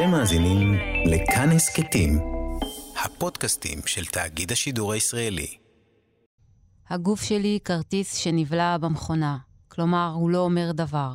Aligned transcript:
אתם 0.00 0.10
מאזינים 0.10 0.74
לכאן 1.06 1.50
הסכתים, 1.50 2.18
הפודקאסטים 3.04 3.78
של 3.86 4.04
תאגיד 4.04 4.52
השידור 4.52 4.92
הישראלי. 4.92 5.56
הגוף 6.88 7.22
שלי 7.22 7.58
כרטיס 7.64 8.16
שנבלע 8.16 8.78
במכונה, 8.78 9.36
כלומר, 9.68 10.12
הוא 10.14 10.30
לא 10.30 10.38
אומר 10.38 10.72
דבר. 10.72 11.12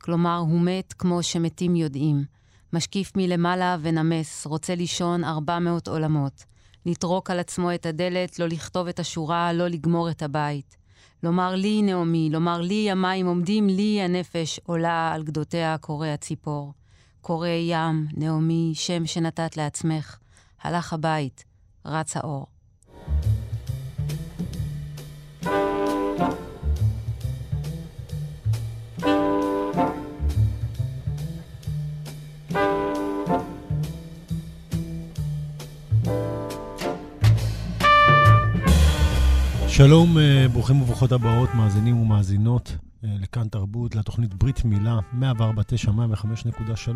כלומר, 0.00 0.36
הוא 0.36 0.60
מת 0.60 0.92
כמו 0.92 1.22
שמתים 1.22 1.76
יודעים. 1.76 2.24
משקיף 2.72 3.12
מלמעלה 3.16 3.76
ונמס, 3.80 4.46
רוצה 4.46 4.74
לישון 4.74 5.24
400 5.24 5.88
עולמות. 5.88 6.44
לטרוק 6.86 7.30
על 7.30 7.38
עצמו 7.38 7.74
את 7.74 7.86
הדלת, 7.86 8.38
לא 8.38 8.46
לכתוב 8.46 8.88
את 8.88 8.98
השורה, 8.98 9.52
לא 9.52 9.68
לגמור 9.68 10.10
את 10.10 10.22
הבית. 10.22 10.76
לומר 11.22 11.54
לי, 11.54 11.82
נעמי, 11.82 12.30
לומר 12.32 12.60
לי, 12.60 12.90
המים 12.90 13.26
עומדים 13.26 13.66
לי, 13.66 14.00
הנפש 14.02 14.60
עולה 14.64 15.12
על 15.14 15.22
גדותיה 15.22 15.78
קורא 15.78 16.06
הציפור. 16.06 16.72
קורא 17.28 17.48
ים, 17.48 18.06
נעמי, 18.16 18.72
שם 18.74 19.06
שנתת 19.06 19.56
לעצמך. 19.56 20.16
הלך 20.62 20.92
הבית, 20.92 21.44
רץ 21.84 22.16
האור. 22.16 22.46
שלום, 39.68 40.18
אה, 40.18 40.46
ברוכים 40.52 40.82
וברוכות 40.82 41.12
הבאות, 41.12 41.54
מאזינים 41.54 41.96
ומאזינות 41.96 42.76
לכאן 43.02 43.48
תרבות, 43.48 43.94
לתוכנית 43.94 44.34
ברית 44.34 44.64
מילה, 44.64 44.98
104.9, 45.20 45.88
105.3. 45.88 46.90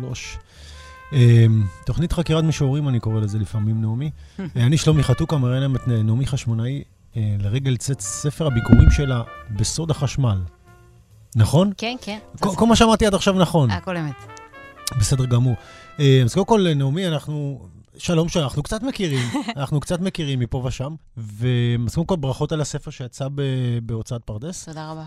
אה, 1.13 1.45
תוכנית 1.85 2.13
חקירת 2.13 2.43
משוררים, 2.43 2.89
אני 2.89 2.99
קורא 2.99 3.19
לזה 3.19 3.39
לפעמים, 3.39 3.81
נעמי. 3.81 4.11
אני 4.55 4.77
שלומי 4.77 5.03
חתוקה, 5.03 5.37
מראה 5.37 5.59
להם 5.59 5.75
את 5.75 5.87
נעמי 5.87 6.25
חשמונאי 6.25 6.83
לרגל 7.15 7.77
צאת 7.77 8.01
ספר 8.01 8.47
הביקורים 8.47 8.91
שלה 8.91 9.23
בסוד 9.51 9.91
החשמל. 9.91 10.41
נכון? 11.35 11.71
כן, 11.77 11.95
כן. 12.01 12.19
כל 12.39 12.65
מה 12.65 12.75
שאמרתי 12.75 13.05
עד 13.05 13.13
עכשיו 13.13 13.33
נכון. 13.39 13.71
הכל 13.71 13.97
אמת. 13.97 14.15
בסדר 14.99 15.25
גמור. 15.25 15.55
אז 15.97 16.33
קודם 16.33 16.45
כל, 16.45 16.73
נעמי, 16.75 17.07
אנחנו 17.07 17.67
שלום, 17.97 18.29
שלום, 18.29 18.45
אנחנו 18.45 18.63
קצת 18.63 18.83
מכירים, 18.83 19.27
אנחנו 19.57 19.79
קצת 19.79 19.99
מכירים 19.99 20.39
מפה 20.39 20.63
ושם, 20.65 20.95
ואז 21.17 21.95
קודם 21.95 22.07
כל 22.07 22.15
ברכות 22.15 22.51
על 22.51 22.61
הספר 22.61 22.91
שיצא 22.91 23.27
בהוצאת 23.83 24.23
פרדס. 24.23 24.65
תודה 24.65 24.91
רבה. 24.91 25.05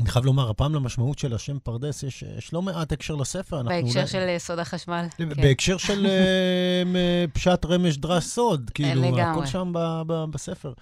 אני 0.00 0.08
חייב 0.08 0.24
לומר, 0.24 0.50
הפעם 0.50 0.74
למשמעות 0.74 1.18
של 1.18 1.34
השם 1.34 1.58
פרדס, 1.58 2.02
יש, 2.02 2.24
יש 2.38 2.52
לא 2.52 2.62
מעט 2.62 2.92
הקשר 2.92 3.14
לספר. 3.14 3.62
בהקשר 3.62 3.98
אולי... 3.98 4.06
של 4.06 4.18
אה, 4.18 4.38
סוד 4.38 4.58
החשמל. 4.58 5.06
כן. 5.16 5.28
בהקשר 5.28 5.76
של 5.76 6.06
אה, 6.06 7.24
פשט 7.34 7.64
רמש 7.64 7.96
דרס 7.96 8.34
סוד, 8.34 8.70
כאילו, 8.74 9.02
לגמרי. 9.02 9.22
הכל 9.22 9.46
שם 9.46 9.72
ב, 9.74 10.02
ב, 10.06 10.24
בספר. 10.30 10.72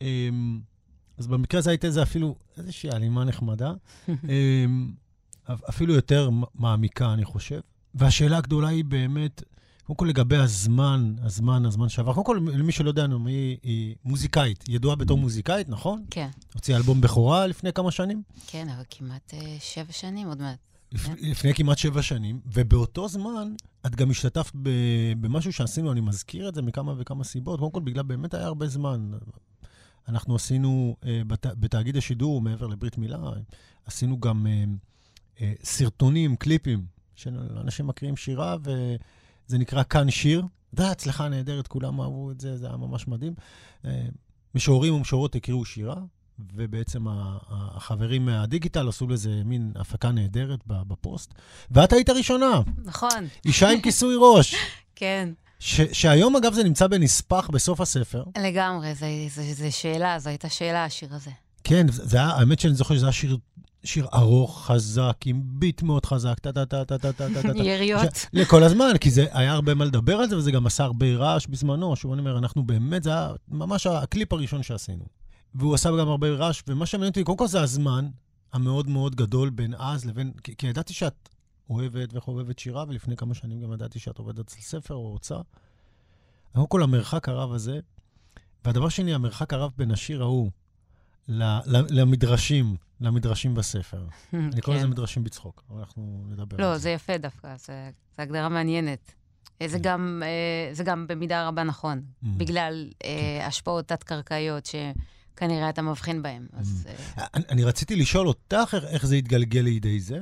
אמ, 0.00 0.60
אז 1.18 1.26
במקרה 1.26 1.58
הזה 1.58 1.70
הייתה 1.70 1.86
איזה 1.86 2.02
אפילו 2.02 2.34
איזושהי 2.58 2.90
הלימה 2.90 3.24
נחמדה, 3.24 3.72
אמ, 4.08 4.92
אפילו 5.68 5.94
יותר 5.94 6.30
מעמיקה, 6.54 7.12
אני 7.12 7.24
חושב. 7.24 7.60
והשאלה 7.94 8.36
הגדולה 8.36 8.68
היא 8.68 8.84
באמת, 8.84 9.42
קודם 9.90 9.98
כל 9.98 10.04
לגבי 10.04 10.36
הזמן, 10.36 11.14
הזמן, 11.22 11.66
הזמן 11.66 11.88
שעבר. 11.88 12.12
קודם 12.12 12.26
כל, 12.26 12.40
למי 12.52 12.72
שלא 12.72 12.88
יודע, 12.88 13.06
היא, 13.26 13.56
היא 13.62 13.96
מוזיקאית, 14.04 14.64
ידועה 14.68 14.96
בתור 14.96 15.18
mm. 15.18 15.20
מוזיקאית, 15.20 15.68
נכון? 15.68 16.04
כן. 16.10 16.28
הוציאה 16.54 16.78
אלבום 16.78 17.00
בכורה 17.00 17.46
לפני 17.46 17.72
כמה 17.72 17.90
שנים? 17.90 18.22
כן, 18.46 18.68
אבל 18.68 18.82
כמעט 18.90 19.34
uh, 19.34 19.36
שבע 19.60 19.92
שנים 19.92 20.28
עוד 20.28 20.42
מעט. 20.42 20.58
לפ... 20.92 21.06
כן. 21.06 21.14
לפני 21.18 21.54
כמעט 21.54 21.78
שבע 21.78 22.02
שנים, 22.02 22.40
ובאותו 22.46 23.08
זמן 23.08 23.54
את 23.86 23.96
גם 23.96 24.10
השתתפת 24.10 24.52
ב... 24.62 24.70
במשהו 25.20 25.52
שעשינו, 25.52 25.92
אני 25.92 26.00
מזכיר 26.00 26.48
את 26.48 26.54
זה 26.54 26.62
מכמה 26.62 26.94
וכמה 26.98 27.24
סיבות. 27.24 27.58
קודם 27.60 27.72
כל, 27.72 27.80
בגלל 27.80 28.02
באמת 28.02 28.34
היה 28.34 28.46
הרבה 28.46 28.66
זמן. 28.66 29.10
אנחנו 30.08 30.34
עשינו 30.34 30.96
בת... 31.26 31.46
בתאגיד 31.46 31.96
השידור, 31.96 32.40
מעבר 32.40 32.66
לברית 32.66 32.98
מילה, 32.98 33.18
עשינו 33.84 34.20
גם 34.20 34.46
uh, 35.36 35.40
סרטונים, 35.62 36.36
קליפים, 36.36 36.86
שאנשים 37.14 37.86
מקריאים 37.86 38.16
שירה, 38.16 38.56
ו... 38.64 38.96
זה 39.50 39.58
נקרא 39.58 39.82
כאן 39.82 40.10
שיר. 40.10 40.40
זו 40.40 40.46
הייתה 40.82 40.92
הצלחה 40.92 41.28
נהדרת, 41.28 41.66
כולם 41.66 42.00
אהבו 42.00 42.30
את 42.30 42.40
זה, 42.40 42.56
זה 42.56 42.66
היה 42.66 42.76
ממש 42.76 43.08
מדהים. 43.08 43.34
אה, 43.84 44.06
משוררים 44.54 44.94
ומשוררות 44.94 45.34
הקריאו 45.34 45.64
שירה, 45.64 45.96
ובעצם 46.54 47.04
החברים 47.50 48.26
מהדיגיטל 48.26 48.88
עשו 48.88 49.08
לזה 49.08 49.42
מין 49.44 49.72
הפקה 49.76 50.10
נהדרת 50.10 50.60
בפוסט. 50.66 51.34
ואת 51.70 51.92
היית 51.92 52.08
הראשונה. 52.08 52.60
נכון. 52.84 53.26
אישה 53.44 53.70
עם 53.70 53.80
כיסוי 53.80 54.14
ראש. 54.18 54.54
כן. 54.96 55.28
ש- 55.58 55.80
שהיום, 55.92 56.36
אגב, 56.36 56.52
זה 56.52 56.64
נמצא 56.64 56.86
בנספח 56.86 57.48
בסוף 57.52 57.80
הספר. 57.80 58.24
לגמרי, 58.42 58.94
זו 58.94 59.66
שאלה, 59.70 60.18
זו 60.18 60.28
הייתה 60.28 60.48
שאלה, 60.48 60.84
השיר 60.84 61.14
הזה. 61.14 61.30
כן, 61.64 61.86
זה 61.90 62.16
היה, 62.16 62.26
האמת 62.28 62.60
שאני 62.60 62.74
זוכר 62.74 62.94
שזה 62.94 63.06
היה 63.06 63.12
שיר 63.12 63.38
שיר 63.84 64.06
ארוך, 64.14 64.66
חזק, 64.66 65.16
עם 65.24 65.42
ביט 65.44 65.82
מאוד 65.82 66.06
חזק, 66.06 66.38
טה-טה-טה-טה-טה-טה. 66.38 67.48
יריות. 67.64 68.26
לכל 68.32 68.62
הזמן, 68.62 68.92
כי 69.00 69.10
זה 69.10 69.26
היה 69.32 69.52
הרבה 69.52 69.74
מה 69.74 69.84
לדבר 69.84 70.16
על 70.16 70.28
זה, 70.28 70.36
וזה 70.36 70.50
גם 70.50 70.66
עשה 70.66 70.84
הרבה 70.84 71.06
רעש 71.16 71.46
בזמנו. 71.46 71.96
שוב, 71.96 72.12
אני 72.12 72.20
אומר, 72.20 72.38
אנחנו 72.38 72.64
באמת, 72.64 73.02
זה 73.02 73.10
היה 73.10 73.32
ממש 73.48 73.86
הקליפ 73.86 74.32
הראשון 74.32 74.62
שעשינו. 74.62 75.04
והוא 75.54 75.74
עשה 75.74 75.90
גם 75.90 76.08
הרבה 76.08 76.30
רעש, 76.30 76.62
ומה 76.68 76.86
שמעניין 76.86 77.10
אותי, 77.10 77.24
קודם 77.24 77.38
כל 77.38 77.46
זה 77.46 77.60
הזמן 77.60 78.08
המאוד 78.52 78.88
מאוד 78.88 79.14
גדול 79.14 79.50
בין 79.50 79.74
אז 79.74 80.04
לבין... 80.04 80.32
כי, 80.44 80.56
כי 80.56 80.66
ידעתי 80.66 80.92
שאת 80.92 81.28
אוהבת 81.70 82.08
וחובבת 82.12 82.58
שירה, 82.58 82.84
ולפני 82.88 83.16
כמה 83.16 83.34
שנים 83.34 83.60
גם 83.60 83.72
ידעתי 83.72 83.98
שאת 83.98 84.18
עובדת 84.18 84.38
אצל 84.38 84.60
ספר 84.60 84.94
או 84.94 85.08
הוצאה. 85.08 85.40
קודם 86.52 86.66
כל, 86.66 86.82
המרחק 86.82 87.28
הרב 87.28 87.52
הזה, 87.52 87.80
והדבר 88.64 88.88
שני, 88.88 89.14
המרחק 89.14 89.52
הרב 89.52 89.70
בין 89.76 89.90
השיר 89.90 90.22
ההוא 90.22 90.50
למדרשים, 91.68 92.76
למדרשים 93.00 93.54
בספר. 93.54 94.06
אני 94.34 94.60
קורא 94.60 94.76
לזה 94.76 94.84
כן. 94.84 94.90
מדרשים 94.90 95.24
בצחוק, 95.24 95.64
אבל 95.70 95.78
אנחנו 95.78 96.24
נדבר 96.28 96.56
לא, 96.56 96.64
על 96.64 96.70
זה. 96.70 96.72
לא, 96.72 96.78
זה 96.78 96.90
יפה 96.90 97.18
דווקא, 97.18 97.56
זו 97.56 97.72
הגדרה 98.18 98.48
מעניינת. 98.48 99.14
אה, 99.62 99.68
זה 99.68 99.78
כן. 99.78 99.82
גם, 99.82 100.22
אה, 100.24 100.74
זה 100.74 100.84
גם 100.84 101.06
במידה 101.08 101.48
רבה 101.48 101.62
נכון, 101.62 101.98
mm. 101.98 102.26
בגלל 102.36 102.90
אה, 103.04 103.38
כן. 103.40 103.46
השפעות 103.46 103.88
תת-קרקעיות 103.88 104.66
שכנראה 104.66 105.68
אתה 105.68 105.82
מבחין 105.82 106.22
בהן. 106.22 106.46
Mm. 106.52 106.60
אני 107.48 107.64
רציתי 107.64 107.96
לשאול 107.96 108.28
אותך 108.28 108.76
איך 108.88 109.06
זה 109.06 109.16
התגלגל 109.16 109.60
לידי 109.60 110.00
זה. 110.00 110.18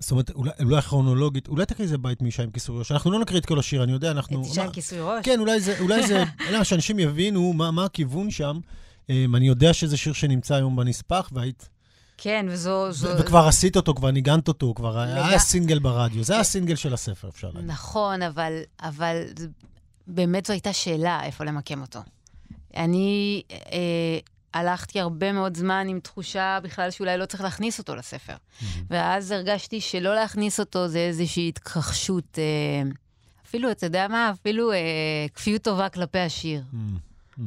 זאת 0.00 0.10
אומרת, 0.10 0.30
אולי, 0.30 0.50
אולי 0.62 0.82
כרונולוגית, 0.82 1.48
אולי 1.48 1.66
תקריא 1.66 1.84
איזה 1.84 1.98
בית 1.98 2.22
מאישה 2.22 2.42
עם 2.42 2.50
כיסוי 2.50 2.78
ראש. 2.78 2.92
אנחנו 2.92 3.10
לא 3.10 3.20
נקריא 3.20 3.40
את 3.40 3.46
כל 3.46 3.58
השיר, 3.58 3.82
אני 3.82 3.92
יודע, 3.92 4.10
אנחנו... 4.10 4.40
את 4.40 4.46
אישה 4.46 4.64
עם 4.64 4.70
כיסוי 4.70 5.00
ראש? 5.00 5.24
כן, 5.24 5.40
אולי 5.40 5.60
זה, 5.60 5.80
אולי 5.80 6.06
זה, 6.06 6.24
אלא 6.48 6.64
שאנשים 6.64 6.98
יבינו 6.98 7.52
מה, 7.52 7.70
מה 7.70 7.84
הכיוון 7.84 8.30
שם. 8.30 8.58
אני 9.10 9.46
יודע 9.48 9.72
שזה 9.72 9.96
שיר 9.96 10.12
שנמצא 10.12 10.54
היום 10.54 10.76
בנספח, 10.76 11.30
והיית 11.32 11.68
כן, 12.18 12.46
וזו... 12.48 12.92
זו... 12.92 13.08
וכבר 13.18 13.46
עשית 13.48 13.76
אותו, 13.76 13.94
כבר 13.94 14.10
ניגנת 14.10 14.48
אותו, 14.48 14.74
כבר 14.74 14.96
לג... 14.96 15.08
היה 15.08 15.38
סינגל 15.38 15.78
ברדיו. 15.78 16.24
זה 16.24 16.38
הסינגל 16.38 16.76
של 16.76 16.94
הספר, 16.94 17.28
אפשר 17.28 17.50
להגיד. 17.54 17.70
נכון, 17.70 18.22
אבל, 18.22 18.60
אבל 18.80 19.22
באמת 20.06 20.46
זו 20.46 20.52
הייתה 20.52 20.72
שאלה 20.72 21.24
איפה 21.24 21.44
למקם 21.44 21.80
אותו. 21.80 22.00
אני 22.76 23.42
אה, 23.52 24.18
הלכתי 24.54 25.00
הרבה 25.00 25.32
מאוד 25.32 25.56
זמן 25.56 25.86
עם 25.88 26.00
תחושה 26.00 26.58
בכלל 26.62 26.90
שאולי 26.90 27.18
לא 27.18 27.26
צריך 27.26 27.42
להכניס 27.42 27.78
אותו 27.78 27.94
לספר. 27.94 28.34
Mm-hmm. 28.34 28.64
ואז 28.90 29.30
הרגשתי 29.30 29.80
שלא 29.80 30.14
להכניס 30.14 30.60
אותו 30.60 30.88
זה 30.88 30.98
איזושהי 30.98 31.48
התכחשות, 31.48 32.38
אה, 32.38 32.90
אפילו, 33.46 33.70
אתה 33.70 33.86
יודע 33.86 34.08
מה? 34.08 34.30
אפילו 34.30 34.72
אה, 34.72 34.76
כפיות 35.34 35.62
טובה 35.62 35.88
כלפי 35.88 36.18
השיר. 36.18 36.62
Mm-hmm. 36.72 37.40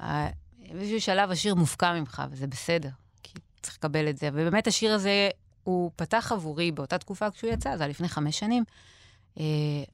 אה, 0.00 0.28
באיזשהו 0.74 1.00
שלב 1.00 1.30
השיר 1.30 1.54
מופקע 1.54 1.92
ממך, 1.92 2.22
וזה 2.30 2.46
בסדר. 2.46 2.88
צריך 3.64 3.76
לקבל 3.76 4.08
את 4.08 4.18
זה. 4.18 4.28
ובאמת 4.32 4.66
השיר 4.66 4.92
הזה, 4.92 5.28
הוא 5.64 5.90
פתח 5.96 6.32
עבורי 6.32 6.72
באותה 6.72 6.98
תקופה 6.98 7.30
כשהוא 7.30 7.50
יצא, 7.50 7.76
זה 7.76 7.82
היה 7.82 7.90
לפני 7.90 8.08
חמש 8.08 8.38
שנים. 8.38 8.64
אה, 9.40 9.44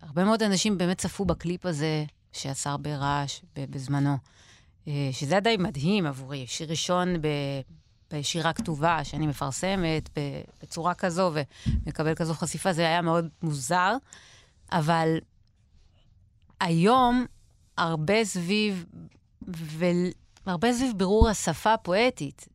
הרבה 0.01 0.25
מאוד 0.25 0.43
אנשים 0.43 0.79
באמת 0.79 0.99
צפו 0.99 1.25
בקליפ 1.25 1.67
הזה, 1.67 2.05
שעשה 2.33 2.71
הרבה 2.71 2.97
רעש 2.97 3.41
בזמנו, 3.57 4.17
אה, 4.89 5.09
שזה 5.13 5.35
היה 5.35 5.41
די 5.41 5.57
מדהים 5.57 6.07
עבורי. 6.07 6.47
שיר 6.47 6.71
ראשון 6.71 7.23
ב... 7.23 7.29
בשירה 8.13 8.53
כתובה 8.53 9.05
שאני 9.05 9.27
מפרסמת 9.27 10.11
בצורה 10.63 10.95
כזו 10.95 11.33
ומקבל 11.35 12.15
כזו 12.15 12.35
חשיפה, 12.35 12.73
זה 12.73 12.87
היה 12.87 13.03
מאוד 13.03 13.29
מוזר. 13.43 13.97
אבל 14.73 15.19
היום, 16.61 17.27
הרבה 17.79 18.25
סביב, 18.25 18.85
והרבה 19.43 20.73
סביב 20.73 20.93
בירור 20.97 21.29
השפה 21.29 21.73
הפואטית. 21.73 22.49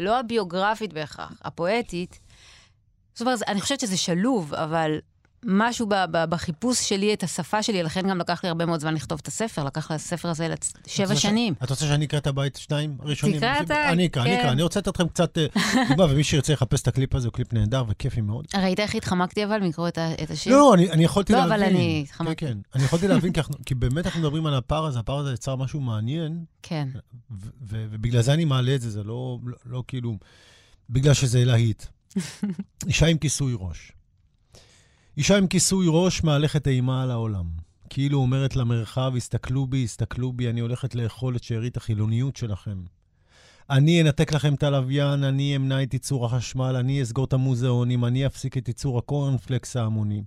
לא 0.00 0.18
הביוגרפית 0.18 0.92
בהכרח, 0.92 1.32
הפואטית. 1.44 2.20
זאת 3.14 3.20
אומרת, 3.20 3.42
אני 3.48 3.60
חושבת 3.60 3.80
שזה 3.80 3.96
שלוב, 3.96 4.54
אבל 4.54 4.98
משהו 5.44 5.86
ב- 5.86 5.94
ב- 6.10 6.24
בחיפוש 6.30 6.88
שלי 6.88 7.14
את 7.14 7.22
השפה 7.22 7.62
שלי, 7.62 7.82
לכן 7.82 8.08
גם 8.08 8.18
לקח 8.18 8.40
לי 8.44 8.48
הרבה 8.48 8.66
מאוד 8.66 8.80
זמן 8.80 8.94
לכתוב 8.94 9.18
את 9.22 9.28
הספר, 9.28 9.64
לקח 9.64 9.90
לספר 9.90 10.28
הזה 10.28 10.46
שבע 10.86 11.04
את 11.04 11.08
רוצה 11.08 11.20
ש- 11.20 11.22
שנים. 11.22 11.54
את 11.64 11.70
רוצה 11.70 11.84
שאני 11.86 12.04
אקרא 12.04 12.18
את 12.18 12.26
הבית 12.26 12.56
שניים 12.56 12.96
הראשונים? 13.00 13.36
תקרא 13.36 13.60
אתה, 13.60 13.88
אני 13.92 14.06
אקרא, 14.06 14.22
אני 14.22 14.30
כן. 14.30 14.38
אקרא. 14.40 14.50
אני 14.52 14.62
רוצה 14.62 14.80
לתת 14.80 14.94
לכם 14.96 15.08
קצת 15.08 15.38
אה, 15.38 15.46
דוגמה, 15.88 16.04
ומי 16.04 16.24
שירצה 16.24 16.52
לחפש 16.52 16.82
את 16.82 16.88
הקליפ 16.88 17.14
הזה, 17.14 17.28
הוא 17.28 17.32
קליפ 17.32 17.52
נהדר 17.52 17.84
וכיפי 17.88 18.20
מאוד. 18.20 18.46
ראית 18.54 18.80
איך 18.80 18.94
התחמקתי 18.94 19.44
אבל 19.44 19.58
מקרוא 19.60 19.88
את 19.88 19.98
ה- 19.98 20.12
את 20.22 20.30
השיר? 20.30 20.52
לא, 20.52 20.58
לא, 20.58 20.74
אני, 20.74 20.90
אני 20.90 21.04
יכולתי 21.04 21.32
לא, 21.32 21.38
להבין. 21.38 21.52
אבל 21.52 21.62
אני 21.62 22.04
כן, 22.06 22.12
התחמקתי. 22.12 22.46
כן. 22.46 22.58
אני 22.74 22.84
יכולתי 22.84 23.08
להבין, 23.08 23.32
כי, 23.32 23.40
אנחנו, 23.40 23.54
כי 23.66 23.74
באמת 23.74 24.06
אנחנו 24.06 24.20
מדברים 24.20 24.46
על 24.46 24.54
הפער 24.54 24.86
הזה, 24.86 24.98
הפער 24.98 25.18
הזה 25.18 25.32
יצר 25.32 25.56
משהו 25.56 25.80
מעניין, 25.80 26.44
כן. 26.62 26.88
ובגלל 27.60 28.22
זה 28.22 28.32
אני 28.34 28.44
מעלה 28.44 28.74
את 28.74 28.80
זה, 28.80 28.90
זה 28.90 29.02
לא, 29.02 29.38
לא, 29.44 29.56
לא 29.66 29.84
כאילו, 29.88 30.16
בגלל 30.90 31.14
שזה 31.14 31.44
להיט. 31.44 31.84
אישה 32.86 33.06
עם 33.06 33.18
כיסוי 33.18 33.54
ראש. 33.58 33.92
אישה 35.16 35.38
עם 35.38 35.46
כיסוי 35.46 35.86
ראש 35.88 36.24
מהלכת 36.24 36.68
אימה 36.68 37.02
על 37.02 37.10
העולם. 37.10 37.46
כאילו 37.90 38.18
אומרת 38.18 38.56
למרחב, 38.56 39.12
הסתכלו 39.16 39.66
בי, 39.66 39.84
הסתכלו 39.84 40.32
בי, 40.32 40.50
אני 40.50 40.60
הולכת 40.60 40.94
לאכול 40.94 41.36
את 41.36 41.42
שארית 41.42 41.76
החילוניות 41.76 42.36
שלכם. 42.36 42.82
אני 43.70 44.02
אנתק 44.02 44.32
לכם 44.32 44.54
את 44.54 44.62
הלוויין, 44.62 45.24
אני 45.24 45.56
אמנע 45.56 45.82
את 45.82 45.94
ייצור 45.94 46.26
החשמל, 46.26 46.76
אני 46.76 47.02
אסגור 47.02 47.24
את 47.24 47.32
המוזיאונים, 47.32 48.04
אני 48.04 48.26
אפסיק 48.26 48.56
את 48.58 48.68
ייצור 48.68 48.98
הקורנפלקס 48.98 49.76
ההמוני. 49.76 50.22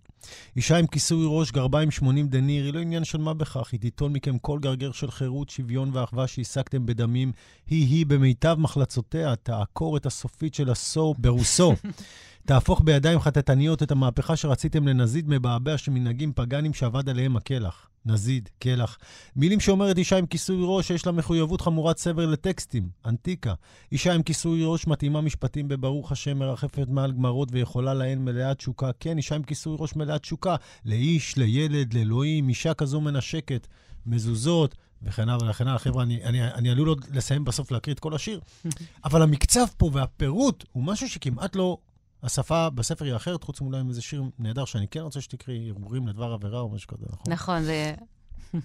אישה 0.56 0.78
עם 0.78 0.88
כיסוי 0.88 1.26
ראש, 1.30 1.52
גרביים 1.52 1.92
80 1.92 2.28
דניר, 2.28 2.66
היא 2.66 2.74
לא 2.74 2.80
עניין 2.80 3.04
של 3.04 3.18
מה 3.18 3.34
בכך, 3.34 3.72
היא 3.72 3.80
תיטול 3.80 4.12
מכם 4.12 4.38
כל 4.38 4.60
גרגר 4.60 4.92
של 4.92 5.12
חירות, 5.12 5.50
שוויון 5.50 5.90
ואחווה 5.94 6.28
שהשגתם 6.28 6.86
בדמים. 6.86 7.32
היא-היא 7.68 8.06
במיטב 8.06 8.56
מחלצותיה 8.60 9.36
תעקור 9.36 9.98
את 9.98 10.06
הסופית 10.06 10.54
של 10.54 10.70
הסור 10.70 11.16
ברוסו. 11.18 11.74
תהפוך 12.46 12.82
בידיים 12.84 13.20
חטטניות 13.20 13.84
את 13.84 13.92
המהפכה 13.92 14.36
שרציתם 14.36 14.88
לנזיד 14.88 15.30
מבעבע 15.30 15.78
של 15.78 15.92
מנהגים 15.92 16.34
פגאנים 16.36 16.74
שאבד 16.74 17.10
עליהם 17.10 17.36
הקלח. 17.36 17.90
נזיד, 18.06 18.50
קלח. 18.60 18.98
מילים 19.36 19.60
שאומרת 19.60 19.98
אישה 19.98 20.18
עם 20.18 20.26
כיסוי 20.26 20.58
ראש 20.62 20.88
שיש 20.88 21.06
לה 21.06 21.12
מחויבות 21.12 21.62
חמורת 21.62 21.98
סבר 21.98 22.26
לטקסטים. 22.26 22.90
אנטיקה. 23.06 23.54
אישה 23.92 24.14
עם 24.14 24.24
כיסוי 24.24 24.62
ראש 24.66 24.88
מתאימה 24.88 25.22
משפטים 25.22 25.68
בברוך 25.68 26.12
השם 26.12 26.38
מרחפת 26.38 26.88
מעל 26.90 27.12
גמרות 27.12 27.50
ויכולה 27.52 27.94
להן 27.94 28.20
מלאת 28.20 28.58
תשוקה. 28.58 28.92
כן, 29.00 29.18
אישה 29.18 29.36
עם 29.36 29.44
כיסוי 29.44 29.76
ראש 29.80 29.96
מלאת 29.96 30.22
תשוקה. 30.22 30.56
לאיש, 30.86 31.38
לילד, 31.38 31.94
לאלוהים, 31.94 32.50
אישה 32.50 32.74
כזו 32.74 33.02
מנשקת. 33.02 33.68
מזוזות, 34.06 34.76
וכן 35.02 35.30
הלאה 35.30 35.50
וכן 35.50 35.68
הלאה. 35.68 35.80
חבר'ה, 35.80 36.04
אני, 36.04 36.24
אני, 36.24 36.44
אני 36.44 36.70
עלול 36.70 36.88
עוד 36.88 37.06
לסיים 37.12 37.46
בסוף 37.46 37.72
להקריא 37.72 37.94
את 37.94 38.00
כל 38.00 38.16
השיר, 38.16 38.40
אבל 39.06 39.22
המקצב 39.22 39.66
פה 39.78 39.90
והפירוט 39.94 40.66
הוא 40.72 40.84
משהו 40.84 41.10
שכמעט 41.10 41.56
לא... 41.56 41.78
השפה 42.24 42.70
בספר 42.70 43.06
היא 43.06 43.16
אחרת, 43.16 43.44
חוץ 43.44 43.62
מאולי 43.62 43.80
עם 43.80 43.90
איזה 43.90 44.02
שיר 44.02 44.24
נהדר 44.40 44.66
שאני 44.66 44.88
כן 44.88 45.00
רוצה 45.00 45.22
שתקראי, 45.22 45.70
הרהורים 45.70 46.08
לדבר 46.08 46.34
עבירה 46.34 46.60
או 46.60 46.70
משהו 46.70 46.88
כזה, 46.88 47.06
נכון? 47.10 47.34
נכון, 47.34 47.64
זה... 47.64 47.94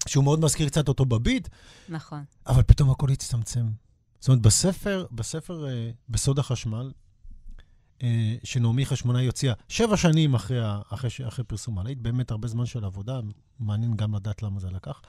שהוא 0.09 0.25
מאוד 0.25 0.41
מזכיר 0.41 0.69
קצת 0.69 0.89
אותו 0.89 1.05
בביט, 1.05 1.49
נכון. 1.89 2.25
אבל 2.47 2.63
פתאום 2.63 2.91
הכל 2.91 3.11
הצטמצם. 3.11 3.67
זאת 4.21 4.29
אומרת, 4.29 4.43
בספר, 4.43 5.07
בספר 5.13 5.69
אה, 5.69 5.91
בסוד 6.09 6.39
החשמל, 6.39 6.93
אה, 8.03 8.35
שנעמי 8.45 8.87
חשמונאי 8.87 9.27
הוציאה 9.27 9.55
שבע 9.69 9.97
שנים 9.97 10.35
אחרי, 10.35 10.59
אחרי, 10.93 11.11
ש- 11.11 11.21
אחרי 11.21 11.45
פרסום 11.45 11.79
הלהיט, 11.79 11.99
באמת 11.99 12.31
הרבה 12.31 12.49
זמן 12.49 12.67
של 12.67 12.85
עבודה, 12.85 13.21
מעניין 13.61 13.97
גם 13.97 14.15
לדעת 14.15 14.43
למה 14.43 14.61
זה 14.61 14.71
לקח. 14.71 15.01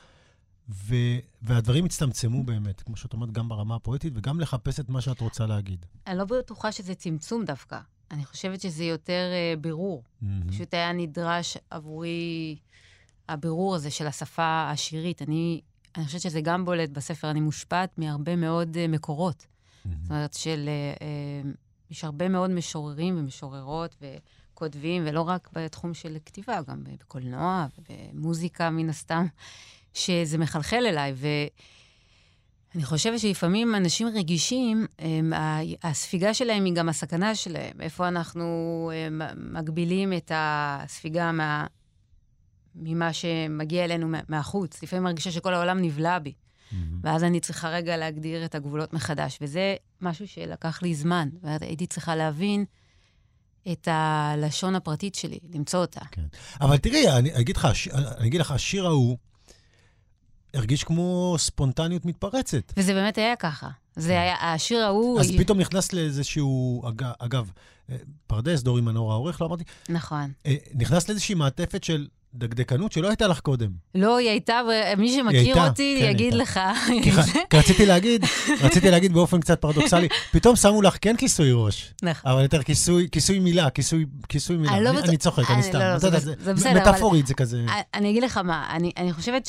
ו, 0.69 0.95
והדברים 1.41 1.85
הצטמצמו 1.85 2.43
באמת, 2.43 2.81
כמו 2.81 2.95
שאת 2.95 3.13
אומרת, 3.13 3.31
גם 3.31 3.49
ברמה 3.49 3.75
הפואטית 3.75 4.13
וגם 4.15 4.39
לחפש 4.39 4.79
את 4.79 4.89
מה 4.89 5.01
שאת 5.01 5.21
רוצה 5.21 5.45
להגיד. 5.45 5.85
אני 6.07 6.17
לא 6.17 6.25
בטוחה 6.25 6.71
שזה 6.71 6.95
צמצום 6.95 7.45
דווקא. 7.45 7.79
אני 8.11 8.25
חושבת 8.25 8.61
שזה 8.61 8.83
יותר 8.83 9.31
אה, 9.33 9.53
בירור. 9.61 10.03
מהמם. 10.21 10.49
פשוט 10.49 10.73
היה 10.73 10.93
נדרש 10.93 11.57
עבורי 11.69 12.57
הבירור 13.29 13.75
הזה 13.75 13.91
של 13.91 14.07
השפה 14.07 14.69
השירית. 14.71 15.21
אני, 15.21 15.61
אני 15.97 16.05
חושבת 16.05 16.21
שזה 16.21 16.41
גם 16.41 16.65
בולט 16.65 16.89
בספר, 16.89 17.29
אני 17.31 17.41
מושפעת 17.41 17.97
מהרבה 17.97 18.35
מאוד 18.35 18.77
אה, 18.77 18.87
מקורות. 18.87 19.47
זאת 19.85 20.09
אומרת, 20.09 20.33
של... 20.33 20.65
אה, 20.67 21.07
אה, 21.07 21.51
יש 21.91 22.03
הרבה 22.03 22.29
מאוד 22.29 22.49
משוררים 22.49 23.17
ומשוררות 23.19 23.95
וכותבים, 24.53 25.03
ולא 25.05 25.21
רק 25.21 25.49
בתחום 25.53 25.93
של 25.93 26.17
כתיבה, 26.25 26.61
גם 26.67 26.83
בקולנוע 26.83 27.67
ובמוזיקה, 27.77 28.69
מן 28.69 28.89
הסתם, 28.89 29.25
שזה 29.93 30.37
מחלחל 30.37 30.85
אליי. 30.85 31.13
ואני 32.75 32.85
חושבת 32.85 33.19
שלפעמים 33.19 33.75
אנשים 33.75 34.07
רגישים, 34.07 34.85
הם, 34.99 35.33
הספיגה 35.83 36.33
שלהם 36.33 36.65
היא 36.65 36.73
גם 36.73 36.89
הסכנה 36.89 37.35
שלהם. 37.35 37.81
איפה 37.81 38.07
אנחנו 38.07 38.45
מ- 39.11 39.57
מגבילים 39.57 40.13
את 40.13 40.31
הספיגה 40.35 41.31
מה, 41.31 41.67
ממה 42.75 43.13
שמגיע 43.13 43.85
אלינו 43.85 44.07
מה- 44.07 44.19
מהחוץ. 44.29 44.83
לפעמים 44.83 45.03
מרגישה 45.03 45.31
שכל 45.31 45.53
העולם 45.53 45.81
נבלע 45.81 46.19
בי. 46.19 46.33
מהמם. 46.71 46.99
ואז 47.03 47.23
אני 47.23 47.39
צריכה 47.39 47.69
רגע 47.69 47.97
להגדיר 47.97 48.45
את 48.45 48.55
הגבולות 48.55 48.93
מחדש, 48.93 49.37
וזה 49.41 49.75
משהו 50.01 50.27
שלקח 50.27 50.81
לי 50.81 50.95
זמן, 50.95 51.29
והייתי 51.43 51.87
צריכה 51.87 52.15
להבין 52.15 52.65
את 53.71 53.87
הלשון 53.91 54.75
הפרטית 54.75 55.15
שלי, 55.15 55.39
למצוא 55.53 55.79
אותה. 55.79 56.01
כן. 56.11 56.21
אבל 56.61 56.77
תראי, 56.77 57.09
אני 57.17 57.39
אגיד 57.39 57.57
לך, 57.57 57.67
אני 58.17 58.27
אגיד 58.27 58.41
לך, 58.41 58.51
השיר 58.51 58.85
ההוא 58.85 59.17
הרגיש 60.53 60.83
כמו 60.83 61.35
ספונטניות 61.39 62.05
מתפרצת. 62.05 62.73
וזה 62.77 62.93
באמת 62.93 63.17
היה 63.17 63.35
ככה. 63.35 63.67
זה 63.95 64.21
היה, 64.21 64.53
השיר 64.53 64.79
ההוא... 64.79 65.19
אז 65.19 65.31
פתאום 65.37 65.59
נכנס 65.59 65.93
לאיזשהו, 65.93 66.81
אג- 66.89 67.11
אגב, 67.19 67.51
אה, 67.91 67.95
פרדס, 68.27 68.61
דורי 68.61 68.81
מנור 68.81 69.11
העורך, 69.11 69.41
לא 69.41 69.45
אמרתי, 69.45 69.63
נכון. 69.89 70.31
אה, 70.45 70.55
נכנס 70.75 71.09
לאיזושהי 71.09 71.35
מעטפת 71.35 71.83
של 71.83 72.07
דקדקנות 72.33 72.91
שלא 72.91 73.07
הייתה 73.07 73.27
לך 73.27 73.39
קודם. 73.39 73.69
לא, 73.95 74.17
היא 74.17 74.29
הייתה, 74.29 74.61
ומי 74.97 75.09
שמכיר 75.15 75.39
הייתה, 75.39 75.67
אותי 75.67 75.97
כן, 76.01 76.05
יגיד. 76.09 76.33
לך. 76.33 76.59
כי 77.49 77.57
רציתי 77.57 77.85
להגיד, 77.85 78.25
רציתי 78.61 78.91
להגיד 78.91 79.13
באופן 79.13 79.39
קצת 79.39 79.61
פרדוקסלי, 79.61 80.07
פתאום 80.31 80.55
שמו 80.55 80.81
לך 80.81 80.97
כן 81.01 81.15
כיסוי 81.17 81.51
ראש, 81.53 81.93
נכון. 82.03 82.31
אבל 82.31 82.41
יותר 82.41 82.63
כיסוי, 82.63 83.07
כיסוי 83.11 83.39
מילה, 83.39 83.69
כיסוי, 83.69 84.05
כיסוי 84.29 84.57
מילה. 84.57 84.73
אני 84.75 84.83
לא 84.83 84.89
אני, 84.89 84.99
אני 84.99 85.17
צוחק, 85.17 85.43
אני 85.47 85.53
אני- 85.55 85.63
סתם. 85.63 85.79
לא, 85.79 85.93
לא, 85.93 85.97
זה 85.99 86.09
בסדר, 86.53 86.71
אבל- 86.71 86.81
מטאפורית 86.81 87.27
זה 87.27 87.33
כזה. 87.33 87.65
אני 87.93 88.09
אגיד 88.09 88.23
לך 88.23 88.37
מה, 88.37 88.67
אני, 88.75 88.91
אני 88.97 89.13
חושבת 89.13 89.45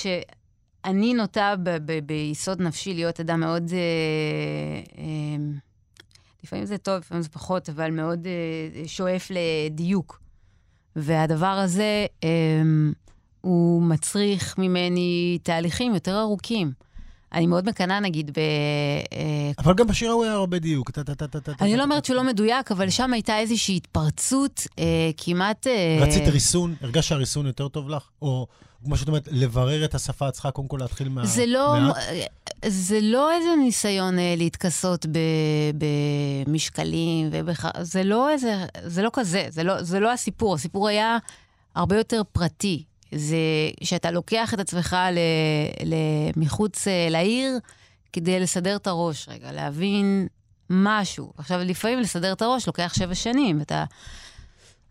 שאני 0.86 1.14
נוטה 1.14 1.54
ב- 1.62 1.70
ב- 1.84 2.06
ביסוד 2.06 2.62
נפשי 2.62 2.94
להיות 2.94 3.20
אדם 3.20 3.40
מאוד... 3.40 3.70
אה, 3.72 3.78
אה, 4.98 5.58
לפעמים 6.44 6.64
זה 6.64 6.78
טוב, 6.78 6.96
לפעמים 6.96 7.22
זה 7.22 7.28
פחות, 7.28 7.68
אבל 7.68 7.90
מאוד 7.90 8.26
אה, 8.26 8.88
שואף 8.88 9.30
לדיוק. 9.30 10.20
והדבר 10.96 11.46
הזה, 11.46 12.06
אה, 12.24 12.62
הוא 13.40 13.82
מצריך 13.82 14.58
ממני 14.58 15.38
תהליכים 15.42 15.94
יותר 15.94 16.20
ארוכים. 16.20 16.72
אני 17.32 17.46
מאוד 17.46 17.68
מקנאה, 17.68 18.00
נגיד, 18.00 18.30
ב... 18.30 18.38
אה, 18.38 19.50
אבל 19.58 19.74
גם 19.74 19.86
בשיר 19.86 20.10
ההוא 20.10 20.24
היה 20.24 20.32
הרבה 20.32 20.58
דיוק. 20.58 20.90
אני 21.60 21.76
לא 21.76 21.82
אומרת. 21.82 22.04
שהוא 22.04 22.16
לא 22.16 22.24
מדויק, 22.24 22.72
אבל 22.72 22.90
שם 22.90 23.12
הייתה 23.12 23.38
איזושהי 23.38 23.76
התפרצות 23.76 24.66
אה, 24.78 25.10
כמעט... 25.16 25.66
אה, 25.66 25.98
רצית 26.00 26.28
ריסון? 26.28 26.74
הרגשת 26.80 27.08
שהריסון 27.08 27.46
יותר 27.46 27.68
טוב 27.68 27.88
לך? 27.88 28.02
או 28.22 28.46
כמו 28.84 28.96
שאת 28.96 29.08
אומרת, 29.08 29.28
לברר 29.30 29.84
את 29.84 29.94
השפה, 29.94 30.28
את 30.28 30.32
צריכה 30.32 30.50
קודם 30.50 30.68
כל 30.68 30.76
להתחיל 30.80 31.08
מה... 31.08 31.26
זה 31.26 31.46
לא, 31.46 31.76
מעט? 31.80 31.96
זה 32.66 32.98
לא 33.02 33.32
איזה 33.32 33.48
ניסיון 33.64 34.18
אה, 34.18 34.34
להתכסות 34.36 35.06
ב, 35.06 35.18
במשקלים, 36.46 37.28
ובח... 37.32 37.64
זה 37.82 38.02
לא 38.02 38.30
איזה, 38.30 38.64
זה 38.84 39.02
לא 39.02 39.10
כזה, 39.12 39.46
זה 39.48 39.62
לא, 39.62 39.82
זה 39.82 40.00
לא 40.00 40.12
הסיפור. 40.12 40.54
הסיפור 40.54 40.88
היה 40.88 41.18
הרבה 41.74 41.96
יותר 41.96 42.22
פרטי. 42.32 42.84
זה 43.14 43.36
שאתה 43.82 44.10
לוקח 44.10 44.54
את 44.54 44.58
עצמך 44.60 44.96
ל, 45.12 45.18
ל, 45.86 45.94
מחוץ 46.36 46.88
אה, 46.88 47.06
לעיר 47.10 47.58
כדי 48.12 48.40
לסדר 48.40 48.76
את 48.76 48.86
הראש 48.86 49.28
רגע, 49.28 49.52
להבין 49.52 50.26
משהו. 50.70 51.32
עכשיו, 51.38 51.60
לפעמים 51.64 52.00
לסדר 52.00 52.32
את 52.32 52.42
הראש 52.42 52.66
לוקח 52.66 52.92
שבע 52.94 53.14
שנים. 53.14 53.60
אתה... 53.60 53.84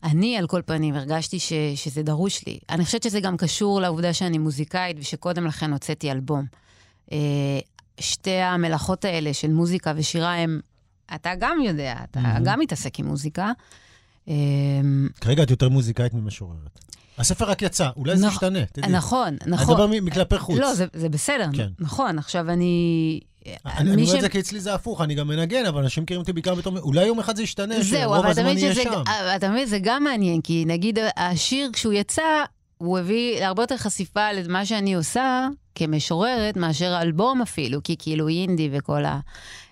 אני, 0.04 0.38
על 0.38 0.48
כל 0.48 0.62
פנים, 0.66 0.96
הרגשתי 0.96 1.40
ש, 1.40 1.54
שזה 1.76 2.04
דרוש 2.04 2.46
לי. 2.48 2.60
אני 2.70 2.86
חושבת 2.86 3.04
שזה 3.04 3.20
גם 3.20 3.38
קשור 3.38 3.82
לעובדה 3.82 4.14
שאני 4.14 4.38
מוזיקאית 4.38 4.98
ושקודם 5.00 5.46
לכן 5.46 5.72
הוצאתי 5.72 6.12
אלבום. 6.12 6.46
אה, 7.12 7.18
שתי 8.00 8.36
המלאכות 8.36 9.06
האלה 9.06 9.34
של 9.34 9.52
מוזיקה 9.52 9.94
ושירה 9.96 10.36
הם, 10.36 10.60
אתה 11.16 11.32
גם 11.40 11.58
יודע, 11.66 11.96
אתה 12.04 12.20
מהמם. 12.20 12.44
גם 12.44 12.60
מתעסק 12.60 13.00
עם 13.00 13.06
מוזיקה. 13.06 13.52
אה, 14.28 14.34
כרגע 15.22 15.44
את 15.44 15.50
יותר 15.50 15.70
מוזיקאית 15.70 16.14
ממשוררת. 16.14 16.80
הספר 17.20 17.50
רק 17.50 17.62
יצא, 17.62 17.90
אולי 17.98 18.18
זה 18.18 18.28
נכ- 18.28 18.32
ישתנה, 18.32 18.66
תדעי. 18.66 18.92
נכון, 18.92 19.28
אני 19.42 19.52
נכון. 19.52 19.74
מדבר 19.74 19.88
מ- 19.88 20.06
מכלפי 20.06 20.40
חוץ. 20.40 20.60
לא, 20.60 20.74
זה, 20.74 20.86
זה 20.94 21.10
בסדר, 21.10 21.46
כן. 21.54 21.68
נכון. 21.80 22.20
עכשיו, 22.20 22.50
אני... 22.50 23.20
אני 23.66 23.92
אני 23.92 24.06
ש- 24.06 24.10
אומר 24.10 24.16
את 24.18 24.22
זה 24.22 24.30
כי 24.30 24.40
אצלי 24.40 24.60
זה 24.60 24.74
הפוך, 24.74 25.02
אני 25.02 25.16
גם 25.16 25.28
מנגן, 25.28 25.66
אבל 25.66 25.82
אנשים 25.84 26.04
מכירים 26.04 26.22
אותי 26.22 26.34
בעיקר 26.34 26.56
בתור... 26.56 26.78
אולי 26.80 27.06
יום 27.06 27.20
אחד 27.20 27.36
זה 27.36 27.44
ישתנה, 27.44 27.76
זהו, 27.82 28.02
שרוב 28.02 28.14
אבל 28.16 28.32
אתה 28.32 28.42
הזמן 28.42 28.44
מבין 28.44 28.58
יהיה 28.58 28.74
שזה, 28.74 28.84
שם. 28.84 29.04
אתה 29.36 29.50
מבין, 29.50 29.66
זה 29.66 29.80
גם 29.82 30.04
מעניין, 30.04 30.42
כי 30.42 30.64
נגיד 30.68 31.00
השיר, 31.18 31.70
כשהוא 31.74 31.94
יצא, 31.94 32.22
הוא 32.78 33.00
הביא 33.00 33.40
להרבה 33.40 33.64
יותר 33.64 33.78
חשיפה 33.78 34.32
למה 34.32 34.66
שאני 34.66 34.94
עושה 34.94 35.48
כמשוררת, 35.76 36.58
מאשר 36.58 36.94
האלבום 36.94 37.42
אפילו, 37.42 37.84
כי 37.84 37.96
כאילו 38.00 38.28
אינדי 38.28 38.70
וכל 38.72 39.04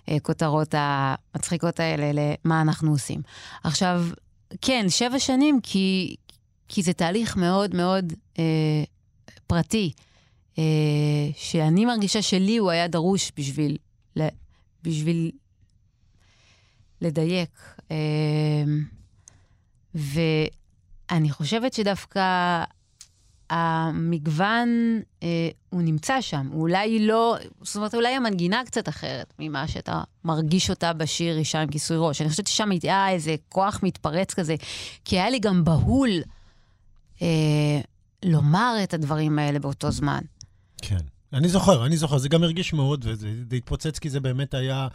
הכותרות 0.08 0.74
המצחיקות 0.78 1.80
האלה 1.80 2.10
למה 2.44 2.60
אנחנו 2.60 2.90
עושים. 2.90 3.20
עכשיו, 3.64 4.04
כן, 4.62 4.86
שבע 4.88 5.18
שנים, 5.18 5.60
כי, 5.62 6.14
כי 6.68 6.82
זה 6.82 6.92
תהליך 6.92 7.36
מאוד 7.36 7.74
מאוד 7.74 8.12
אה, 8.38 8.84
פרטי, 9.46 9.92
אה, 10.58 10.62
שאני 11.36 11.84
מרגישה 11.84 12.22
שלי 12.22 12.56
הוא 12.56 12.70
היה 12.70 12.88
דרוש 12.88 13.32
בשביל, 13.36 13.76
בשביל 14.82 15.30
לדייק. 17.00 17.50
אה, 17.90 17.96
ואני 19.94 21.30
חושבת 21.30 21.72
שדווקא 21.72 22.64
המגוון, 23.50 24.68
אה, 25.22 25.48
הוא 25.70 25.82
נמצא 25.82 26.20
שם. 26.20 26.48
הוא 26.52 26.62
אולי 26.62 27.06
לא, 27.06 27.36
זאת 27.62 27.76
אומרת, 27.76 27.94
אולי 27.94 28.14
המנגינה 28.14 28.62
קצת 28.66 28.88
אחרת 28.88 29.32
ממה 29.38 29.68
שאתה 29.68 30.02
מרגיש 30.24 30.70
אותה 30.70 30.92
בשיר 30.92 31.38
אישה 31.38 31.60
עם 31.60 31.68
כיסוי 31.68 31.96
ראש. 32.00 32.20
אני 32.20 32.30
חושבת 32.30 32.46
ששם 32.46 32.68
היה 32.82 33.10
איזה 33.10 33.34
כוח 33.48 33.80
מתפרץ 33.82 34.34
כזה, 34.34 34.54
כי 35.04 35.16
היה 35.16 35.30
לי 35.30 35.38
גם 35.38 35.64
בהול 35.64 36.10
אה, 37.22 37.80
לומר 38.24 38.74
את 38.82 38.94
הדברים 38.94 39.38
האלה 39.38 39.58
באותו 39.58 39.90
זמן. 39.90 40.20
כן. 40.82 40.98
אני 41.32 41.48
זוכר, 41.48 41.86
אני 41.86 41.96
זוכר, 41.96 42.18
זה 42.18 42.28
גם 42.28 42.42
הרגיש 42.42 42.72
מאוד, 42.72 43.04
וזה 43.08 43.56
התפוצץ 43.56 43.98
כי 43.98 44.10
זה 44.10 44.20
באמת 44.20 44.54
היה 44.54 44.88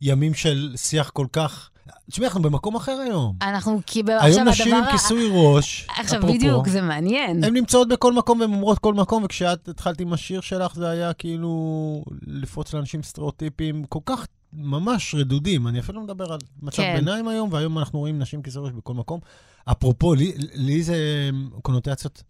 ימים 0.00 0.34
של 0.34 0.72
שיח 0.76 1.10
כל 1.10 1.26
כך... 1.32 1.70
תשמעי, 2.10 2.26
אנחנו 2.26 2.42
במקום 2.42 2.76
אחר 2.76 2.92
היום. 2.92 3.36
אנחנו, 3.42 3.80
כי 3.86 4.00
עכשיו 4.00 4.16
הדבר... 4.16 4.26
היום 4.26 4.48
נשים 4.48 4.74
עם 4.74 4.84
כיסוי 4.92 5.28
ראש, 5.32 5.86
עכשיו, 5.98 6.18
אפרופו, 6.18 6.34
בדיוק, 6.34 6.68
זה 6.68 6.80
מעניין. 6.80 7.44
הן 7.44 7.54
נמצאות 7.54 7.88
בכל 7.88 8.12
מקום 8.12 8.40
והן 8.40 8.52
אומרות 8.52 8.78
כל 8.78 8.94
מקום, 8.94 9.24
וכשאת 9.24 9.68
התחלת 9.68 10.00
עם 10.00 10.12
השיר 10.12 10.40
שלך, 10.40 10.74
זה 10.74 10.88
היה 10.88 11.12
כאילו 11.12 12.04
לפרוץ 12.26 12.74
לאנשים 12.74 13.02
סטריאוטיפים 13.02 13.84
כל 13.84 13.98
כך 14.06 14.26
ממש 14.54 15.14
רדודים. 15.14 15.68
אני 15.68 15.80
אפילו 15.80 15.98
לא 15.98 16.04
מדבר 16.04 16.32
על 16.32 16.38
מצב 16.62 16.76
כן. 16.76 16.96
ביניים 16.96 17.28
היום, 17.28 17.52
והיום 17.52 17.78
אנחנו 17.78 17.98
רואים 17.98 18.18
נשים 18.18 18.42
כיסוי 18.42 18.62
ראש 18.62 18.72
בכל 18.72 18.94
מקום. 18.94 19.20
אפרופו, 19.64 20.14
לי, 20.14 20.32
לי 20.54 20.82
זה 20.82 21.30
קונוטציות 21.62 22.22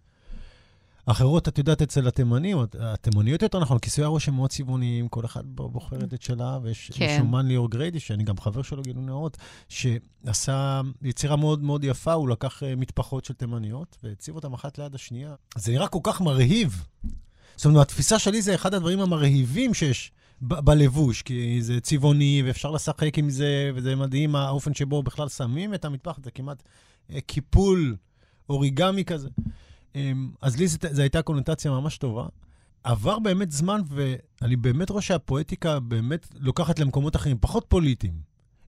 אחרות, 1.07 1.49
את 1.49 1.59
יודעת, 1.59 1.83
אצל 1.83 2.09
התימנים, 2.09 2.59
התימניות 2.81 3.43
יותר 3.43 3.59
נכון, 3.61 3.78
כיסוי 3.78 4.04
הראש 4.04 4.28
הם 4.28 4.35
מאוד 4.35 4.50
צבעוניים, 4.50 5.09
כל 5.09 5.25
אחד 5.25 5.43
בוחרת 5.47 6.14
את 6.14 6.23
שלה, 6.23 6.59
ויש 6.62 6.90
כן. 6.95 7.16
שומן 7.19 7.47
ליאור 7.47 7.71
גריידי, 7.71 8.00
שאני 8.00 8.25
גם 8.25 8.40
חבר 8.40 8.62
שלו, 8.62 8.83
גילוי 8.83 9.04
נאות, 9.04 9.37
שעשה 9.69 10.81
יצירה 11.02 11.37
מאוד 11.37 11.62
מאוד 11.62 11.85
יפה, 11.85 12.12
הוא 12.12 12.28
לקח 12.28 12.62
uh, 12.62 12.66
מטפחות 12.76 13.25
של 13.25 13.35
תימניות, 13.35 13.97
והציב 14.02 14.35
אותן 14.35 14.52
אחת 14.52 14.78
ליד 14.78 14.95
השנייה. 14.95 15.35
זה 15.57 15.73
נראה 15.73 15.88
כל 15.88 16.00
כך 16.02 16.21
מרהיב. 16.21 16.87
זאת 17.57 17.66
אומרת, 17.66 17.87
התפיסה 17.87 18.19
שלי 18.19 18.43
זה 18.43 18.54
אחד 18.54 18.75
הדברים 18.75 19.00
המרהיבים 19.00 19.75
שיש 19.75 20.12
בלבוש, 20.41 21.23
כי 21.23 21.62
זה 21.62 21.81
צבעוני, 21.81 22.43
ואפשר 22.47 22.71
לשחק 22.71 23.19
עם 23.19 23.31
זה, 23.31 23.71
וזה 23.75 23.97
מדהים 23.97 24.37
האופן 24.37 24.75
שבו 24.75 25.03
בכלל 25.03 25.29
שמים 25.29 25.75
את 25.75 25.85
המטפחת, 25.85 26.25
זה 26.25 26.31
כמעט 26.31 26.62
uh, 26.62 27.14
קיפול 27.26 27.97
אוריגמי 28.49 29.05
כזה. 29.05 29.29
אמ, 29.95 30.31
אז 30.43 30.57
לי 30.57 30.69
זו 30.69 31.03
הייתה 31.03 31.23
קונוטציה 31.23 31.71
ממש 31.71 31.99
טובה. 31.99 32.26
עבר 32.85 33.19
באמת 33.19 33.53
זמן, 33.53 33.81
ואני 33.88 34.57
באמת 34.57 34.91
רואה 34.91 35.03
שהפואטיקה 35.03 35.81
באמת 35.81 36.29
לוקחת 36.35 36.79
למקומות 36.79 37.17
אחרים, 37.17 37.37
פחות 37.41 37.64
פוליטיים. 37.69 38.14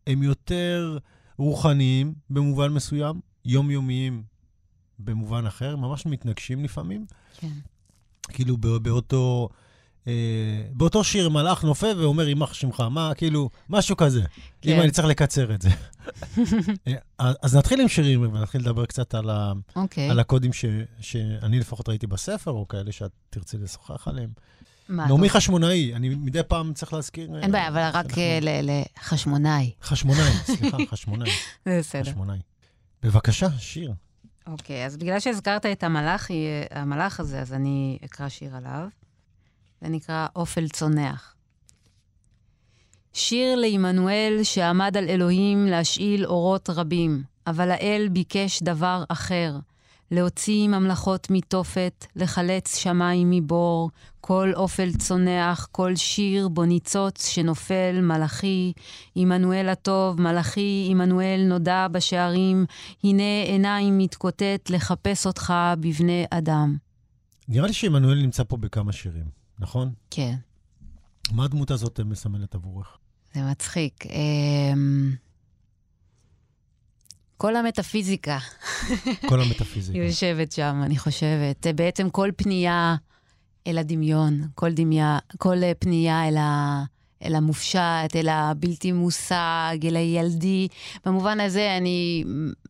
הם 0.07 0.23
יותר 0.23 0.99
רוחניים 1.39 2.15
במובן 2.31 2.73
מסוים, 2.73 3.21
יומיומיים 3.45 4.23
במובן 4.99 5.47
אחר, 5.47 5.77
ממש 5.77 6.07
מתנגשים 6.07 6.65
לפעמים. 6.65 7.07
כן. 7.37 7.49
כאילו 8.29 8.57
באותו... 8.57 9.49
אה, 9.53 9.66
באותו 10.73 11.05
שיר 11.05 11.29
מלאך 11.29 11.65
נופל 11.65 11.95
ואומר, 12.01 12.29
יימח 12.29 12.53
שמך, 12.53 12.81
מה, 12.81 13.13
כאילו, 13.15 13.51
משהו 13.69 13.97
כזה, 13.97 14.23
כן. 14.61 14.73
אם 14.73 14.81
אני 14.81 14.91
צריך 14.91 15.09
לקצר 15.09 15.55
את 15.55 15.63
זה. 15.63 15.71
אה, 16.89 17.33
אז 17.43 17.57
נתחיל 17.57 17.81
עם 17.81 17.89
שירים 17.89 18.35
ונתחיל 18.35 18.61
לדבר 18.61 18.87
קצת 18.87 19.15
על, 19.15 19.31
ה, 19.31 19.53
okay. 19.53 19.77
אוקיי. 19.77 20.11
על 20.11 20.21
הקודים 20.21 20.53
ש, 20.53 20.65
שאני 21.01 21.61
לפחות 21.61 21.89
ראיתי 21.89 22.07
בספר, 22.07 22.51
או 22.51 22.69
כאלה 22.69 22.93
שאת 22.93 23.11
תרצי 23.31 23.59
לשוחח 23.59 24.09
עליהם. 24.09 24.31
נעמי 24.89 25.31
חשמונאי, 25.31 25.95
אני 25.95 26.09
מדי 26.09 26.43
פעם 26.43 26.73
צריך 26.75 26.93
להזכיר... 26.93 27.39
אין 27.43 27.53
בעיה, 27.53 27.69
אבל 27.69 27.91
רק 27.93 28.07
לחשמונאי. 28.63 29.71
חשמונאי, 29.83 30.33
סליחה, 30.57 30.77
חשמונאי. 30.91 31.31
זה 31.65 31.79
בסדר. 31.79 32.05
חשמונאי. 32.05 32.39
בבקשה, 33.03 33.49
שיר. 33.59 33.93
אוקיי, 34.47 34.87
אז 34.87 34.97
בגלל 34.97 35.21
שהזכרת 35.21 35.67
את 35.67 35.85
המלאך 36.71 37.21
הזה, 37.21 37.41
אז 37.41 37.53
אני 37.53 37.99
אקרא 38.05 38.29
שיר 38.29 38.57
עליו. 38.57 38.89
זה 39.81 39.89
נקרא 39.89 40.27
אופל 40.37 40.69
צונח. 40.69 41.35
שיר 43.13 43.57
לעמנואל 43.57 44.41
שעמד 44.43 44.97
על 44.97 45.09
אלוהים 45.09 45.67
להשאיל 45.67 46.27
אורות 46.27 46.71
רבים, 46.71 47.23
אבל 47.47 47.71
האל 47.71 48.09
ביקש 48.13 48.63
דבר 48.63 49.05
אחר, 49.09 49.57
להוציא 50.11 50.69
ממלכות 50.69 51.27
מתופת, 51.31 52.07
לחלץ 52.17 52.77
שמיים 52.77 53.31
מבור, 53.31 53.91
כל 54.21 54.53
אופל 54.55 54.93
צונח, 54.93 55.69
כל 55.73 55.97
שיר 55.97 56.49
בו 56.49 56.65
ניצוץ 56.65 57.29
שנופל, 57.29 58.01
מלאכי, 58.03 58.73
עמנואל 59.15 59.69
הטוב, 59.69 60.21
מלאכי, 60.21 60.89
עמנואל 60.91 61.45
נודע 61.49 61.89
בשערים, 61.89 62.67
הנה 63.05 63.43
עיניים 63.47 63.99
מתקוטט 63.99 64.71
לחפש 64.71 65.27
אותך 65.27 65.55
בבני 65.81 66.25
אדם. 66.31 66.77
נראה 67.49 67.67
לי 67.67 67.73
שעמנואל 67.73 68.23
נמצא 68.23 68.43
פה 68.45 68.57
בכמה 68.57 68.93
שירים. 68.93 69.36
נכון? 69.59 69.93
כן. 70.11 70.35
מה 71.33 71.45
הדמות 71.45 71.71
הזאת 71.71 72.01
מסמלת 72.01 72.55
עבורך? 72.55 72.99
זה 73.35 73.43
מצחיק. 73.43 74.07
אמ, 74.07 75.15
כל 77.37 77.57
המטאפיזיקה. 77.57 78.39
כל 79.29 79.41
המטאפיזיקה. 79.41 79.99
יושבת 80.07 80.53
שם, 80.53 80.81
אני 80.83 80.99
חושבת. 80.99 81.67
בעצם 81.75 82.11
כל 82.11 82.31
פנייה 82.37 82.97
אל 83.67 83.79
הדמיון, 83.79 84.41
כל, 84.55 84.73
דמיה, 84.73 85.19
כל 85.39 85.57
פנייה 85.79 86.29
אל, 86.29 86.37
ה, 86.37 86.85
אל 87.25 87.35
המופשט, 87.35 88.17
אל 88.17 88.29
הבלתי 88.29 88.93
מושג, 88.93 89.79
אל 89.85 89.97
הילדי. 89.97 90.69
במובן 91.05 91.41
הזה 91.41 91.77
אני 91.77 92.25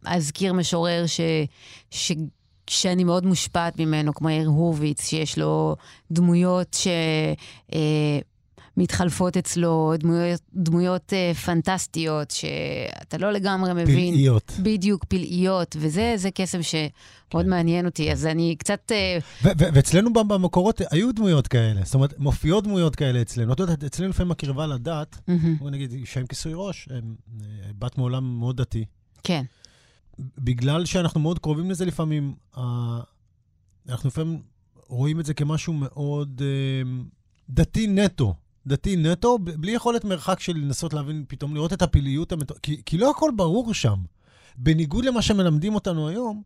אזכיר 0.05 0.53
משורר 0.53 1.07
ש, 1.07 1.21
ש, 1.91 2.13
שאני 2.71 3.05
מאוד 3.05 3.27
מושפעת 3.27 3.79
ממנו, 3.79 4.15
כמו 4.15 4.31
יאיר 4.31 4.49
הורוביץ, 4.49 5.09
שיש 5.09 5.39
לו 5.39 5.77
דמויות 6.11 6.77
שמתחלפות 8.77 9.37
אה, 9.37 9.41
אצלו, 9.41 9.93
דמויות, 9.99 10.41
דמויות 10.55 11.13
אה, 11.13 11.35
פנטסטיות, 11.35 12.31
שאתה 12.31 13.19
לא 13.19 13.33
לגמרי 13.33 13.73
מבין. 13.73 14.15
פלאיות. 14.15 14.53
בדיוק, 14.63 15.05
פלאיות, 15.05 15.77
וזה 15.79 16.29
קסם 16.35 16.63
שמאוד 16.63 17.45
כן. 17.45 17.51
מעניין 17.51 17.87
אותי, 17.87 18.13
אז 18.13 18.27
אני 18.27 18.57
קצת... 18.59 18.93
אה... 18.93 19.19
ואצלנו 19.43 20.13
במקורות 20.13 20.81
היו 20.91 21.13
דמויות 21.13 21.49
כאלה, 21.49 21.81
זאת 21.85 21.95
אומרת, 21.95 22.19
מופיעות 22.19 22.65
דמויות 22.65 22.97
כאלה 22.97 23.23
אצלנו. 23.23 23.53
את 23.53 23.61
יודעת, 23.61 23.85
אצלנו 23.85 24.11
לפעמים 24.11 24.33
הקרבה 24.33 24.67
לדת, 24.67 25.19
בוא 25.59 25.71
נגיד, 25.71 25.93
אישה 25.93 26.21
עם 26.21 26.27
כיסוי 26.27 26.53
ראש, 26.55 26.89
אה, 26.91 26.99
בת 27.79 27.99
מעולם 27.99 28.39
מאוד 28.39 28.57
דתי. 28.57 28.85
כן. 29.23 29.45
בגלל 30.19 30.85
שאנחנו 30.85 31.21
מאוד 31.21 31.39
קרובים 31.39 31.71
לזה 31.71 31.85
לפעמים, 31.85 32.35
אנחנו 33.89 34.09
לפעמים 34.09 34.43
רואים 34.87 35.21
את 35.21 35.27
זה 35.27 35.35
כמשהו 35.35 35.73
מאוד 35.73 36.43
אה, 36.45 36.91
דתי 37.51 37.87
נטו. 37.87 38.35
דתי 38.67 38.97
נטו, 38.97 39.39
בלי 39.39 39.73
יכולת 39.73 40.05
מרחק 40.05 40.41
של 40.41 40.57
לנסות 40.57 40.93
להבין, 40.93 41.25
פתאום 41.29 41.55
לראות 41.55 41.73
את 41.73 41.83
הפעיליות 41.83 42.33
המטורפת, 42.33 42.63
כי, 42.63 42.83
כי 42.87 42.99
לא 42.99 43.11
הכל 43.11 43.31
ברור 43.37 43.75
שם. 43.75 43.99
בניגוד 44.57 45.05
למה 45.05 45.23
שמלמדים 45.23 45.75
אותנו 45.75 46.09
היום, 46.09 46.43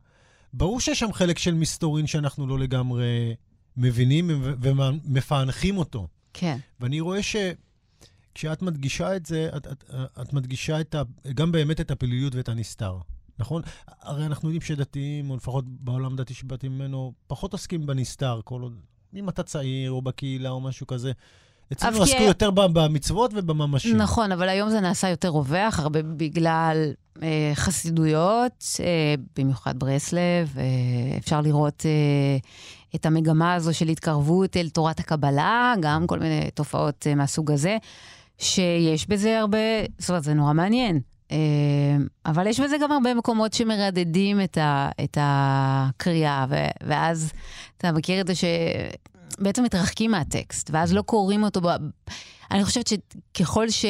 ברור 0.52 0.80
שיש 0.80 1.00
שם 1.00 1.12
חלק 1.12 1.38
של 1.38 1.54
מסתורין 1.54 2.06
שאנחנו 2.06 2.46
לא 2.46 2.58
לגמרי 2.58 3.34
מבינים 3.76 4.30
ומפענחים 4.42 5.78
אותו. 5.78 6.08
כן. 6.32 6.58
ואני 6.80 7.00
רואה 7.00 7.22
ש... 7.22 7.36
כשאת 8.34 8.62
מדגישה 8.62 9.16
את 9.16 9.26
זה, 9.26 9.48
את, 9.56 9.66
את, 9.66 9.84
את 10.22 10.32
מדגישה 10.32 10.80
את 10.80 10.94
ה, 10.94 11.02
גם 11.34 11.52
באמת 11.52 11.80
את 11.80 11.90
הפעילויות 11.90 12.34
ואת 12.34 12.48
הנסתר. 12.48 12.98
נכון? 13.40 13.62
הרי 14.02 14.26
אנחנו 14.26 14.48
יודעים 14.48 14.60
שדתיים, 14.60 15.30
או 15.30 15.36
לפחות 15.36 15.64
בעולם 15.68 16.16
דתי 16.16 16.34
שבאתי 16.34 16.68
ממנו, 16.68 17.12
פחות 17.26 17.52
עוסקים 17.52 17.86
בנסתר, 17.86 18.40
כל 18.44 18.62
עוד, 18.62 18.74
אם 19.14 19.28
אתה 19.28 19.42
צעיר 19.42 19.90
או 19.90 20.02
בקהילה 20.02 20.50
או 20.50 20.60
משהו 20.60 20.86
כזה. 20.86 21.12
אצלנו 21.72 22.02
עסקו 22.02 22.18
כי... 22.18 22.24
יותר 22.24 22.50
במצוות 22.50 23.30
ובממשי. 23.34 23.92
נכון, 23.94 24.32
אבל 24.32 24.48
היום 24.48 24.70
זה 24.70 24.80
נעשה 24.80 25.08
יותר 25.08 25.28
רווח, 25.28 25.78
הרבה 25.78 26.02
בגלל 26.02 26.92
אה, 27.22 27.52
חסידויות, 27.54 28.64
אה, 28.80 29.14
במיוחד 29.36 29.78
ברסלב. 29.78 30.54
אה, 30.56 31.16
אפשר 31.18 31.40
לראות 31.40 31.86
אה, 31.86 32.38
את 32.94 33.06
המגמה 33.06 33.54
הזו 33.54 33.74
של 33.74 33.88
התקרבות 33.88 34.56
אל 34.56 34.68
תורת 34.68 35.00
הקבלה, 35.00 35.74
גם 35.80 36.06
כל 36.06 36.18
מיני 36.18 36.50
תופעות 36.54 37.06
אה, 37.06 37.14
מהסוג 37.14 37.50
הזה, 37.50 37.76
שיש 38.38 39.08
בזה 39.08 39.40
הרבה, 39.40 39.58
זאת 39.98 40.10
אומרת, 40.10 40.24
זה 40.24 40.34
נורא 40.34 40.52
מעניין. 40.52 41.00
אה, 41.30 41.36
אבל 42.26 42.46
יש 42.46 42.60
בזה 42.60 42.76
גם 42.80 42.92
הרבה 42.92 43.14
מקומות 43.14 43.52
שמרדדים 43.52 44.40
את, 44.40 44.58
ה, 44.58 44.90
את 45.04 45.18
הקריאה, 45.20 46.46
ו, 46.48 46.54
ואז 46.82 47.32
אתה 47.76 47.92
מכיר 47.92 48.20
את 48.20 48.26
זה 48.26 48.32
שבעצם 48.34 49.62
מתרחקים 49.62 50.10
מהטקסט, 50.10 50.70
ואז 50.72 50.94
לא 50.94 51.02
קוראים 51.02 51.42
אותו. 51.42 51.60
ב... 51.60 51.66
אני 52.50 52.64
חושבת 52.64 52.86
שככל 52.88 53.70
ש... 53.70 53.84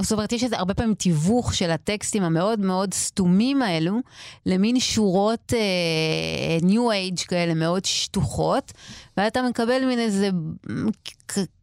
זאת 0.00 0.12
אומרת, 0.12 0.32
יש 0.32 0.44
איזה 0.44 0.58
הרבה 0.58 0.74
פעמים 0.74 0.94
תיווך 0.94 1.54
של 1.54 1.70
הטקסטים 1.70 2.22
המאוד 2.22 2.60
מאוד 2.60 2.94
סתומים 2.94 3.62
האלו, 3.62 3.98
למין 4.46 4.80
שורות 4.80 5.52
uh, 5.52 6.64
New 6.64 7.14
Age 7.18 7.26
כאלה 7.26 7.54
מאוד 7.54 7.84
שטוחות, 7.84 8.72
ואתה 9.16 9.42
מקבל 9.42 9.84
מין 9.84 9.98
איזה 9.98 10.30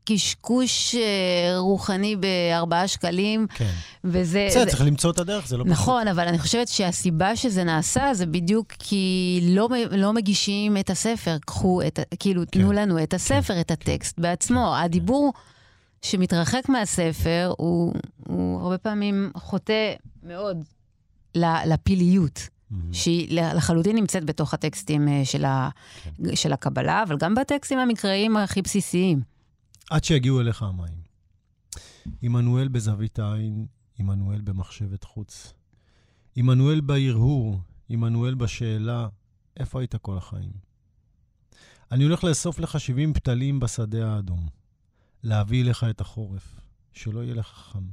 קשקוש 0.06 0.96
uh, 0.96 0.98
רוחני 1.58 2.16
בארבעה 2.16 2.88
שקלים. 2.88 3.48
כן. 3.56 3.72
וזה... 4.04 4.46
בסדר, 4.50 4.64
זה... 4.64 4.70
צריך 4.70 4.82
למצוא 4.82 5.12
את 5.12 5.20
הדרך, 5.20 5.48
זה 5.48 5.58
לא 5.58 5.64
פשוט. 5.64 5.74
נכון, 5.74 6.08
אבל 6.08 6.28
אני 6.28 6.40
חושבת 6.40 6.68
שהסיבה 6.68 7.36
שזה 7.36 7.64
נעשה 7.64 8.14
זה 8.14 8.26
בדיוק 8.26 8.68
כי 8.80 9.40
לא, 9.44 9.70
לא 9.92 10.14
מגישים 10.14 10.78
את 10.78 10.90
הספר. 10.90 11.38
קחו 11.46 11.82
את, 11.88 12.00
כאילו, 12.20 12.42
כן. 12.52 12.62
תנו 12.62 12.72
לנו 12.72 13.04
את 13.04 13.14
הספר, 13.14 13.54
כן. 13.54 13.60
את 13.60 13.72
הטקסט 13.72 14.16
כן. 14.16 14.22
בעצמו. 14.22 14.74
כן. 14.76 14.84
שמתרחק 16.02 16.70
מהספר 16.70 17.54
הוא, 17.58 17.94
הוא 18.28 18.62
הרבה 18.62 18.78
פעמים 18.78 19.32
חוטא 19.38 19.94
מאוד 20.24 20.64
לפיליות. 21.36 22.40
Mm-hmm. 22.72 22.94
שהיא 22.94 23.42
לחלוטין 23.42 23.96
נמצאת 23.96 24.26
בתוך 24.26 24.54
הטקסטים 24.54 25.08
אה, 25.08 25.26
של, 25.26 25.46
ה, 25.46 25.70
כן. 26.04 26.36
של 26.36 26.54
הקבלה, 26.54 27.04
אבל 27.04 27.18
גם 27.18 27.36
בטקסטים 27.36 27.80
המקראיים 27.80 28.38
הכי 28.38 28.62
בסיסיים. 28.62 29.22
עד 29.90 30.04
שיגיעו 30.04 30.42
אליך 30.42 30.64
המים. 30.64 31.02
עמנואל 32.22 32.68
בזווית 32.68 33.20
העין, 33.20 33.66
עמנואל 34.00 34.42
במחשבת 34.42 35.04
חוץ. 35.04 35.54
עמנואל 36.36 36.82
בהרהור, 36.82 37.60
עמנואל 37.90 38.36
בשאלה, 38.36 39.08
איפה 39.58 39.80
היית 39.80 39.96
כל 39.96 40.18
החיים? 40.18 40.52
אני 41.92 42.04
הולך 42.04 42.24
לאסוף 42.24 42.60
לך 42.60 42.80
70 42.80 43.14
פתלים 43.14 43.60
בשדה 43.60 44.14
האדום, 44.14 44.48
להביא 45.24 45.66
לך 45.66 45.84
את 45.84 46.02
החורף, 46.02 46.62
שלא 46.94 47.24
יהיה 47.24 47.36
לך 47.36 47.48
חם, 47.48 47.90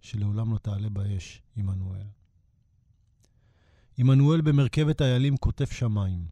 שלעולם 0.00 0.52
לא 0.52 0.58
תעלה 0.58 0.88
באש, 0.88 1.42
עמנואל. 1.56 2.06
עמנואל 3.96 4.40
במרכבת 4.40 5.02
איילים 5.02 5.36
כותב 5.36 5.64
שמיים. 5.64 6.28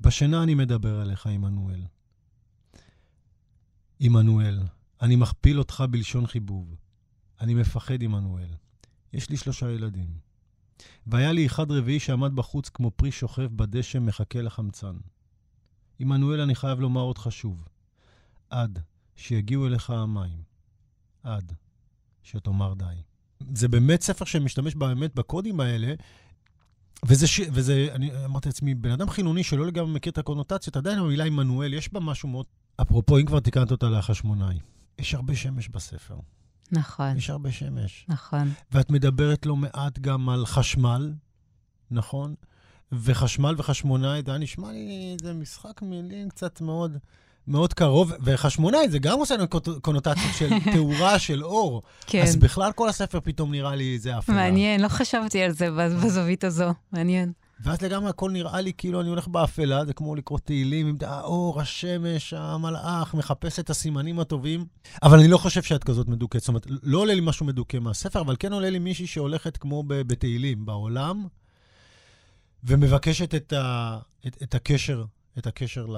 בשינה 0.00 0.42
אני 0.42 0.54
מדבר 0.54 1.02
אליך, 1.02 1.26
עמנואל. 1.26 1.82
עמנואל, 4.00 4.60
אני 5.02 5.16
מכפיל 5.16 5.58
אותך 5.58 5.84
בלשון 5.90 6.26
חיבוב. 6.26 6.76
אני 7.40 7.54
מפחד, 7.54 8.02
עמנואל. 8.02 8.48
יש 9.12 9.30
לי 9.30 9.36
שלושה 9.36 9.70
ילדים. 9.70 10.18
והיה 11.06 11.32
לי 11.32 11.46
אחד 11.46 11.70
רביעי 11.70 12.00
שעמד 12.00 12.36
בחוץ 12.36 12.68
כמו 12.68 12.90
פרי 12.90 13.12
שוכב 13.12 13.56
בדשא, 13.56 13.98
מחכה 13.98 14.42
לחמצן. 14.42 14.96
עמנואל, 15.98 16.40
אני 16.40 16.54
חייב 16.54 16.80
לומר 16.80 17.00
אותך 17.00 17.26
שוב. 17.30 17.68
עד 18.50 18.78
שיגיעו 19.16 19.66
אליך 19.66 19.90
המים. 19.90 20.42
עד 21.22 21.52
שתאמר 22.22 22.74
די. 22.74 22.84
זה 23.54 23.68
באמת 23.68 24.02
ספר 24.02 24.24
שמשתמש 24.24 24.74
באמת 24.74 25.14
בקודים 25.14 25.60
האלה, 25.60 25.94
וזה, 27.06 27.26
ש... 27.26 27.40
וזה, 27.52 27.88
אני 27.92 28.24
אמרתי 28.24 28.48
לעצמי, 28.48 28.74
בן 28.74 28.90
אדם 28.90 29.10
חילוני 29.10 29.44
שלא 29.44 29.66
לגמרי 29.66 29.92
מכיר 29.92 30.12
את 30.12 30.18
הקונוטציות, 30.18 30.76
עדיין 30.76 30.98
המילה 30.98 31.24
עמנואל, 31.24 31.74
יש 31.74 31.92
בה 31.92 32.00
משהו 32.00 32.28
מאוד... 32.28 32.46
אפרופו, 32.82 33.18
אם 33.18 33.26
כבר 33.26 33.40
תיקנת 33.40 33.70
אותה 33.70 33.88
לחשמונאי, 33.88 34.58
יש 34.98 35.14
הרבה 35.14 35.36
שמש 35.36 35.68
בספר. 35.68 36.16
נכון. 36.72 37.16
יש 37.16 37.30
הרבה 37.30 37.52
שמש. 37.52 38.06
נכון. 38.08 38.52
ואת 38.72 38.90
מדברת 38.90 39.46
לא 39.46 39.56
מעט 39.56 39.98
גם 39.98 40.28
על 40.28 40.46
חשמל, 40.46 41.12
נכון? 41.90 42.34
וחשמל 42.92 43.54
וחשמונאי, 43.58 44.22
זה 44.26 44.30
היה 44.30 44.38
נשמע 44.38 44.72
לי, 44.72 45.16
זה 45.22 45.32
משחק 45.32 45.82
מילים 45.82 46.28
קצת 46.28 46.60
מאוד... 46.60 46.96
מאוד 47.48 47.74
קרוב, 47.74 48.12
וחשמונאי 48.20 48.88
זה 48.88 48.98
גם 48.98 49.18
עושה 49.18 49.36
לנו 49.36 49.46
קונוטציות 49.82 50.34
של 50.38 50.50
תאורה 50.74 51.18
של 51.18 51.44
אור. 51.44 51.82
כן. 52.06 52.22
אז 52.22 52.36
בכלל 52.36 52.72
כל 52.72 52.88
הספר 52.88 53.20
פתאום 53.20 53.50
נראה 53.50 53.74
לי 53.74 53.94
איזה 53.94 54.18
אפלה. 54.18 54.34
מעניין, 54.34 54.80
לא 54.80 54.88
חשבתי 54.88 55.42
על 55.42 55.50
זה 55.50 55.70
בזווית 55.70 56.44
הזו, 56.44 56.74
מעניין. 56.92 57.32
ואז 57.60 57.82
לגמרי 57.82 58.10
הכל 58.10 58.30
נראה 58.30 58.60
לי 58.60 58.72
כאילו 58.78 59.00
אני 59.00 59.08
הולך 59.08 59.28
באפלה, 59.28 59.84
זה 59.84 59.92
כמו 59.92 60.14
לקרוא 60.14 60.38
תהילים, 60.38 60.86
עם 60.86 60.96
האור, 61.00 61.60
השמש, 61.60 62.34
המלאך, 62.36 63.14
מחפש 63.14 63.58
את 63.58 63.70
הסימנים 63.70 64.20
הטובים. 64.20 64.64
אבל 65.02 65.18
אני 65.18 65.28
לא 65.28 65.38
חושב 65.38 65.62
שאת 65.62 65.84
כזאת 65.84 66.08
מדוכאת. 66.08 66.40
זאת 66.40 66.48
אומרת, 66.48 66.66
לא 66.82 66.98
עולה 66.98 67.14
לי 67.14 67.20
משהו 67.20 67.46
מדוכא 67.46 67.76
מהספר, 67.76 68.20
אבל 68.20 68.36
כן 68.38 68.52
עולה 68.52 68.70
לי 68.70 68.78
מישהי 68.78 69.06
שהולכת 69.06 69.56
כמו 69.56 69.82
בתהילים 69.86 70.66
בעולם, 70.66 71.26
ומבקשת 72.64 73.34
את, 73.34 73.52
ה, 73.52 73.98
את, 74.26 74.42
את 74.42 74.54
הקשר, 74.54 75.04
את 75.38 75.46
הקשר 75.46 75.86
ל... 75.86 75.96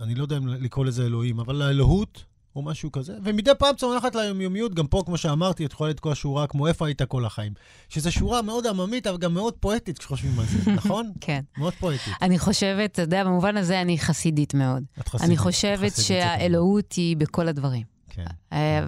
אני 0.00 0.14
לא 0.14 0.22
יודע 0.22 0.36
אם 0.36 0.48
לקרוא 0.48 0.84
לזה 0.84 1.06
אלוהים, 1.06 1.40
אבל 1.40 1.54
לאלוהות, 1.54 2.24
או 2.56 2.62
משהו 2.62 2.92
כזה, 2.92 3.16
ומדי 3.24 3.50
פעם 3.58 3.76
צומחת 3.76 4.14
ליומיומיות, 4.14 4.74
גם 4.74 4.86
פה, 4.86 5.02
כמו 5.06 5.16
שאמרתי, 5.16 5.66
את 5.66 5.72
יכולה 5.72 5.90
לתקוע 5.90 6.14
שורה 6.14 6.46
כמו 6.46 6.66
איפה 6.66 6.86
היית 6.86 7.02
כל 7.02 7.24
החיים. 7.24 7.52
שזו 7.88 8.12
שורה 8.12 8.42
מאוד 8.42 8.66
עממית, 8.66 9.06
אבל 9.06 9.18
גם 9.18 9.34
מאוד 9.34 9.54
פואטית 9.54 9.98
כשחושבים 9.98 10.38
על 10.38 10.46
זה, 10.46 10.70
נכון? 10.78 11.12
כן. 11.20 11.40
מאוד 11.58 11.72
פואטית. 11.72 12.14
אני 12.22 12.38
חושבת, 12.38 12.92
אתה 12.92 13.02
יודע, 13.02 13.24
במובן 13.24 13.56
הזה 13.56 13.80
אני 13.80 13.98
חסידית 13.98 14.54
מאוד. 14.54 14.82
את 15.00 15.08
חסידית. 15.08 15.28
אני 15.28 15.36
חושבת 15.36 15.92
שהאלוהות 15.96 16.92
היא 16.92 17.16
בכל 17.16 17.48
הדברים. 17.48 17.92
כן. 18.08 18.24
אה, 18.52 18.84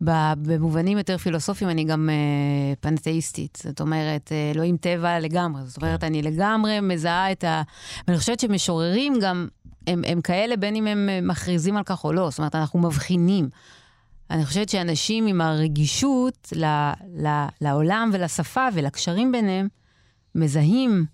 ובמובנים 0.00 0.98
יותר 0.98 1.18
פילוסופיים 1.18 1.70
אני 1.70 1.84
גם 1.84 2.08
uh, 2.08 2.76
פנתאיסטית. 2.80 3.58
זאת 3.64 3.80
אומרת, 3.80 4.32
אה, 4.32 4.50
אלוהים 4.54 4.76
טבע 4.76 5.20
לגמרי. 5.20 5.62
זאת 5.64 5.76
אומרת, 5.76 6.00
כן. 6.00 6.06
אני 6.06 6.22
לגמרי 6.22 6.80
מזהה 6.80 7.32
את 7.32 7.44
ה... 7.44 7.62
ואני 8.08 8.18
חושבת 8.18 8.40
שמשוררים 8.40 9.14
גם 9.22 9.48
הם, 9.86 10.02
הם 10.06 10.20
כאלה 10.20 10.56
בין 10.56 10.76
אם 10.76 10.86
הם 10.86 11.28
מכריזים 11.28 11.76
על 11.76 11.82
כך 11.82 12.04
או 12.04 12.12
לא. 12.12 12.30
זאת 12.30 12.38
אומרת, 12.38 12.54
אנחנו 12.54 12.78
מבחינים. 12.78 13.48
אני 14.30 14.44
חושבת 14.44 14.68
שאנשים 14.68 15.26
עם 15.26 15.40
הרגישות 15.40 16.52
ל, 16.56 16.64
ל, 17.26 17.46
לעולם 17.60 18.10
ולשפה 18.12 18.66
ולקשרים 18.74 19.32
ביניהם, 19.32 19.68
מזהים 20.34 21.06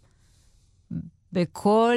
בכל, 1.33 1.97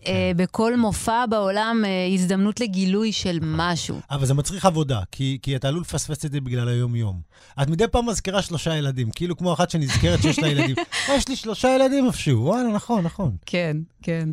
כן. 0.00 0.12
אה, 0.12 0.32
בכל 0.36 0.76
מופע 0.76 1.26
בעולם 1.26 1.82
אה, 1.84 2.14
הזדמנות 2.14 2.60
לגילוי 2.60 3.12
של 3.12 3.38
משהו. 3.42 4.00
אבל 4.10 4.26
זה 4.26 4.34
מצריך 4.34 4.66
עבודה, 4.66 5.00
כי, 5.12 5.38
כי 5.42 5.56
אתה 5.56 5.68
עלול 5.68 5.80
לפספס 5.80 6.24
את 6.24 6.32
זה 6.32 6.40
בגלל 6.40 6.68
היום-יום. 6.68 7.20
את 7.62 7.68
מדי 7.68 7.88
פעם 7.88 8.08
מזכירה 8.08 8.42
שלושה 8.42 8.76
ילדים, 8.76 9.10
כאילו 9.10 9.36
כמו 9.36 9.52
אחת 9.52 9.70
שנזכרת 9.70 10.22
שיש 10.22 10.38
לה 10.38 10.48
ילדים. 10.48 10.76
יש 11.16 11.28
לי 11.28 11.36
שלושה 11.36 11.68
ילדים 11.68 12.06
איפשהו, 12.06 12.44
וואלה, 12.44 12.68
נכון, 12.68 13.04
נכון. 13.04 13.36
כן, 13.46 13.76
כן. 14.02 14.28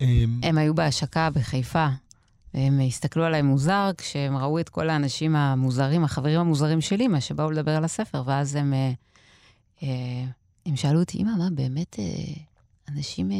אמ, 0.00 0.40
הם 0.42 0.58
היו 0.58 0.74
בהשקה 0.74 1.30
בחיפה. 1.30 1.86
הם 2.54 2.80
הסתכלו 2.86 3.24
עליי 3.24 3.42
מוזר 3.42 3.90
כשהם 3.98 4.36
ראו 4.36 4.60
את 4.60 4.68
כל 4.68 4.90
האנשים 4.90 5.36
המוזרים, 5.36 6.04
החברים 6.04 6.40
המוזרים 6.40 6.80
של 6.80 7.00
אימא, 7.00 7.20
שבאו 7.20 7.50
לדבר 7.50 7.76
על 7.76 7.84
הספר, 7.84 8.22
ואז 8.26 8.54
הם, 8.54 8.74
אה, 8.74 8.92
אה, 9.82 10.24
הם 10.66 10.76
שאלו 10.76 11.00
אותי, 11.00 11.18
אימא, 11.18 11.36
מה, 11.38 11.48
באמת 11.50 11.98
אה, 11.98 12.04
אנשים 12.88 13.30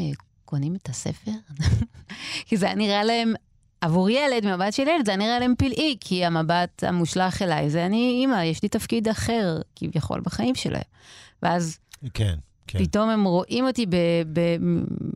קונים 0.45 0.75
את 0.75 0.89
הספר? 0.89 1.31
כי 2.47 2.57
זה 2.57 2.65
היה 2.65 2.75
נראה 2.75 3.03
להם, 3.03 3.33
עבור 3.81 4.09
ילד, 4.09 4.45
ממבט 4.45 4.73
של 4.73 4.83
ילד, 4.87 5.05
זה 5.05 5.11
היה 5.11 5.17
נראה 5.17 5.39
להם 5.39 5.53
פלאי, 5.57 5.97
כי 5.99 6.25
המבט 6.25 6.83
המושלך 6.83 7.41
אליי 7.41 7.69
זה 7.69 7.85
אני, 7.85 8.17
אימא, 8.21 8.43
יש 8.43 8.63
לי 8.63 8.69
תפקיד 8.69 9.07
אחר, 9.07 9.61
כביכול, 9.75 10.21
בחיים 10.21 10.55
שלהם. 10.55 10.81
ואז... 11.43 11.77
כן. 12.13 12.35
כן. 12.67 12.79
פתאום 12.79 13.09
הם 13.09 13.23
רואים 13.23 13.67
אותי 13.67 13.85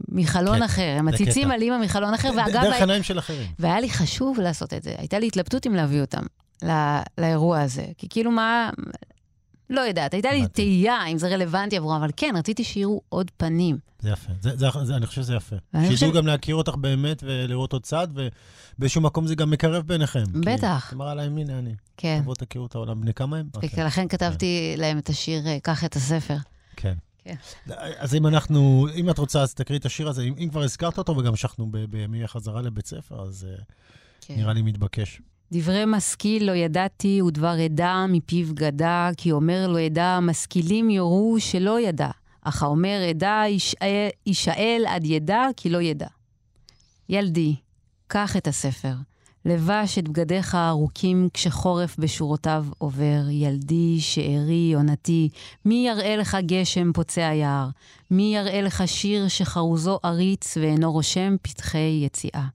מחלון 0.10 0.58
כן, 0.58 0.64
אחר, 0.64 0.96
הם 0.98 1.06
מציצים 1.06 1.52
על 1.52 1.62
אימא 1.62 1.78
מחלון 1.78 2.14
אחר, 2.14 2.30
ואגב... 2.38 2.62
דרך 2.64 2.76
עיניים 2.76 3.04
של 3.04 3.20
אחרים. 3.20 3.48
והיה 3.60 3.80
לי 3.80 3.90
חשוב 3.90 4.40
לעשות 4.40 4.74
את 4.74 4.84
זה. 4.84 4.94
הייתה 4.98 5.20
לי 5.20 5.28
התלבטות 5.28 5.68
אם 5.68 5.76
להביא 5.76 6.02
אותם 6.02 6.22
לא, 6.64 6.74
לאירוע 7.18 7.62
הזה. 7.62 7.86
כי 7.98 8.08
כאילו 8.10 8.32
מה... 8.32 8.70
לא 9.70 9.82
יודעת, 9.82 10.14
הייתה 10.14 10.32
לי 10.32 10.48
תהייה 10.48 11.06
אם 11.06 11.18
זה 11.18 11.28
רלוונטי 11.28 11.78
עבורם, 11.78 11.96
אבל 11.96 12.12
כן, 12.18 12.34
רציתי 12.38 12.64
שיראו 12.64 13.02
עוד 13.10 13.32
פנים. 13.38 13.78
זה 14.00 14.10
יפה, 14.10 14.32
זה, 14.42 14.58
זה, 14.58 14.68
זה, 14.84 14.96
אני 14.96 15.06
חושב 15.06 15.22
שזה 15.22 15.36
יפה. 15.36 15.56
שידעו 15.74 15.92
חושב... 15.92 16.14
גם 16.14 16.28
להכיר 16.28 16.56
אותך 16.56 16.76
באמת 16.76 17.24
ולראות 17.28 17.74
עוד 17.74 17.84
צד, 17.84 18.08
ובאיזשהו 18.78 19.02
מקום 19.02 19.28
זה 19.28 19.36
גם 19.36 19.50
מקרב 19.50 19.88
ביניכם. 19.88 20.24
בטח. 20.34 20.86
כי 20.90 20.96
אמרה 20.96 21.14
להם, 21.14 21.38
הנה 21.38 21.60
אני. 21.60 21.76
כן. 21.98 22.20
תבואו 22.22 22.36
תכירו 22.36 22.66
את 22.66 22.76
העולם. 22.76 23.02
בני 23.02 23.14
כמה 23.14 23.38
הם? 23.38 23.50
ולכן 23.78 24.06
okay. 24.06 24.10
כתבתי 24.10 24.74
כן. 24.76 24.82
להם 24.82 24.98
את 24.98 25.10
השיר, 25.10 25.44
קח 25.64 25.84
את 25.84 25.96
הספר. 25.96 26.38
כן. 26.76 26.94
כן. 27.24 27.36
אז 27.98 28.16
אם 28.16 28.28
אנחנו, 28.28 28.88
אם 28.96 29.10
את 29.10 29.18
רוצה, 29.18 29.42
אז 29.42 29.54
תקריא 29.54 29.80
את 29.80 29.86
השיר 29.86 30.10
הזה. 30.10 30.22
אם, 30.22 30.34
אם 30.38 30.50
כבר 30.50 30.64
הזכרת 30.64 30.98
אותו, 30.98 31.18
וגם 31.18 31.28
המשכנו 31.28 31.72
בימי 31.90 32.24
החזרה 32.24 32.62
לבית 32.62 32.86
ספר, 32.86 33.22
אז 33.22 33.48
אה, 33.50 33.64
כן. 34.22 34.36
נראה 34.36 34.54
לי 34.54 34.62
מתבקש. 34.62 35.22
דברי 35.52 35.84
משכיל 35.88 36.48
לא 36.48 36.52
ידעתי, 36.52 37.22
ודבר 37.22 37.56
עדה 37.66 38.06
מפיו 38.10 38.48
גדה, 38.54 39.10
כי 39.18 39.32
אומר 39.32 39.68
לא 39.68 39.80
ידע, 39.80 40.20
משכילים 40.22 40.90
יורו 40.90 41.36
שלא 41.40 41.80
ידע. 41.80 42.10
אך 42.42 42.64
האומר 42.64 43.02
עדה, 43.10 43.44
יישאל 44.26 44.86
עד 44.88 45.06
ידע, 45.06 45.44
כי 45.58 45.70
לא 45.70 45.82
ידע. 45.82 46.08
ילדי, 47.10 47.56
קח 48.08 48.38
את 48.38 48.48
הספר. 48.48 48.94
לבש 49.46 49.98
את 49.98 50.08
בגדיך 50.08 50.56
הארוכים 50.56 51.30
כשחורף 51.34 52.00
בשורותיו 52.00 52.66
עובר, 52.78 53.30
ילדי, 53.30 54.00
שארי, 54.00 54.74
עונתי, 54.76 55.30
מי 55.66 55.88
יראה 55.88 56.16
לך 56.16 56.38
גשם 56.46 56.94
פוצע 56.94 57.22
יער? 57.22 57.70
מי 58.12 58.36
יראה 58.36 58.62
לך 58.62 58.84
שיר 58.86 59.28
שחרוזו 59.28 60.00
עריץ 60.04 60.58
ואינו 60.58 60.92
רושם 60.92 61.36
פתחי 61.42 62.02
יציאה? 62.06 62.48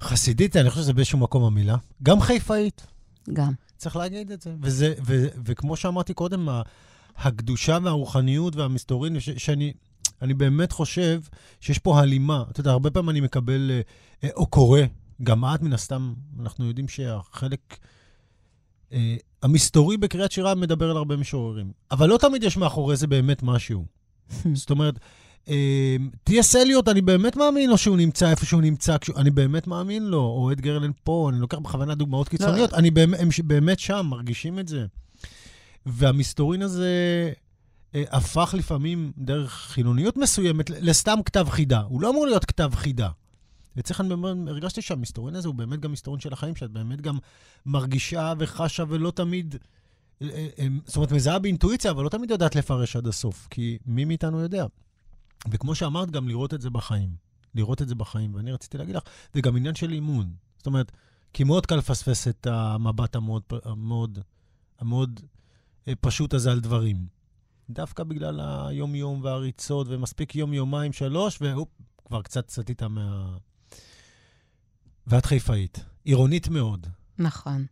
חסידית, 0.00 0.56
אני 0.56 0.70
חושב 0.70 0.82
שזה 0.82 0.92
באיזשהו 0.92 1.18
מקום 1.18 1.44
המילה. 1.44 1.76
גם 2.02 2.20
חיפאית. 2.20 2.86
גם. 3.32 3.52
צריך 3.76 3.96
להגיד 3.96 4.30
את 4.30 4.42
זה. 4.42 4.54
וזה, 4.60 4.94
ו, 5.06 5.26
וכמו 5.44 5.76
שאמרתי 5.76 6.14
קודם, 6.14 6.48
הקדושה 7.16 7.78
והרוחניות 7.82 8.56
והמסתורין, 8.56 9.20
ש, 9.20 9.30
שאני 9.30 9.72
אני 10.22 10.34
באמת 10.34 10.72
חושב 10.72 11.20
שיש 11.60 11.78
פה 11.78 12.00
הלימה. 12.00 12.44
אתה 12.50 12.60
יודע, 12.60 12.70
הרבה 12.70 12.90
פעמים 12.90 13.10
אני 13.10 13.20
מקבל, 13.20 13.70
אה, 13.70 13.80
אה, 14.24 14.34
או 14.36 14.46
קורא, 14.46 14.80
גם 15.24 15.44
את 15.44 15.62
מן 15.62 15.72
הסתם, 15.72 16.14
אנחנו 16.40 16.66
יודעים 16.66 16.88
שהחלק... 16.88 17.78
אה, 18.92 19.16
המסתורי 19.42 19.96
בקריאת 19.96 20.32
שירה 20.32 20.54
מדבר 20.54 20.90
על 20.90 20.96
הרבה 20.96 21.16
משוררים, 21.16 21.72
אבל 21.90 22.08
לא 22.08 22.18
תמיד 22.18 22.42
יש 22.42 22.56
מאחורי 22.56 22.96
זה 22.96 23.06
באמת 23.06 23.42
משהו. 23.42 23.84
זאת 24.54 24.70
אומרת, 24.70 24.98
טי.אס 26.24 26.56
אליוט, 26.56 26.88
אני 26.88 27.02
באמת 27.02 27.36
מאמין 27.36 27.70
לו 27.70 27.78
שהוא 27.78 27.96
נמצא 27.96 28.30
איפה 28.30 28.46
שהוא 28.46 28.62
נמצא, 28.62 28.96
אני 29.16 29.30
באמת 29.30 29.66
מאמין 29.66 30.06
לו, 30.06 30.20
או 30.20 30.52
אדגר 30.52 30.76
אלן 30.76 30.90
פה, 31.04 31.30
אני 31.32 31.40
לוקח 31.40 31.58
בכוונה 31.58 31.94
דוגמאות 31.94 32.26
לא. 32.26 32.30
קיצוניות, 32.30 32.72
לא. 32.72 32.78
אני 32.78 32.90
באמת, 32.90 33.20
הם 33.20 33.28
באמת 33.44 33.78
שם, 33.78 34.06
מרגישים 34.10 34.58
את 34.58 34.68
זה. 34.68 34.86
והמסתורין 35.86 36.62
הזה 36.62 37.32
אה, 37.94 38.04
הפך 38.10 38.54
לפעמים, 38.58 39.12
דרך 39.18 39.52
חילוניות 39.52 40.16
מסוימת, 40.16 40.70
לסתם 40.70 41.18
כתב 41.24 41.46
חידה. 41.50 41.80
הוא 41.80 42.02
לא 42.02 42.10
אמור 42.10 42.26
להיות 42.26 42.44
כתב 42.44 42.70
חידה. 42.74 43.08
וצריך, 43.76 44.00
אני 44.00 44.08
באמת, 44.08 44.48
הרגשתי 44.48 44.82
שהמסתורין 44.82 45.36
הזה 45.36 45.48
הוא 45.48 45.54
באמת 45.54 45.80
גם 45.80 45.92
מסתורין 45.92 46.20
של 46.20 46.32
החיים, 46.32 46.56
שאת 46.56 46.70
באמת 46.70 47.00
גם 47.00 47.18
מרגישה 47.66 48.32
וחשה 48.38 48.84
ולא 48.88 49.10
תמיד... 49.10 49.56
אה, 50.22 50.48
אה, 50.58 50.66
זאת 50.86 50.96
אומרת, 50.96 51.12
מזהה 51.12 51.38
באינטואיציה, 51.38 51.90
אבל 51.90 52.04
לא 52.04 52.08
תמיד 52.08 52.30
יודעת 52.30 52.56
לפרש 52.56 52.96
עד 52.96 53.06
הסוף, 53.06 53.46
כי 53.50 53.78
מי 53.86 54.04
מאיתנו 54.04 54.40
יודע. 54.40 54.66
וכמו 55.50 55.74
שאמרת, 55.74 56.10
גם 56.10 56.28
לראות 56.28 56.54
את 56.54 56.60
זה 56.60 56.70
בחיים. 56.70 57.10
לראות 57.54 57.82
את 57.82 57.88
זה 57.88 57.94
בחיים. 57.94 58.34
ואני 58.34 58.52
רציתי 58.52 58.78
להגיד 58.78 58.96
לך, 58.96 59.02
זה 59.34 59.40
גם 59.40 59.56
עניין 59.56 59.74
של 59.74 59.92
אימון. 59.92 60.32
זאת 60.56 60.66
אומרת, 60.66 60.92
כי 61.32 61.44
מאוד 61.44 61.66
קל 61.66 61.76
לפספס 61.76 62.28
את 62.28 62.46
המבט 62.46 63.16
המאוד, 63.16 63.42
המאוד, 63.64 64.18
המאוד 64.78 65.20
פשוט 66.00 66.34
הזה 66.34 66.52
על 66.52 66.60
דברים. 66.60 67.06
דווקא 67.70 68.04
בגלל 68.04 68.40
היום-יום 68.40 69.20
והריצות, 69.22 69.86
ומספיק 69.90 70.34
יום-יומיים, 70.34 70.92
שלוש, 70.92 71.38
והופ, 71.40 71.68
כבר 72.04 72.22
קצת 72.22 72.50
סטית 72.50 72.82
מה... 72.82 73.36
ואת 75.06 75.26
חיפאית. 75.26 75.84
עירונית 76.04 76.48
מאוד. 76.48 76.86
נכון. 77.18 77.66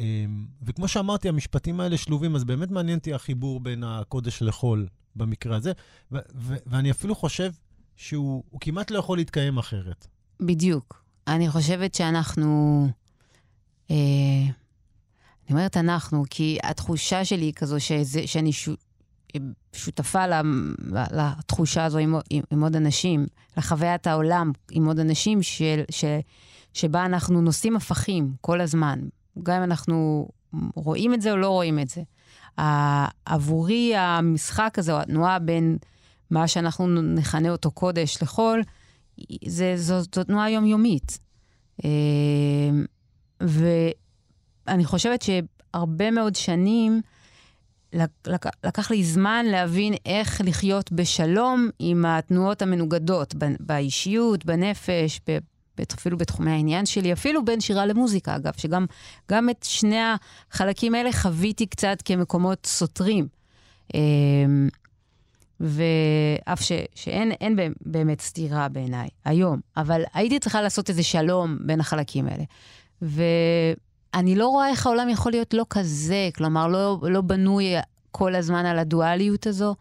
אמ, 0.00 0.46
וכמו 0.62 0.88
שאמרתי, 0.88 1.28
המשפטים 1.28 1.80
האלה 1.80 1.96
שלובים, 1.96 2.36
אז 2.36 2.44
באמת 2.44 2.70
מעניין 2.70 2.98
אותי 2.98 3.14
החיבור 3.14 3.60
בין 3.60 3.84
הקודש 3.84 4.42
לחול 4.42 4.86
במקרה 5.16 5.56
הזה, 5.56 5.72
ו- 6.12 6.18
ו- 6.34 6.56
ואני 6.66 6.90
אפילו 6.90 7.14
חושב 7.14 7.52
שהוא 7.96 8.44
כמעט 8.60 8.90
לא 8.90 8.98
יכול 8.98 9.18
להתקיים 9.18 9.58
אחרת. 9.58 10.06
בדיוק. 10.40 11.04
אני 11.28 11.50
חושבת 11.50 11.94
שאנחנו... 11.94 12.88
אה, 13.90 13.96
אני 15.46 15.50
אומרת 15.50 15.76
אנחנו, 15.76 16.24
כי 16.30 16.58
התחושה 16.62 17.24
שלי 17.24 17.44
היא 17.44 17.52
כזו 17.52 17.80
שזה, 17.80 18.26
שאני 18.26 18.52
ש... 18.52 18.68
שותפה 19.72 20.24
לתחושה 20.92 21.84
הזו 21.84 21.98
עם, 21.98 22.14
עם, 22.30 22.42
עם 22.50 22.62
עוד 22.62 22.76
אנשים, 22.76 23.26
לחוויית 23.56 24.06
העולם 24.06 24.52
עם 24.70 24.86
עוד 24.86 24.98
אנשים, 24.98 25.42
של, 25.42 25.82
ש, 25.90 26.04
שבה 26.72 27.04
אנחנו 27.04 27.40
נושאים 27.40 27.76
הפכים 27.76 28.32
כל 28.40 28.60
הזמן, 28.60 28.98
גם 29.42 29.56
אם 29.56 29.62
אנחנו 29.62 30.28
רואים 30.74 31.14
את 31.14 31.22
זה 31.22 31.32
או 31.32 31.36
לא 31.36 31.48
רואים 31.48 31.78
את 31.78 31.88
זה. 31.88 32.02
עבורי 33.26 33.96
המשחק 33.96 34.78
הזה, 34.78 34.92
או 34.92 35.00
התנועה 35.00 35.38
בין 35.38 35.78
מה 36.30 36.48
שאנחנו 36.48 36.86
נכנה 37.02 37.50
אותו 37.50 37.70
קודש 37.70 38.22
לחול, 38.22 38.62
זה, 39.46 39.72
זו, 39.76 40.00
זו 40.00 40.24
תנועה 40.24 40.50
יומיומית. 40.50 41.18
אה, 41.84 41.90
ואני 43.40 44.84
חושבת 44.84 45.22
שהרבה 45.22 46.10
מאוד 46.10 46.34
שנים, 46.34 47.00
לק, 47.92 48.46
לקח 48.64 48.90
לי 48.90 49.04
זמן 49.04 49.46
להבין 49.48 49.94
איך 50.06 50.40
לחיות 50.44 50.92
בשלום 50.92 51.68
עם 51.78 52.04
התנועות 52.04 52.62
המנוגדות 52.62 53.34
באישיות, 53.60 54.44
בנפש, 54.44 55.20
ב, 55.28 55.38
אפילו 55.94 56.18
בתחומי 56.18 56.50
העניין 56.50 56.86
שלי, 56.86 57.12
אפילו 57.12 57.44
בין 57.44 57.60
שירה 57.60 57.86
למוזיקה, 57.86 58.36
אגב, 58.36 58.52
שגם 58.56 58.86
גם 59.30 59.50
את 59.50 59.62
שני 59.68 59.98
החלקים 60.50 60.94
האלה 60.94 61.12
חוויתי 61.12 61.66
קצת 61.66 61.98
כמקומות 62.04 62.66
סותרים. 62.66 63.28
אמ, 63.94 64.68
ואף 65.60 66.60
ש, 66.60 66.72
שאין 66.94 67.56
באמת 67.80 68.20
סתירה 68.20 68.68
בעיניי, 68.68 69.08
היום, 69.24 69.60
אבל 69.76 70.02
הייתי 70.14 70.38
צריכה 70.38 70.62
לעשות 70.62 70.90
איזה 70.90 71.02
שלום 71.02 71.58
בין 71.60 71.80
החלקים 71.80 72.26
האלה. 72.26 72.44
ו... 73.02 73.22
אני 74.14 74.34
לא 74.34 74.48
רואה 74.48 74.68
איך 74.68 74.86
העולם 74.86 75.08
יכול 75.08 75.32
להיות 75.32 75.54
לא 75.54 75.66
כזה, 75.70 76.28
כלומר, 76.34 76.68
לא, 76.68 76.98
לא 77.02 77.20
בנוי 77.20 77.74
כל 78.10 78.34
הזמן 78.34 78.66
על 78.66 78.78
הדואליות 78.78 79.46
הזו, 79.46 79.74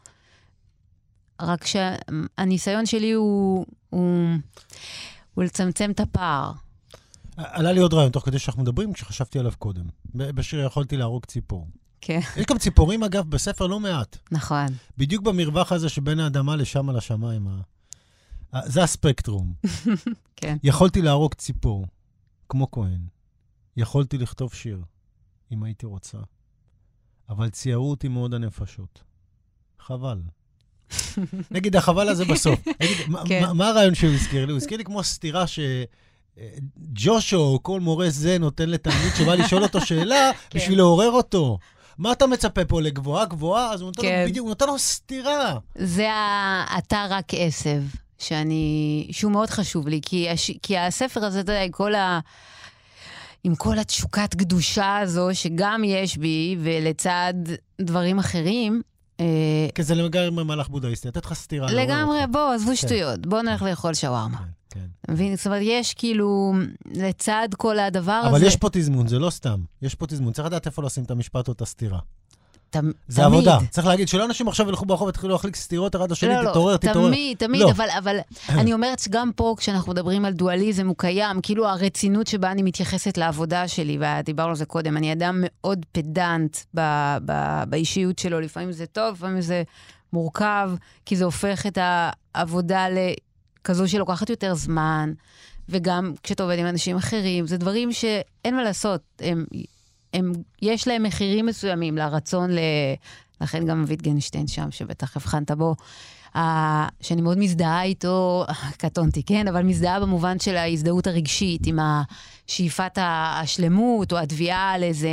רק 1.41 1.65
שהניסיון 1.65 2.85
שלי 2.85 3.11
הוא, 3.11 3.65
הוא, 3.89 4.27
הוא 5.33 5.43
לצמצם 5.43 5.91
את 5.91 5.99
הפער. 5.99 6.51
עלה 7.37 7.71
לי 7.71 7.79
עוד 7.79 7.93
רעיון, 7.93 8.11
תוך 8.11 8.25
כדי 8.25 8.39
שאנחנו 8.39 8.61
מדברים, 8.61 8.93
כשחשבתי 8.93 9.39
עליו 9.39 9.51
קודם. 9.59 9.83
בשיר 10.15 10.65
יכולתי 10.65 10.97
להרוג 10.97 11.25
ציפור. 11.25 11.67
כן. 12.01 12.19
יש 12.37 12.45
גם 12.45 12.57
ציפורים, 12.57 13.03
אגב, 13.03 13.29
בספר 13.29 13.67
לא 13.67 13.79
מעט. 13.79 14.17
נכון. 14.31 14.65
בדיוק 14.97 15.23
במרווח 15.23 15.71
הזה 15.71 15.89
שבין 15.89 16.19
האדמה 16.19 16.55
לשם 16.55 16.89
על 16.89 16.97
השמיים. 16.97 17.47
זה 18.65 18.83
הספקטרום. 18.83 19.53
כן. 20.35 20.57
יכולתי 20.63 21.01
להרוג 21.01 21.33
ציפור, 21.33 21.85
כמו 22.49 22.71
כהן. 22.71 22.99
יכולתי 23.77 24.17
לכתוב 24.17 24.53
שיר, 24.53 24.81
אם 25.51 25.63
הייתי 25.63 25.85
רוצה. 25.85 26.17
אבל 27.29 27.49
ציערו 27.49 27.89
אותי 27.89 28.07
מאוד 28.07 28.33
הנפשות. 28.33 29.03
חבל. 29.79 30.21
נגיד, 31.51 31.75
החבל 31.75 32.09
הזה 32.09 32.25
בסוף. 32.25 32.59
נגיד, 32.81 32.97
כן. 33.25 33.41
מה, 33.41 33.53
מה 33.53 33.67
הרעיון 33.67 33.95
שהוא 33.95 34.13
הזכיר 34.13 34.45
לי? 34.45 34.51
הוא 34.51 34.57
הזכיר 34.57 34.77
לי 34.77 34.83
כמו 34.83 35.03
סתירה 35.03 35.47
ש... 35.47 35.59
ג'ושו 36.77 37.37
או 37.37 37.59
כל 37.63 37.79
מורה 37.79 38.09
זה 38.09 38.37
נותן 38.37 38.69
לתלמיד 38.69 39.15
שבא 39.17 39.35
לשאול 39.35 39.63
אותו 39.63 39.81
שאלה 39.81 40.31
כן. 40.49 40.59
בשביל 40.59 40.77
לעורר 40.77 41.11
אותו. 41.11 41.57
מה 41.97 42.11
אתה 42.11 42.27
מצפה 42.27 42.65
פה, 42.65 42.81
לגבוהה 42.81 43.25
גבוהה? 43.25 43.73
אז 43.73 43.81
הוא 43.81 43.87
נותן 43.87 44.01
כן. 44.01 44.23
לו 44.23 44.29
בדיוק, 44.29 44.43
הוא 44.43 44.49
נותן 44.49 44.65
לו 44.65 44.79
סתירה. 44.79 45.57
זה 45.75 46.07
אתה 46.77 47.05
רק 47.09 47.25
עשב, 47.37 47.83
שאני, 48.19 49.07
שהוא 49.11 49.31
מאוד 49.31 49.49
חשוב 49.49 49.87
לי, 49.87 49.99
כי, 50.01 50.29
הש, 50.29 50.51
כי 50.63 50.77
הספר 50.77 51.25
הזה, 51.25 51.39
אתה 51.39 51.51
יודע, 51.51 51.71
כל 51.71 51.95
ה... 51.95 52.19
עם 53.43 53.55
כל 53.55 53.79
התשוקת 53.79 54.35
קדושה 54.35 54.97
הזו 54.97 55.29
שגם 55.33 55.81
יש 55.85 56.17
בי, 56.17 56.57
ולצד 56.59 57.33
דברים 57.81 58.19
אחרים. 58.19 58.81
אה, 59.19 59.25
כי 59.75 59.83
זה 59.83 59.95
לגמרי 59.95 60.43
מהלך 60.43 60.69
בודהיסטי, 60.69 61.07
לתת 61.07 61.25
לך 61.25 61.33
סטירה. 61.33 61.71
לגמרי, 61.71 62.19
בוא, 62.31 62.53
עזבו 62.53 62.69
כן. 62.69 62.75
שטויות, 62.75 63.25
בוא 63.27 63.41
נלך 63.41 63.61
לאכול 63.61 63.93
שווארמה. 63.93 64.37
כן, 64.37 64.79
כן. 64.79 65.13
מבין? 65.13 65.35
זאת 65.35 65.45
אומרת, 65.45 65.61
יש 65.65 65.93
כאילו, 65.93 66.53
לצד 66.85 67.49
כל 67.57 67.79
הדבר 67.79 68.11
הזה... 68.11 68.29
אבל 68.29 68.43
יש 68.43 68.55
פה 68.55 68.69
תזמון, 68.71 69.07
זה 69.07 69.19
לא 69.19 69.29
סתם. 69.29 69.61
יש 69.81 69.95
פה 69.95 70.07
תזמון. 70.07 70.33
צריך 70.33 70.47
לדעת 70.47 70.65
איפה 70.65 70.83
לשים 70.83 71.03
את 71.03 71.11
המשפט 71.11 71.47
או 71.47 71.53
את 71.53 71.61
הסתירה. 71.61 71.99
תמיד. 72.71 72.93
זה 73.07 73.25
עבודה. 73.25 73.57
צריך 73.69 73.87
להגיד 73.87 74.07
שלא 74.07 74.25
אנשים 74.25 74.47
עכשיו 74.47 74.69
ילכו 74.69 74.85
ברחוב 74.85 75.07
ויתחילו 75.07 75.33
להחליק 75.33 75.55
סטירות 75.55 75.95
אחד 75.95 76.11
לשני, 76.11 76.29
לא, 76.29 76.49
תתעורר, 76.49 76.71
לא, 76.71 76.77
תתעורר. 76.77 77.07
תמיד, 77.07 77.37
תמיד, 77.37 77.61
לא. 77.61 77.71
אבל, 77.71 77.87
אבל 77.97 78.17
אני 78.49 78.73
אומרת 78.73 78.99
שגם 78.99 79.31
פה, 79.35 79.55
כשאנחנו 79.57 79.91
מדברים 79.91 80.25
על 80.25 80.33
דואליזם, 80.33 80.87
הוא 80.87 80.95
קיים, 80.97 81.41
כאילו 81.41 81.67
הרצינות 81.67 82.27
שבה 82.27 82.51
אני 82.51 82.63
מתייחסת 82.63 83.17
לעבודה 83.17 83.67
שלי, 83.67 83.97
ודיברנו 83.99 84.49
על 84.49 84.55
זה 84.55 84.65
קודם, 84.65 84.97
אני 84.97 85.13
אדם 85.13 85.43
מאוד 85.43 85.85
פדנט 85.91 86.57
ב, 86.75 86.81
ב, 87.25 87.63
באישיות 87.69 88.19
שלו, 88.19 88.39
לפעמים 88.39 88.71
זה 88.71 88.85
טוב, 88.85 89.15
לפעמים 89.15 89.41
זה 89.41 89.63
מורכב, 90.13 90.71
כי 91.05 91.15
זה 91.15 91.25
הופך 91.25 91.65
את 91.67 91.77
העבודה 92.35 92.85
לכזו 92.89 93.87
שלוקחת 93.87 94.29
יותר 94.29 94.53
זמן, 94.53 95.13
וגם 95.69 96.13
כשאתה 96.23 96.43
עובד 96.43 96.59
עם 96.59 96.65
אנשים 96.65 96.97
אחרים, 96.97 97.47
זה 97.47 97.57
דברים 97.57 97.91
שאין 97.91 98.55
מה 98.55 98.63
לעשות, 98.63 99.01
הם... 99.19 99.45
הם, 100.13 100.31
יש 100.61 100.87
להם 100.87 101.03
מחירים 101.03 101.45
מסוימים 101.45 101.97
לרצון 101.97 102.51
ל... 102.51 102.59
לכן 103.41 103.65
גם 103.65 103.83
ויטגנשטיין 103.87 104.47
שם, 104.47 104.71
שבטח 104.71 105.17
הבחנת 105.17 105.51
בו, 105.51 105.75
uh, 106.35 106.39
שאני 107.01 107.21
מאוד 107.21 107.37
מזדהה 107.37 107.83
איתו, 107.83 108.45
קטונתי, 108.77 109.23
כן? 109.23 109.47
אבל 109.47 109.63
מזדהה 109.63 109.99
במובן 109.99 110.39
של 110.39 110.57
ההזדהות 110.57 111.07
הרגשית, 111.07 111.67
עם 111.67 111.79
שאיפת 112.47 112.97
השלמות, 113.01 114.13
או 114.13 114.17
התביעה 114.17 114.71
על 114.71 114.83
איזה 114.83 115.09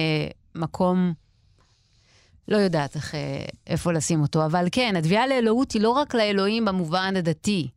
מקום, 0.54 1.12
לא 2.48 2.56
יודעת 2.56 2.96
איך, 2.96 3.14
אה, 3.14 3.44
איפה 3.66 3.92
לשים 3.92 4.22
אותו, 4.22 4.46
אבל 4.46 4.68
כן, 4.72 4.94
התביעה 4.96 5.26
לאלוהות 5.26 5.72
היא 5.72 5.82
לא 5.82 5.90
רק 5.90 6.14
לאלוהים 6.14 6.64
במובן 6.64 7.14
הדתי. 7.16 7.68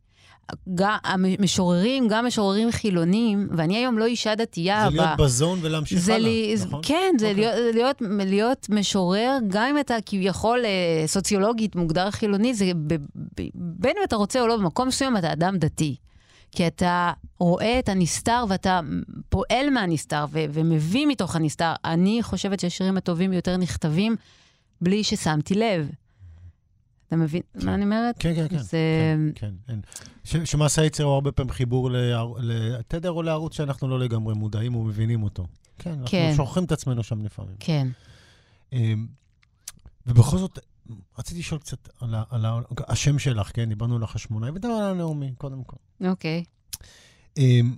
גם, 0.74 0.96
המשוררים, 1.04 2.08
גם 2.08 2.26
משוררים 2.26 2.70
חילונים, 2.70 3.48
ואני 3.50 3.76
היום 3.76 3.98
לא 3.98 4.04
אישה 4.04 4.34
דתייה. 4.34 4.88
זה 4.90 4.96
להיות 4.96 5.18
בזון 5.18 5.58
ולהמשיך 5.62 6.08
הלאה, 6.08 6.18
לי, 6.18 6.54
נכון? 6.66 6.80
כן, 6.82 7.12
זה 7.18 7.26
okay. 7.26 7.30
אוקיי. 7.30 7.44
להיות, 7.44 7.74
להיות, 7.74 8.02
להיות 8.28 8.66
משורר, 8.70 9.38
גם 9.48 9.68
אם 9.70 9.78
אתה 9.78 9.96
כביכול 10.06 10.64
אה, 10.64 11.06
סוציולוגית 11.06 11.76
מוגדר 11.76 12.10
חילוני, 12.10 12.54
זה 12.54 12.72
ב, 12.86 12.94
ב, 12.94 13.42
בין 13.54 13.96
אם 13.98 14.04
אתה 14.04 14.16
רוצה 14.16 14.40
או 14.40 14.46
לא, 14.46 14.56
במקום 14.56 14.88
מסוים 14.88 15.16
אתה 15.16 15.32
אדם 15.32 15.58
דתי. 15.58 15.96
כי 16.54 16.66
אתה 16.66 17.12
רואה 17.38 17.78
את 17.78 17.88
הנסתר 17.88 18.44
ואתה 18.48 18.80
פועל 19.28 19.70
מהנסתר 19.70 20.24
ו- 20.32 20.44
ומביא 20.52 21.06
מתוך 21.06 21.36
הנסתר. 21.36 21.72
אני 21.84 22.22
חושבת 22.22 22.60
שהשירים 22.60 22.96
הטובים 22.96 23.30
ביותר 23.30 23.56
נכתבים 23.56 24.16
בלי 24.80 25.04
ששמתי 25.04 25.54
לב. 25.54 25.90
אתה 27.12 27.20
מבין 27.20 27.42
כן. 27.60 27.66
מה 27.66 27.74
אני 27.74 27.84
אומרת? 27.84 28.14
כן, 28.18 28.34
כן, 28.34 28.48
כן. 28.48 28.58
זה... 28.58 28.78
כן, 29.34 29.54
כן. 29.66 29.78
ש- 30.24 30.36
שמעשה 30.36 30.82
היצר 30.82 31.04
הוא 31.04 31.14
הרבה 31.14 31.32
פעמים 31.32 31.50
חיבור 31.52 31.90
לתדר 32.40 33.10
או 33.10 33.22
לערוץ 33.22 33.56
שאנחנו 33.56 33.88
לא 33.88 33.98
לגמרי 34.00 34.34
מודעים 34.34 34.74
ומבינים 34.74 35.22
אותו. 35.22 35.46
כן, 35.78 35.90
אנחנו 35.90 36.06
כן. 36.08 36.32
שוכחים 36.36 36.64
את 36.64 36.72
עצמנו 36.72 37.02
שם 37.02 37.24
לפעמים. 37.24 37.56
כן. 37.60 37.88
אמ, 38.72 39.06
ובכל 40.06 40.38
זאת, 40.38 40.58
רציתי 41.18 41.40
לשאול 41.40 41.60
קצת 41.60 41.88
על, 42.00 42.14
ה- 42.14 42.22
על 42.30 42.44
ה- 42.44 42.60
השם 42.88 43.18
שלך, 43.18 43.50
כן? 43.54 43.68
דיברנו 43.68 43.96
על 43.96 44.02
החשמונאי, 44.02 44.50
ודיברנו 44.50 44.78
על 44.78 44.90
הנעמי, 44.90 45.32
קודם 45.38 45.64
כל. 45.64 45.76
אוקיי. 46.08 46.44
אמ, 47.36 47.76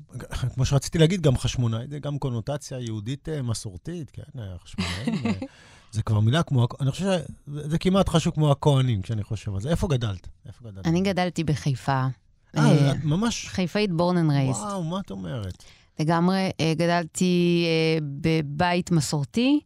כמו 0.55 0.65
שרציתי 0.65 0.99
להגיד, 0.99 1.21
גם 1.21 1.37
חשמונאי 1.39 1.87
זה 1.91 1.99
גם 1.99 2.19
קונוטציה 2.19 2.81
יהודית 2.81 3.29
אה, 3.29 3.43
מסורתית, 3.43 4.11
כן? 4.11 4.23
חשמונאי, 4.65 5.23
זה 5.95 6.03
כבר 6.03 6.21
מילה 6.21 6.43
כמו, 6.43 6.67
אני 6.81 6.91
חושב 6.91 7.05
שזה 7.05 7.25
זה 7.69 7.79
כמעט 7.79 8.09
חשוב 8.09 8.35
כמו 8.35 8.51
הכוהנים, 8.51 9.03
כשאני 9.03 9.23
חושב 9.23 9.55
על 9.55 9.61
זה. 9.61 9.71
איפה 9.71 9.89
גדלת? 9.89 10.29
איפה 10.47 10.65
גדלת? 10.65 10.87
אני 10.87 11.01
גדלתי 11.01 11.45
בחיפה. 11.45 11.93
אה, 11.93 12.11
אה, 12.57 12.93
ממש... 13.05 13.49
חיפאית 13.49 13.93
born 13.93 14.17
and 14.17 14.31
raised. 14.31 14.61
וואו, 14.61 14.83
מה 14.83 15.01
את 15.01 15.11
אומרת? 15.11 15.65
לגמרי. 16.01 16.51
אה, 16.61 16.73
גדלתי 16.77 17.65
אה, 17.67 17.99
בבית 18.03 18.91
מסורתי, 18.91 19.61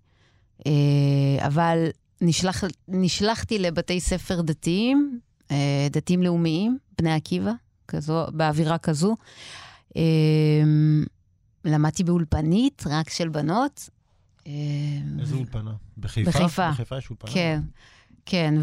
אבל 1.40 1.86
נשלח, 2.20 2.64
נשלחתי 2.88 3.58
לבתי 3.58 4.00
ספר 4.00 4.40
דתיים, 4.40 5.20
דתיים 5.90 6.22
לאומיים, 6.22 6.78
בני 6.98 7.12
עקיבא, 7.12 7.52
כזו, 7.88 8.26
באווירה 8.32 8.78
כזו. 8.78 9.16
למדתי 11.64 12.04
באולפנית, 12.04 12.84
רק 12.86 13.10
של 13.10 13.28
בנות. 13.28 13.88
אה, 14.48 14.54
איזה 15.20 15.36
אולפנה? 15.36 15.72
בחיפה? 15.98 16.30
בחיפה. 16.30 16.70
בחיפה 16.70 16.98
יש 16.98 17.10
אולפנה? 17.10 17.30
כן, 17.30 17.60
כן, 18.26 18.54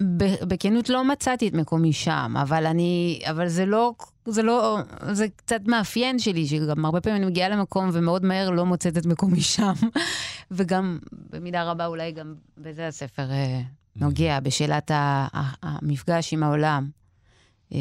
ובכנות 0.00 0.88
לא 0.88 1.04
מצאתי 1.04 1.48
את 1.48 1.52
מקומי 1.52 1.92
שם, 1.92 2.34
אבל 2.42 2.66
אני, 2.66 3.20
אבל 3.30 3.48
זה 3.48 3.66
לא, 3.66 3.94
זה 4.26 4.42
לא, 4.42 4.78
זה 5.12 5.26
קצת 5.36 5.60
מאפיין 5.66 6.18
שלי, 6.18 6.46
שגם 6.46 6.84
הרבה 6.84 7.00
פעמים 7.00 7.22
אני 7.22 7.30
מגיעה 7.30 7.48
למקום 7.48 7.90
ומאוד 7.92 8.24
מהר 8.24 8.50
לא 8.50 8.66
מוצאת 8.66 8.98
את 8.98 9.06
מקומי 9.06 9.40
שם, 9.56 9.74
וגם 10.50 10.98
במידה 11.30 11.64
רבה 11.64 11.86
אולי 11.86 12.12
גם 12.12 12.34
בזה 12.58 12.86
הספר 12.86 13.30
אה, 13.30 13.60
נוגע, 13.96 14.40
בשאלת 14.40 14.90
המפגש 15.62 16.32
עם 16.32 16.42
העולם. 16.42 16.90
אה, 17.72 17.78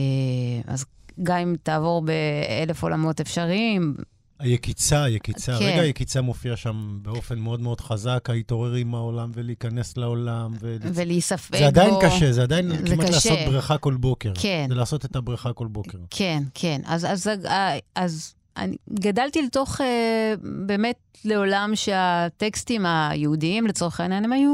אז 0.68 0.86
גם 1.24 1.38
אם 1.38 1.56
תעבור 1.64 2.02
באלף 2.02 2.84
עולמות 2.84 3.20
אפשריים, 3.20 3.96
היקיצה, 4.40 5.04
היקיצה. 5.04 5.60
כן. 5.60 5.66
רגע, 5.66 5.82
היקיצה 5.82 6.22
מופיע 6.22 6.56
שם 6.56 7.00
באופן 7.02 7.40
מאוד 7.40 7.60
מאוד 7.62 7.82
חזק, 7.82 8.28
להתעורר 8.30 8.74
עם 8.74 8.96
העולם 8.96 9.32
ולהיכנס 9.34 9.98
לעולם. 9.98 10.54
ול... 10.60 10.78
ולהיספג 10.82 11.58
זה 11.58 11.68
עדיין 11.68 11.90
בו- 11.90 12.00
קשה, 12.02 12.32
זה 12.32 12.44
עדיין 12.44 12.70
זה 12.70 12.78
כמעט 12.86 13.00
קשה. 13.08 13.12
לעשות 13.12 13.40
בריכה 13.48 13.78
כל 13.78 13.94
בוקר. 13.96 14.34
כן. 14.40 14.66
זה 14.70 14.76
לעשות 14.76 15.06
את 15.06 15.16
הבריכה 15.16 15.54
כל 15.54 15.68
בוקר. 15.68 15.98
כן, 16.10 16.44
כן. 16.54 16.82
אז, 16.86 17.06
אז, 17.06 17.28
אז, 17.28 17.48
אז 17.96 18.34
אני 18.58 18.76
גדלתי 18.94 19.42
לתוך, 19.42 19.82
אה, 19.82 20.34
באמת, 20.68 20.96
לעולם 21.26 21.72
שהטקסטים 21.76 22.86
היהודיים, 22.86 23.68
לצורך 23.68 24.00
העניין, 24.00 24.24
הם 24.26 24.34
היו 24.34 24.52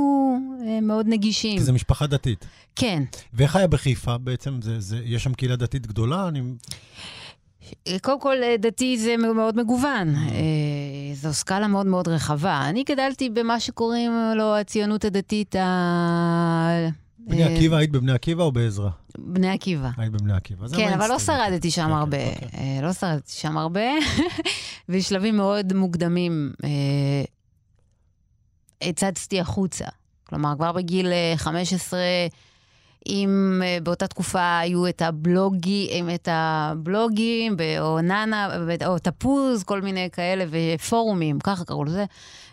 אה, 0.67 0.81
מאוד 0.81 1.05
נגישים. 1.09 1.57
כי 1.57 1.63
זו 1.63 1.73
משפחה 1.73 2.07
דתית. 2.07 2.45
כן. 2.75 3.03
ואיך 3.33 3.55
היה 3.55 3.67
בחיפה 3.67 4.17
בעצם? 4.17 4.59
זה, 4.61 4.79
זה, 4.79 5.01
יש 5.05 5.23
שם 5.23 5.33
קהילה 5.33 5.55
דתית 5.55 5.87
גדולה? 5.87 6.27
אני... 6.27 6.41
אה, 7.87 7.99
קודם 8.01 8.19
כל, 8.19 8.43
אה, 8.43 8.55
דתי 8.59 8.97
זה 8.97 9.17
מאוד 9.17 9.57
מגוון. 9.57 10.15
אה, 10.15 11.13
זו 11.13 11.33
סקאלה 11.33 11.67
מאוד 11.67 11.85
מאוד 11.85 12.07
רחבה. 12.07 12.61
אני 12.69 12.83
גדלתי 12.83 13.29
במה 13.29 13.59
שקוראים 13.59 14.11
לו 14.35 14.55
הציונות 14.55 15.05
הדתית 15.05 15.55
ה... 15.55 16.89
בני 17.19 17.43
עקיבא, 17.43 17.77
היית 17.77 17.91
בבני 17.91 18.11
עקיבא 18.11 18.43
או 18.43 18.51
בעזרא? 18.51 18.89
בני 19.17 19.49
עקיבא. 19.49 19.89
היית 19.97 20.11
בבני 20.11 20.33
עקיבא. 20.33 20.67
כן, 20.67 20.93
אבל 20.93 20.97
לא 20.97 21.03
המיינסטרים. 21.03 21.39
שרדתי 21.49 21.71
שם 21.71 21.93
הרבה. 21.93 22.27
אוקיי. 22.27 22.81
לא 22.81 22.93
שרדתי 22.93 23.31
שם 23.31 23.57
הרבה. 23.57 23.81
בשלבים 24.89 25.37
מאוד 25.37 25.73
מוקדמים 25.73 26.51
הצצתי 28.81 29.39
החוצה. 29.39 29.85
כלומר, 30.23 30.55
כבר 30.55 30.71
בגיל 30.71 31.07
אה, 31.07 31.33
15, 31.35 31.99
אם 33.07 33.61
אה, 33.65 33.77
באותה 33.83 34.07
תקופה 34.07 34.59
היו 34.59 34.87
את 34.87 35.01
הבלוגים, 35.01 36.09
את 36.09 36.27
הבלוגים, 36.31 37.55
או 37.79 38.01
נאנה, 38.01 38.49
או 38.85 38.99
תפוז, 38.99 39.63
כל 39.63 39.81
מיני 39.81 40.09
כאלה, 40.11 40.45
ופורומים, 40.49 41.39
ככה 41.39 41.65
קראו 41.65 41.83
לזה. 41.83 42.05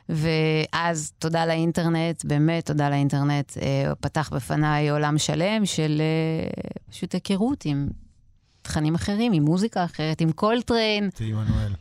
ואז 0.09 1.13
תודה 1.19 1.47
לאינטרנט, 1.47 2.25
באמת 2.25 2.67
תודה 2.67 2.91
לאינטרנט, 2.91 3.53
אה, 3.63 3.95
פתח 4.01 4.31
בפניי 4.35 4.91
עולם 4.91 5.19
שלם 5.19 5.67
של 5.67 6.01
אה, 6.01 6.71
פשוט 6.91 7.13
היכרות 7.13 7.65
עם 7.65 7.89
תכנים 8.63 8.95
אחרים, 8.95 9.33
עם 9.33 9.43
מוזיקה 9.43 9.85
אחרת, 9.85 10.21
עם 10.21 10.33
קולטריין, 10.33 11.11
טהי 11.15 11.33
עמנואל. 11.33 11.73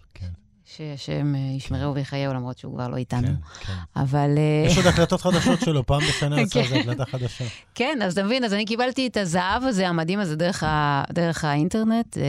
שהשם 0.77 1.35
אה, 1.35 1.39
ישמרהו 1.39 1.95
ויחייהו, 1.95 2.33
למרות 2.33 2.57
שהוא 2.57 2.73
כבר 2.73 2.87
לא 2.87 2.97
איתנו. 2.97 3.27
כן, 3.27 3.33
כן. 3.65 3.73
אבל... 3.95 4.29
אה, 4.37 4.67
יש 4.67 4.77
עוד 4.77 4.87
הקלטות 4.87 5.21
חדשות 5.21 5.59
שלו, 5.59 5.85
פעם 5.85 6.01
בשנה 6.09 6.39
יצאה 6.41 6.63
כן. 6.63 6.75
איזו 6.75 6.91
הקלטה 6.91 7.05
חדשה. 7.05 7.45
כן, 7.75 7.99
אז 8.03 8.13
אתה 8.13 8.23
מבין, 8.23 8.43
אז 8.43 8.53
אני 8.53 8.65
קיבלתי 8.65 9.07
את 9.07 9.17
הזהב 9.17 9.63
הזה, 9.63 9.87
המדהים 9.87 10.19
הזה, 10.19 10.35
דרך, 10.35 10.63
ה, 10.63 11.03
דרך 11.11 11.45
האינטרנט, 11.45 12.17
אה, 12.17 12.23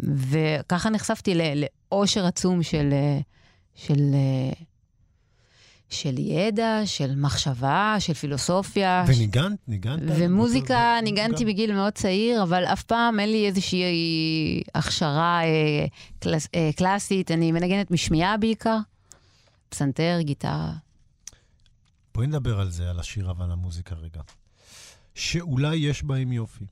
וככה 0.00 0.90
נחשפתי 0.90 1.34
לאושר 1.92 2.26
עצום 2.26 2.62
של, 2.62 2.94
של, 3.74 4.14
של 5.90 6.18
ידע, 6.18 6.80
של 6.84 7.14
מחשבה, 7.16 7.96
של 7.98 8.14
פילוסופיה. 8.14 9.04
וניגנת? 9.08 9.58
ניגנת? 9.68 10.02
ומוזיקה 10.06 10.98
ניגנתי 11.02 11.30
ניגנת? 11.30 11.54
בגיל 11.54 11.74
מאוד 11.74 11.92
צעיר, 11.92 12.42
אבל 12.42 12.64
אף 12.64 12.82
פעם 12.82 13.20
אין 13.20 13.30
לי 13.30 13.46
איזושהי 13.46 14.62
הכשרה 14.74 15.40
אה, 15.44 15.86
קלאס, 16.18 16.48
אה, 16.54 16.70
קלאסית. 16.76 17.30
אני 17.30 17.52
מנגנת 17.52 17.90
משמיעה 17.90 18.36
בעיקר, 18.36 18.78
פסנתר, 19.68 20.18
גיטרה. 20.20 20.72
בואי 22.14 22.26
נדבר 22.26 22.60
על 22.60 22.70
זה, 22.70 22.90
על 22.90 23.00
השירה 23.00 23.32
ועל 23.38 23.50
המוזיקה 23.50 23.94
רגע. 23.94 24.20
שאולי 25.14 25.76
יש 25.76 26.02
בהם 26.02 26.32
יופי. 26.32 26.64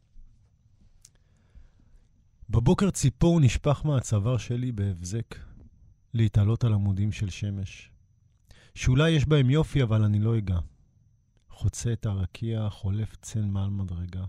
בבוקר 2.50 2.90
ציפור 2.90 3.40
נשפך 3.40 3.80
מהצוואר 3.84 4.36
שלי 4.36 4.72
בהבזק, 4.72 5.34
להתעלות 6.14 6.64
על 6.64 6.72
עמודים 6.72 7.12
של 7.12 7.30
שמש. 7.30 7.90
שאולי 8.74 9.10
יש 9.10 9.26
בהם 9.26 9.50
יופי, 9.50 9.82
אבל 9.82 10.02
אני 10.02 10.18
לא 10.18 10.38
אגע. 10.38 10.58
חוצה 11.50 11.92
את 11.92 12.06
הרקיע, 12.06 12.68
חולף 12.70 13.16
צל 13.16 13.44
מעל 13.44 13.70
מדרגה. 13.70 14.24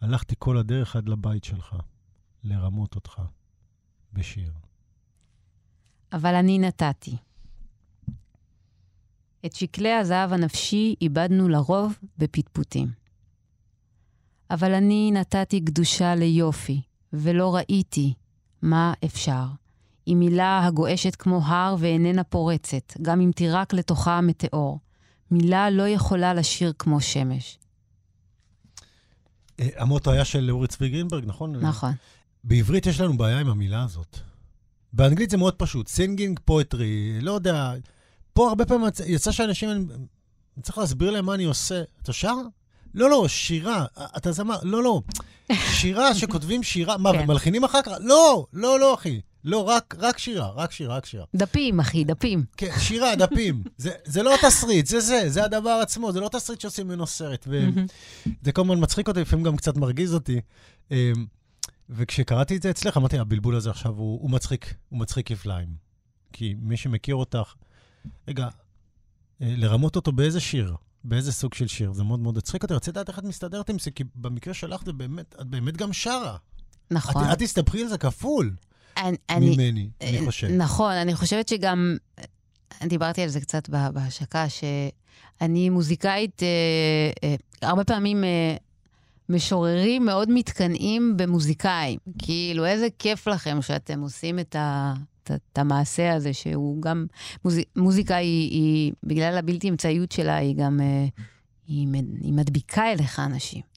הלכתי 0.00 0.34
כל 0.38 0.58
הדרך 0.58 0.96
עד 0.96 1.08
לבית 1.08 1.44
שלך, 1.44 1.76
לרמות 2.44 2.94
אותך, 2.94 3.22
בשיר. 4.12 4.52
אבל 6.12 6.34
אני 6.34 6.58
נתתי. 6.58 7.16
את 9.46 9.52
שקלי 9.52 9.92
הזהב 9.92 10.32
הנפשי 10.32 10.94
איבדנו 11.00 11.48
לרוב 11.48 11.98
בפטפוטים. 12.18 12.88
אבל 14.50 14.74
אני 14.74 15.10
נתתי 15.12 15.64
קדושה 15.64 16.14
ליופי, 16.14 16.82
ולא 17.12 17.54
ראיתי 17.54 18.14
מה 18.62 18.92
אפשר. 19.04 19.59
היא 20.10 20.16
מילה 20.16 20.66
הגועשת 20.66 21.16
כמו 21.16 21.40
הר 21.44 21.76
ואיננה 21.78 22.24
פורצת, 22.24 22.92
גם 23.02 23.20
אם 23.20 23.30
תירק 23.36 23.72
לתוכה 23.72 24.20
מטאור. 24.20 24.78
מילה 25.30 25.70
לא 25.70 25.88
יכולה 25.88 26.34
לשיר 26.34 26.72
כמו 26.78 27.00
שמש. 27.00 27.58
אה, 29.60 29.68
המוטו 29.76 30.10
היה 30.10 30.24
של 30.24 30.50
אורי 30.50 30.68
צבי 30.68 30.88
גרינברג, 30.88 31.24
נכון? 31.26 31.56
נכון. 31.56 31.92
בעברית 32.44 32.86
יש 32.86 33.00
לנו 33.00 33.16
בעיה 33.16 33.38
עם 33.40 33.48
המילה 33.48 33.82
הזאת. 33.84 34.18
באנגלית 34.92 35.30
זה 35.30 35.36
מאוד 35.36 35.54
פשוט, 35.54 35.88
singing 35.88 36.40
poetry, 36.44 37.20
לא 37.20 37.32
יודע. 37.32 37.72
פה 38.32 38.48
הרבה 38.48 38.66
פעמים 38.66 38.86
יצא- 39.06 39.32
שאנשים, 39.32 39.70
אני 39.70 39.78
אני 40.56 40.62
צריך 40.62 40.78
להסביר 40.78 41.10
להם 41.10 41.26
מה 41.26 41.34
אני 41.34 41.44
עושה. 41.44 41.82
אתה 42.02 42.12
שר? 42.12 42.34
לא, 42.94 43.10
לא, 43.10 43.28
שירה. 43.28 43.84
אתה 44.16 44.32
זמר? 44.32 44.56
לא, 44.62 44.82
לא. 44.82 45.00
שירה 45.52 46.14
שכותבים 46.14 46.62
שירה, 46.62 46.98
מה, 46.98 47.12
כן. 47.12 47.20
ומלחינים 47.24 47.64
אחר 47.64 47.82
כך? 47.82 47.92
לא, 48.00 48.46
לא, 48.52 48.80
לא, 48.80 48.94
אחי. 48.94 49.20
לא, 49.44 49.68
רק, 49.68 49.94
רק 49.98 50.18
שירה, 50.18 50.50
רק 50.50 50.72
שירה, 50.72 50.96
רק 50.96 51.06
שירה. 51.06 51.24
דפים, 51.34 51.80
אחי, 51.80 52.04
דפים. 52.04 52.44
כן, 52.56 52.70
שירה, 52.78 53.16
דפים. 53.16 53.62
זה, 53.76 53.90
זה 54.04 54.22
לא 54.22 54.34
תסריט, 54.42 54.86
זה 54.86 55.00
זה, 55.00 55.22
זה 55.26 55.44
הדבר 55.44 55.78
עצמו, 55.82 56.12
זה 56.12 56.20
לא 56.20 56.28
תסריט 56.28 56.60
שעושים 56.60 56.86
ממנו 56.88 57.06
סרט. 57.06 57.46
וזה 57.48 58.52
הזמן 58.56 58.82
מצחיק 58.82 59.08
אותי, 59.08 59.20
לפעמים 59.20 59.44
גם 59.44 59.56
קצת 59.56 59.76
מרגיז 59.76 60.14
אותי. 60.14 60.40
אמ, 60.90 60.96
וכשקראתי 61.90 62.56
את 62.56 62.62
זה 62.62 62.70
אצלך, 62.70 62.96
אמרתי, 62.96 63.18
הבלבול 63.18 63.56
הזה 63.56 63.70
עכשיו 63.70 63.92
הוא, 63.92 64.20
הוא 64.22 64.30
מצחיק, 64.30 64.74
הוא 64.88 64.98
מצחיק 64.98 65.28
כפליים. 65.28 65.68
כי 66.32 66.54
מי 66.58 66.76
שמכיר 66.76 67.14
אותך, 67.14 67.54
רגע, 68.28 68.48
אה, 69.42 69.54
לרמות 69.56 69.96
אותו 69.96 70.12
באיזה 70.12 70.40
שיר, 70.40 70.76
באיזה 71.04 71.32
סוג 71.32 71.54
של 71.54 71.66
שיר, 71.66 71.92
זה 71.92 72.04
מאוד 72.04 72.20
מאוד 72.20 72.38
הצחיק 72.38 72.62
אותי. 72.62 72.74
רציתי 72.74 72.90
לדעת 72.90 73.08
איך 73.08 73.18
את 73.18 73.24
מסתדרת 73.24 73.70
עם 73.70 73.78
זה, 73.78 73.90
כי 73.90 74.04
במקרה 74.14 74.54
שלך 74.54 74.84
זה 74.84 74.92
באמת, 74.92 75.34
את 75.40 75.46
באמת 75.46 75.76
גם 75.76 75.92
שרה. 75.92 76.36
נכון. 76.90 77.24
את, 77.24 77.32
את 77.32 77.38
תסתבכי 77.38 77.82
על 77.82 77.88
זה 77.88 77.98
כפול 77.98 78.56
אני, 78.96 79.16
אני, 79.30 79.50
ממני, 79.50 79.88
אני 80.00 80.26
חושב. 80.26 80.46
נכון, 80.46 80.92
אני 80.92 81.14
חושבת 81.14 81.48
שגם, 81.48 81.96
דיברתי 82.82 83.22
על 83.22 83.28
זה 83.28 83.40
קצת 83.40 83.68
בה- 83.68 83.90
בהשקה, 83.90 84.46
שאני 84.48 85.70
מוזיקאית, 85.70 86.42
אה, 86.42 86.48
אה, 87.24 87.34
הרבה 87.62 87.84
פעמים 87.84 88.24
אה, 88.24 88.56
משוררים 89.28 90.04
מאוד 90.04 90.30
מתקנאים 90.30 91.16
במוזיקאים. 91.16 91.98
כאילו, 92.18 92.66
איזה 92.66 92.88
כיף 92.98 93.28
לכם 93.28 93.62
שאתם 93.62 94.00
עושים 94.00 94.38
את, 94.38 94.56
ה, 94.56 94.94
את, 95.22 95.58
המעשה 95.58 96.14
הזה, 96.14 96.32
שהוא 96.32 96.82
גם... 96.82 97.06
מוז, 97.44 97.56
מוזיקה 97.76 98.16
היא, 98.16 98.50
היא, 98.50 98.92
בגלל 99.04 99.38
הבלתי 99.38 99.68
אמצעיות 99.68 100.12
שלה, 100.12 100.36
היא 100.36 100.56
גם... 100.56 100.80
אה, 100.80 101.06
היא, 101.66 101.88
היא 102.22 102.32
מדביקה 102.32 102.92
אליך 102.92 103.18
אנשים. 103.18 103.69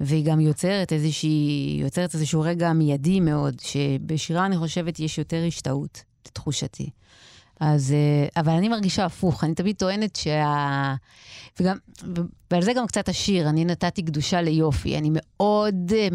והיא 0.00 0.24
גם 0.24 0.40
יוצרת 0.40 0.92
איזושהי, 0.92 1.78
יוצרת 1.82 2.14
איזשהו 2.14 2.40
רגע 2.40 2.72
מיידי 2.72 3.20
מאוד, 3.20 3.60
שבשירה 3.60 4.46
אני 4.46 4.58
חושבת 4.58 5.00
יש 5.00 5.18
יותר 5.18 5.44
השתאות, 5.46 6.02
לתחושתי. 6.26 6.90
אז, 7.60 7.92
אה, 7.92 8.40
אבל 8.42 8.52
אני 8.52 8.68
מרגישה 8.68 9.04
הפוך, 9.04 9.44
אני 9.44 9.54
תמיד 9.54 9.76
טוענת 9.76 10.16
שה... 10.16 10.94
וגם, 11.60 11.76
ועל 12.50 12.62
זה 12.62 12.72
גם 12.72 12.86
קצת 12.86 13.08
השיר, 13.08 13.48
אני 13.48 13.64
נתתי 13.64 14.02
קדושה 14.02 14.42
ליופי, 14.42 14.98
אני 14.98 15.10
מאוד... 15.12 15.92
אה, 15.96 16.08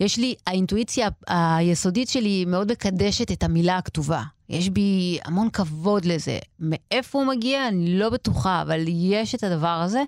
יש 0.00 0.18
לי, 0.18 0.34
האינטואיציה 0.46 1.08
היסודית 1.26 2.08
שלי 2.08 2.44
מאוד 2.44 2.72
מקדשת 2.72 3.32
את 3.32 3.42
המילה 3.42 3.76
הכתובה. 3.76 4.22
יש 4.48 4.68
בי 4.68 5.18
המון 5.24 5.50
כבוד 5.50 6.04
לזה. 6.04 6.38
מאיפה 6.60 7.18
הוא 7.18 7.26
מגיע, 7.26 7.68
אני 7.68 7.98
לא 7.98 8.10
בטוחה, 8.10 8.62
אבל 8.62 8.84
יש 8.88 9.34
את 9.34 9.44
הדבר 9.44 9.68
הזה, 9.68 10.02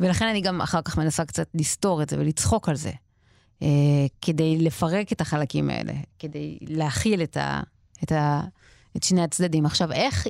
ולכן 0.00 0.26
אני 0.26 0.40
גם 0.40 0.60
אחר 0.60 0.82
כך 0.82 0.98
מנסה 0.98 1.24
קצת 1.24 1.46
לסתור 1.54 2.02
את 2.02 2.08
זה 2.08 2.16
ולצחוק 2.18 2.68
על 2.68 2.76
זה, 2.76 2.90
אה, 3.62 3.68
כדי 4.22 4.58
לפרק 4.58 5.12
את 5.12 5.20
החלקים 5.20 5.70
האלה, 5.70 5.92
כדי 6.18 6.58
להכיל 6.60 7.22
את, 7.22 7.36
ה, 7.36 7.60
את, 8.02 8.12
ה, 8.12 8.40
את 8.96 9.02
שני 9.02 9.22
הצדדים. 9.22 9.66
עכשיו, 9.66 9.92
איך, 9.92 10.26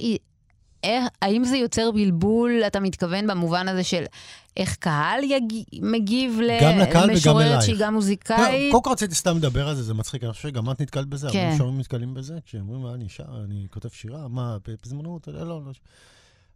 איך, 0.85 1.05
האם 1.23 1.45
זה 1.45 1.57
יוצר 1.57 1.91
בלבול, 1.91 2.63
אתה 2.67 2.81
מתכוון 2.81 3.27
במובן 3.27 3.69
הזה 3.69 3.85
של 3.85 4.05
איך 4.57 4.77
קהל 4.77 5.25
יג, 5.25 5.53
מגיב 5.83 6.41
למשוררת. 7.09 7.63
שהיא 7.63 7.77
גם 7.79 7.95
מוזיקאית? 7.95 8.73
קודם 8.73 8.83
כל 8.83 8.91
רציתי 8.91 9.15
סתם 9.15 9.37
לדבר 9.37 9.69
על 9.69 9.75
זה, 9.75 9.83
זה 9.83 9.95
מצחיק, 9.95 10.25
אני 10.25 10.33
חושב 10.33 10.49
שגם 10.49 10.71
את 10.71 10.81
נתקלת 10.81 11.07
בזה, 11.07 11.29
כן. 11.33 11.39
הרבה 11.39 11.59
שומעים 11.59 11.81
נתקלים 11.81 12.15
בזה, 12.15 12.35
כשאומרים, 12.45 12.95
אני 12.95 13.09
שר, 13.09 13.45
אני 13.45 13.67
כותב 13.71 13.89
שירה, 13.89 14.29
מה, 14.29 14.57
פזמונות, 14.81 15.29
לא, 15.29 15.49
לא, 15.49 15.61
לא. 15.67 15.73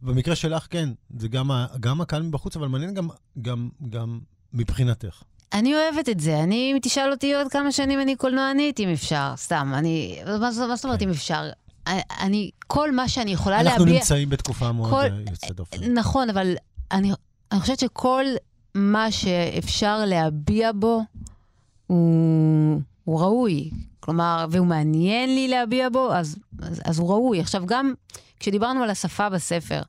במקרה 0.04 0.34
שלך, 0.36 0.66
כן, 0.70 0.88
זה 1.18 1.28
גם, 1.28 1.50
ה- 1.50 1.66
גם 1.80 2.00
הקהל 2.00 2.22
מבחוץ, 2.22 2.56
אבל 2.56 2.68
מעניין 2.68 2.94
גם, 2.94 3.08
גם, 3.42 3.68
גם 3.90 4.18
מבחינתך. 4.52 5.22
אני 5.52 5.74
אוהבת 5.74 6.08
את 6.08 6.20
זה. 6.20 6.40
אני, 6.42 6.70
אם 6.72 6.78
תשאל 6.82 7.10
אותי 7.12 7.34
עוד 7.34 7.46
כמה 7.50 7.72
שנים 7.72 8.00
אני 8.00 8.16
קולנוענית, 8.16 8.80
אם 8.80 8.88
אפשר, 8.88 9.32
סתם. 9.36 9.72
אני, 9.74 10.18
מה, 10.26 10.38
מה 10.38 10.76
זאת 10.76 10.84
אומרת 10.84 10.98
כן. 11.00 11.04
אם 11.04 11.10
אפשר? 11.10 11.50
אני, 12.20 12.50
כל 12.66 12.92
מה 12.92 13.08
שאני 13.08 13.30
יכולה 13.30 13.60
אנחנו 13.60 13.84
להביע... 13.84 13.94
נמצאים 13.98 14.28
בתקופה 14.30 14.72
מאוד 14.72 14.90
כל- 14.90 14.96
אה, 14.96 15.30
יוצאת 15.30 15.52
דופן. 15.56 15.92
נכון, 15.92 16.30
אבל 16.30 16.54
אני, 16.92 17.12
אני 17.52 17.60
חושבת 17.60 17.78
שכל 17.78 18.24
מה 18.74 19.10
שאפשר 19.10 20.04
להביע 20.04 20.70
בו 20.74 21.02
הוא, 21.86 22.80
הוא 23.04 23.20
ראוי. 23.20 23.70
כלומר, 24.00 24.46
והוא 24.50 24.66
מעניין 24.66 25.34
לי 25.34 25.48
להביע 25.48 25.88
בו, 25.88 26.12
אז, 26.14 26.36
אז, 26.62 26.80
אז 26.84 26.98
הוא 26.98 27.10
ראוי. 27.10 27.40
עכשיו, 27.40 27.66
גם 27.66 27.92
כשדיברנו 28.44 28.82
על 28.82 28.90
השפה 28.90 29.28
בספר, 29.28 29.80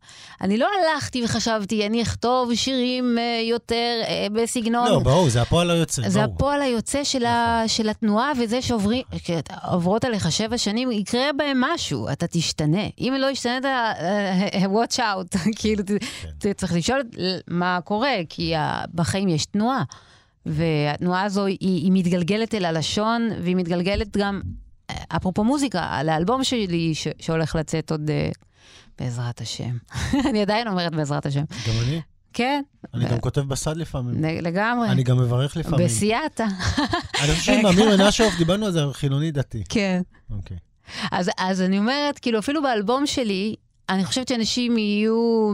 אני 0.42 0.58
לא 0.58 0.68
הלכתי 0.80 1.24
וחשבתי, 1.24 1.86
אני 1.86 2.02
אכתוב 2.02 2.56
שירים 2.56 3.18
אה, 3.18 3.42
יותר 3.44 4.02
אה, 4.08 4.28
בסגנון... 4.32 4.88
לא, 4.88 5.00
ברור, 5.00 5.30
זה 5.30 5.42
הפועל 5.42 5.72
היוצא, 5.72 6.10
זה 6.10 6.20
ברור. 6.20 6.36
הפועל 6.36 6.62
היוצא 6.62 7.04
של, 7.04 7.26
ה, 7.26 7.64
של 7.68 7.90
התנועה, 7.90 8.32
וזה 8.40 8.60
שעוברות 8.62 10.04
עליך 10.04 10.32
שבע 10.32 10.58
שנים, 10.58 10.92
יקרה 10.92 11.34
בהם 11.38 11.62
משהו, 11.62 12.10
אתה 12.12 12.28
תשתנה. 12.28 12.84
אם 13.00 13.14
לא 13.20 13.30
השתנית, 13.30 13.66
אה, 13.66 14.66
watch 14.66 14.98
out, 14.98 15.38
כאילו, 15.60 15.84
כן. 16.40 16.54
צריך 16.54 16.74
לשאול 16.74 17.04
מה 17.48 17.80
קורה, 17.84 18.16
כי 18.30 18.54
בחיים 18.94 19.28
יש 19.28 19.46
תנועה. 19.46 19.84
והתנועה 20.46 21.24
הזו 21.24 21.46
היא, 21.46 21.58
היא 21.62 21.92
מתגלגלת 21.94 22.56
אל 22.56 22.66
הלשון, 22.66 23.30
והיא 23.42 23.56
מתגלגלת 23.56 24.18
גם, 24.18 24.42
אפרופו 24.92 25.44
מוזיקה, 25.44 26.04
לאלבום 26.04 26.44
שלי 26.44 26.96
ש, 26.96 27.08
שהולך 27.20 27.56
לצאת 27.56 27.92
עוד 27.92 28.10
אה, 28.10 28.30
בעזרת 29.00 29.42
השם. 29.42 29.78
אני 30.30 30.42
עדיין 30.42 30.68
אומרת 30.68 30.96
בעזרת 30.96 31.26
השם. 31.26 31.44
גם 31.68 31.74
אני, 31.88 32.02
כן, 32.34 32.62
אני 32.94 33.06
גם 33.06 33.20
כותב 33.20 33.42
בסד 33.42 33.78
לפעמים. 33.78 34.24
לגמרי. 34.42 34.90
אני 34.90 35.04
גם 35.04 35.18
מברך 35.18 35.58
לפעמים. 35.58 35.86
בסייעתא. 35.86 36.46
אני 37.24 37.32
חושב 37.32 37.42
שעם 37.42 37.66
אמיר 37.66 37.98
מנשוף 37.98 38.38
דיברנו 38.38 38.66
על 38.66 38.72
זה, 38.72 38.82
חילוני 38.92 39.32
דתי. 39.32 39.64
כן. 39.70 40.02
אוקיי. 40.32 40.58
אז, 41.12 41.30
אז 41.38 41.62
אני 41.62 41.78
אומרת, 41.78 42.20
כאילו, 42.20 42.40
אפילו 42.40 42.62
באלבום 42.64 43.06
שלי, 43.06 43.56
אני 43.90 44.06
חושבת 44.06 44.28
שאנשים 44.28 44.78
יהיו, 44.78 45.52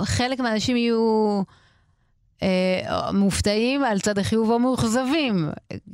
חלק 0.00 0.40
מהאנשים 0.40 0.76
יהיו 0.76 1.42
מופתעים 3.12 3.84
על 3.84 4.00
צד 4.00 4.18
החיוב 4.18 4.50
או 4.50 4.58
מאוכזבים, 4.58 5.50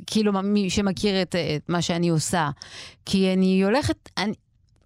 כאילו, 0.07 0.33
מי 0.43 0.69
שמכיר 0.69 1.21
את, 1.21 1.35
את 1.35 1.69
מה 1.69 1.81
שאני 1.81 2.09
עושה. 2.09 2.49
כי 3.05 3.33
אני 3.33 3.63
הולכת 3.63 4.09
אני, 4.17 4.33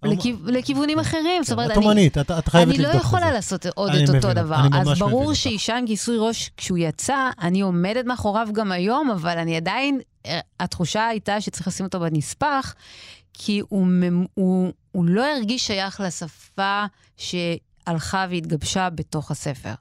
לכיו, 0.04 0.36
לכיוונים 0.46 0.98
אחרים, 0.98 1.42
זאת 1.42 1.52
אומרת, 1.52 1.70
את 1.70 1.76
אני... 1.76 1.86
אומנית, 1.86 2.18
את 2.18 2.30
את 2.30 2.48
חייבת 2.48 2.74
אני 2.74 2.82
לא 2.82 2.88
יכולה. 2.88 3.32
לעשות 3.32 3.66
עוד 3.66 3.92
את 3.94 4.08
אותו 4.14 4.34
דבר. 4.34 4.60
אז 4.72 4.98
ברור. 4.98 5.34
שאישה 5.34 5.76
עם 5.76 5.86
כיסוי 5.86 6.16
ראש, 6.18 6.50
כשהוא 6.56 6.78
יצא, 6.78 7.30
אני 7.40 7.60
עומדת 7.60 8.04
מאחוריו 8.04 8.48
גם 8.52 8.72
היום, 8.72 9.10
אבל 9.10 9.38
אני 9.38 9.56
עדיין, 9.56 10.00
אה, 10.26 10.40
התחושה 10.60 11.06
הייתה 11.06 11.40
שצריך 11.40 11.68
לשים 11.68 11.86
אותו 11.86 12.00
בנספח, 12.00 12.74
כי 13.32 13.62
הוא, 13.68 13.86
הוא, 14.34 14.72
הוא 14.92 15.04
לא 15.04 15.24
הרגיש 15.36 15.66
שייך 15.66 16.00
לשפה 16.00 16.84
שהלכה 17.16 18.26
והתגבשה 18.30 18.90
בתוך 18.90 19.30
הספר. 19.30 19.72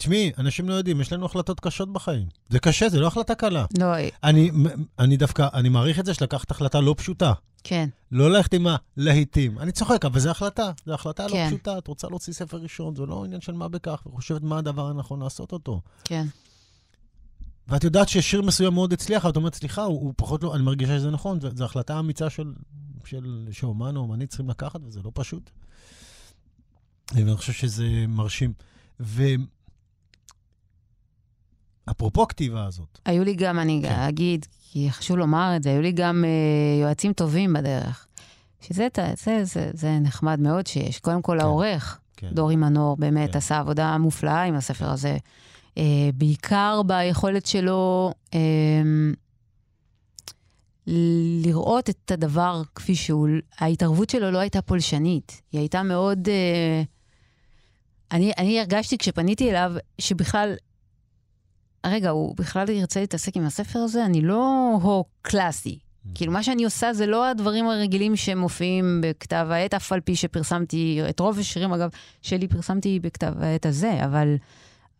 תשמעי, 0.00 0.32
אנשים 0.38 0.68
לא 0.68 0.74
יודעים, 0.74 1.00
יש 1.00 1.12
לנו 1.12 1.26
החלטות 1.26 1.60
קשות 1.60 1.92
בחיים. 1.92 2.26
זה 2.48 2.58
קשה, 2.58 2.88
זה 2.88 3.00
לא 3.00 3.06
החלטה 3.06 3.34
קלה. 3.34 3.64
לא, 3.78 3.86
אני, 4.24 4.50
אני 4.98 5.16
דווקא, 5.16 5.48
אני 5.54 5.68
מעריך 5.68 5.98
את 5.98 6.06
זה 6.06 6.14
שלקחת 6.14 6.50
החלטה 6.50 6.80
לא 6.80 6.94
פשוטה. 6.98 7.32
כן, 7.64 7.88
לא 8.12 8.30
ללכת 8.30 8.54
עם 8.54 8.66
הלהיטים. 8.96 9.58
אני 9.58 9.72
צוחק, 9.72 10.04
אבל 10.04 10.20
זו 10.20 10.30
החלטה. 10.30 10.70
זו 10.86 10.94
החלטה 10.94 11.26
לא 11.26 11.32
כן. 11.32 11.46
פשוטה. 11.48 11.78
את 11.78 11.86
רוצה 11.86 12.08
להוציא 12.08 12.32
ספר 12.32 12.56
ראשון, 12.56 12.94
זה 12.96 13.06
לא 13.06 13.24
עניין 13.24 13.40
של 13.40 13.52
מה 13.52 13.68
בכך, 13.68 14.02
וחושבת 14.06 14.42
מה 14.42 14.58
הדבר 14.58 14.86
הנכון 14.86 15.22
לעשות 15.22 15.52
אותו. 15.52 15.80
כן. 16.04 16.26
ואת 17.68 17.84
יודעת 17.84 18.08
ששיר 18.08 18.42
מסוים 18.42 18.74
מאוד 18.74 18.92
הצליח, 18.92 19.22
אבל 19.22 19.30
את 19.30 19.36
אומרת, 19.36 19.54
סליחה, 19.54 19.82
הוא, 19.82 20.00
הוא 20.00 20.14
פחות 20.16 20.42
לא, 20.42 20.54
אני 20.54 20.62
מרגישה 20.62 20.98
שזה 20.98 21.10
נכון, 21.10 21.38
זו 21.54 21.64
החלטה 21.64 21.98
אמיצה 21.98 22.30
של, 22.30 22.52
של, 23.04 23.48
שאומן 23.52 23.96
או 23.96 24.00
אומנית 24.00 24.28
צריכים 24.28 24.50
לקחת, 24.50 24.80
וזה 24.86 25.00
לא 25.04 25.10
פשוט. 25.14 25.50
ואני 27.14 27.36
חושב 27.36 27.52
שזה 27.52 27.86
מרשים. 28.08 28.52
ואפרופו 31.90 32.22
הכתיבה 32.22 32.66
הזאת, 32.66 32.98
היו 33.04 33.24
לי 33.24 33.34
גם, 33.34 33.58
אני 33.58 33.80
כן. 33.82 33.94
אגיד, 33.94 34.46
כי 34.72 34.90
חשוב 34.90 35.16
לומר 35.16 35.52
את 35.56 35.62
זה, 35.62 35.70
היו 35.70 35.82
לי 35.82 35.92
גם 35.92 36.24
אה, 36.24 36.82
יועצים 36.82 37.12
טובים 37.12 37.52
בדרך. 37.52 38.06
שזה 38.60 38.88
זה, 38.96 39.12
זה, 39.24 39.44
זה, 39.44 39.70
זה 39.74 39.98
נחמד 39.98 40.40
מאוד 40.40 40.66
שיש. 40.66 41.00
קודם 41.00 41.22
כל, 41.22 41.36
כן. 41.38 41.44
העורך, 41.44 41.98
כן. 42.16 42.28
דורי 42.32 42.56
מנור, 42.56 42.96
באמת 42.96 43.32
כן. 43.32 43.38
עשה 43.38 43.58
עבודה 43.58 43.98
מופלאה 43.98 44.42
עם 44.42 44.54
הספר 44.54 44.90
הזה. 44.90 45.16
אה, 45.78 46.10
בעיקר 46.14 46.82
ביכולת 46.86 47.46
שלו 47.46 48.12
אה, 48.34 48.82
לראות 51.44 51.90
את 51.90 52.10
הדבר 52.10 52.62
כפי 52.74 52.94
שהוא. 52.94 53.28
ההתערבות 53.58 54.10
שלו 54.10 54.30
לא 54.30 54.38
הייתה 54.38 54.62
פולשנית, 54.62 55.42
היא 55.52 55.60
הייתה 55.60 55.82
מאוד... 55.82 56.28
אה, 56.28 56.82
אני, 58.12 58.32
אני 58.38 58.60
הרגשתי 58.60 58.98
כשפניתי 58.98 59.50
אליו 59.50 59.72
שבכלל, 59.98 60.54
רגע, 61.86 62.10
הוא 62.10 62.36
בכלל 62.36 62.68
ירצה 62.68 63.00
להתעסק 63.00 63.36
עם 63.36 63.46
הספר 63.46 63.78
הזה? 63.78 64.04
אני 64.04 64.20
לא 64.20 64.78
הו 64.82 65.04
קלאסי. 65.22 65.78
כאילו, 66.14 66.32
מה 66.32 66.42
שאני 66.42 66.64
עושה 66.64 66.92
זה 66.92 67.06
לא 67.06 67.26
הדברים 67.26 67.68
הרגילים 67.68 68.16
שמופיעים 68.16 69.00
בכתב 69.02 69.46
העת, 69.50 69.74
אף 69.74 69.92
על 69.92 70.00
פי 70.00 70.16
שפרסמתי, 70.16 71.00
את 71.08 71.20
רוב 71.20 71.38
השירים, 71.38 71.72
אגב, 71.72 71.90
שלי 72.22 72.48
פרסמתי 72.48 73.00
בכתב 73.00 73.32
העת 73.40 73.66
הזה, 73.66 74.04
אבל, 74.04 74.34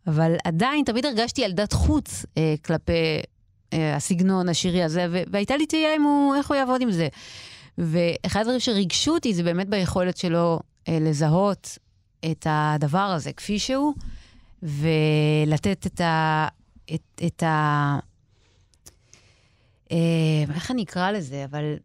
אבל 0.06 0.34
עדיין 0.44 0.84
תמיד 0.84 1.06
הרגשתי 1.06 1.40
ילדת 1.40 1.72
חוץ 1.72 2.26
אה, 2.38 2.54
כלפי 2.64 2.92
אה, 3.72 3.96
הסגנון 3.96 4.48
השירי 4.48 4.82
הזה, 4.82 5.06
והייתה 5.32 5.56
לי 5.56 5.66
תהייה 5.66 5.96
אם 5.96 6.02
הוא, 6.02 6.34
איך 6.34 6.48
הוא 6.48 6.56
יעבוד 6.56 6.80
עם 6.80 6.90
זה. 6.90 7.08
ואחד 7.78 8.40
הדברים 8.40 8.60
שריגשו 8.60 9.14
אותי 9.14 9.34
זה 9.34 9.42
באמת 9.42 9.68
ביכולת 9.68 10.16
שלו 10.16 10.60
אה, 10.88 10.98
לזהות 11.00 11.78
את 12.30 12.46
הדבר 12.50 12.98
הזה 12.98 13.32
כפי 13.32 13.58
שהוא, 13.58 13.94
ולתת 14.62 15.86
את 15.86 16.00
ה... 16.00 16.48
את, 16.94 17.22
את 17.26 17.42
ה... 17.42 17.98
אה, 19.92 20.44
איך 20.54 20.70
אני 20.70 20.82
אקרא 20.82 21.10
לזה, 21.10 21.44
אבל... 21.44 21.76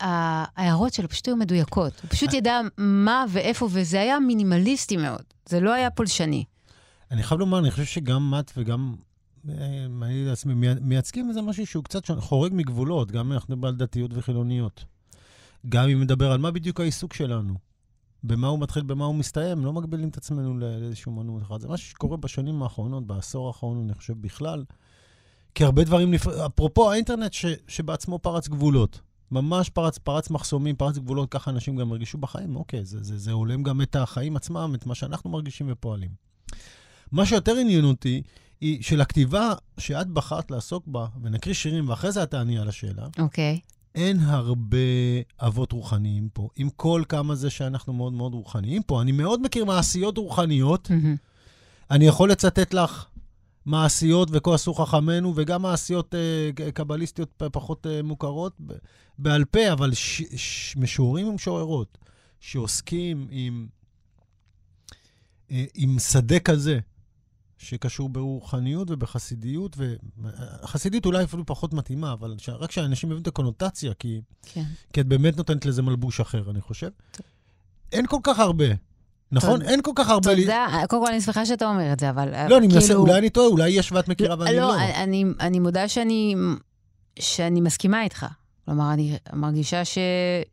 ההערות 0.00 0.94
שלו 0.94 1.08
פשוט 1.08 1.28
היו 1.28 1.36
מדויקות. 1.36 2.00
הוא 2.02 2.10
פשוט 2.10 2.32
ידע 2.32 2.60
מה 2.76 3.24
ואיפה, 3.28 3.68
וזה 3.72 4.00
היה 4.00 4.20
מינימליסטי 4.20 4.96
מאוד. 4.96 5.22
זה 5.46 5.60
לא 5.60 5.72
היה 5.72 5.90
פולשני. 5.90 6.44
אני 7.10 7.22
חייב 7.22 7.40
לומר, 7.40 7.58
אני 7.58 7.70
חושב 7.70 7.84
שגם 7.84 8.34
את 8.38 8.52
וגם 8.56 8.94
אני 10.02 10.24
לעצמי, 10.24 10.54
מייצגים 10.80 11.28
איזה 11.28 11.42
משהו 11.42 11.66
שהוא 11.66 11.84
קצת 11.84 12.10
חורג 12.18 12.52
מגבולות, 12.54 13.10
גם 13.10 13.32
אנחנו 13.32 13.56
מדברים 13.56 13.74
על 13.74 13.78
דתיות 13.78 14.10
וחילוניות. 14.14 14.84
גם 15.68 15.88
אם 15.88 16.02
נדבר 16.02 16.32
על 16.32 16.38
מה 16.38 16.50
בדיוק 16.50 16.80
העיסוק 16.80 17.14
שלנו. 17.14 17.54
במה 18.24 18.46
הוא 18.46 18.58
מתחיל, 18.58 18.82
במה 18.82 19.04
הוא 19.04 19.14
מסתיים, 19.14 19.64
לא 19.64 19.72
מגבילים 19.72 20.08
את 20.08 20.16
עצמנו 20.16 20.58
לאיזשהו 20.58 21.12
מנוי 21.12 21.42
אחד. 21.42 21.60
זה 21.60 21.68
משהו 21.68 21.90
שקורה 21.90 22.16
בשנים 22.16 22.62
האחרונות, 22.62 23.06
בעשור 23.06 23.46
האחרון, 23.46 23.84
אני 23.84 23.94
חושב, 23.94 24.14
בכלל. 24.20 24.64
כי 25.54 25.64
הרבה 25.64 25.84
דברים, 25.84 26.10
נפ... 26.10 26.26
אפרופו 26.26 26.92
האינטרנט 26.92 27.32
ש... 27.32 27.46
שבעצמו 27.68 28.18
פרץ 28.18 28.48
גבולות. 28.48 29.00
ממש 29.30 29.70
פרץ, 29.70 29.98
פרץ 29.98 30.30
מחסומים, 30.30 30.76
פרץ 30.76 30.98
גבולות, 30.98 31.30
ככה 31.30 31.50
אנשים 31.50 31.76
גם 31.76 31.90
הרגישו 31.90 32.18
בחיים. 32.18 32.56
אוקיי, 32.56 32.84
זה, 32.84 33.02
זה, 33.02 33.18
זה 33.18 33.32
הולם 33.32 33.62
גם 33.62 33.82
את 33.82 33.96
החיים 33.96 34.36
עצמם, 34.36 34.72
את 34.74 34.86
מה 34.86 34.94
שאנחנו 34.94 35.30
מרגישים 35.30 35.66
ופועלים. 35.70 36.10
מה 37.12 37.26
שיותר 37.26 37.56
עניין 37.56 37.84
אותי, 37.84 38.22
היא 38.60 38.82
של 38.82 39.00
הכתיבה 39.00 39.52
שאת 39.78 40.06
בחרת 40.06 40.50
לעסוק 40.50 40.86
בה, 40.86 41.06
ונקריא 41.22 41.54
שירים, 41.54 41.88
ואחרי 41.88 42.12
זה 42.12 42.22
את 42.22 42.30
תעני 42.30 42.58
על 42.58 42.68
השאלה. 42.68 43.06
אוקיי. 43.18 43.60
Okay. 43.62 43.77
אין 43.98 44.20
הרבה 44.20 44.78
אבות 45.40 45.72
רוחניים 45.72 46.28
פה, 46.32 46.48
עם 46.56 46.70
כל 46.76 47.02
כמה 47.08 47.34
זה 47.34 47.50
שאנחנו 47.50 47.92
מאוד 47.92 48.12
מאוד 48.12 48.34
רוחניים 48.34 48.82
פה. 48.82 49.02
אני 49.02 49.12
מאוד 49.12 49.42
מכיר 49.42 49.64
מעשיות 49.64 50.18
רוחניות. 50.18 50.90
אני 51.90 52.06
יכול 52.06 52.30
לצטט 52.30 52.74
לך 52.74 53.06
מעשיות 53.66 54.28
וכה 54.32 54.54
עשו 54.54 54.74
חכמינו, 54.74 55.32
וגם 55.36 55.62
מעשיות 55.62 56.14
uh, 56.14 56.72
קבליסטיות 56.72 57.42
פחות 57.52 57.86
uh, 57.86 58.06
מוכרות 58.06 58.60
בעל 59.18 59.44
פה, 59.44 59.72
אבל 59.72 59.94
ש, 59.94 60.22
ש, 60.36 60.76
משוררים 60.76 61.28
ומשוררות 61.28 61.98
שעוסקים 62.40 63.28
עם, 63.30 63.66
uh, 65.48 65.52
עם 65.74 65.98
שדה 65.98 66.38
כזה, 66.38 66.78
שקשור 67.58 68.08
ברוחניות 68.08 68.90
ובחסידיות, 68.90 69.76
וחסידיות 69.78 71.06
אולי 71.06 71.24
אפילו 71.24 71.46
פחות 71.46 71.74
מתאימה, 71.74 72.12
אבל 72.12 72.34
ש... 72.38 72.48
רק 72.48 72.70
שאנשים 72.70 73.08
מבינים 73.08 73.22
את 73.22 73.26
הקונוטציה, 73.26 73.94
כי... 73.94 74.20
כן. 74.42 74.64
כי 74.92 75.00
את 75.00 75.06
באמת 75.06 75.36
נותנת 75.36 75.66
לזה 75.66 75.82
מלבוש 75.82 76.20
אחר, 76.20 76.50
אני 76.50 76.60
חושב. 76.60 76.88
טוב. 77.10 77.26
אין 77.92 78.06
כל 78.06 78.18
כך 78.22 78.38
הרבה. 78.38 78.64
נכון? 79.32 79.62
אין 79.62 79.82
כל 79.82 79.92
כך 79.94 80.08
הרבה... 80.08 80.36
תודה. 80.36 80.66
קודם 80.88 81.04
כל, 81.04 81.10
אני 81.10 81.20
שמחה 81.20 81.46
שאתה 81.46 81.66
אומר 81.70 81.92
את 81.92 82.00
זה, 82.00 82.10
אבל 82.10 82.48
לא, 82.48 82.58
אני 82.58 82.66
מנסה, 82.66 82.86
כאילו- 82.86 83.00
אולי 83.00 83.18
אני 83.18 83.30
טועה, 83.30 83.46
אולי 83.46 83.70
יש 83.70 83.92
ואת 83.92 84.08
מכירה 84.08 84.36
ואני 84.38 84.56
לא. 84.56 84.60
לא, 84.60 84.74
אני 85.40 85.58
מודה 85.58 85.88
שאני 85.88 87.60
מסכימה 87.60 88.02
איתך. 88.02 88.26
כלומר, 88.68 88.92
אני 88.92 89.16
מרגישה 89.32 89.84
ש... 89.84 89.98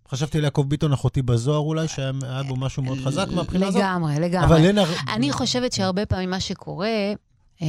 חשבתי 0.10 0.42
ליעקב 0.42 0.66
ביטון, 0.68 0.94
אחותי 0.94 1.22
בזוהר 1.22 1.60
אולי, 1.60 1.88
שהיה 1.88 2.44
בו 2.48 2.56
משהו 2.56 2.84
מאוד 2.84 2.98
חזק 3.04 3.28
מהבחינה 3.32 3.68
הזאת. 3.68 3.82
לגמרי, 3.82 4.20
לגמרי. 4.20 4.46
אבל 4.46 4.66
אין... 4.66 4.78
אני 5.14 5.32
חושבת 5.32 5.74
שהרבה 5.74 6.06
פעמים 6.06 6.30
מה 6.30 6.40
שקורה, 6.40 7.14
אמ, 7.62 7.68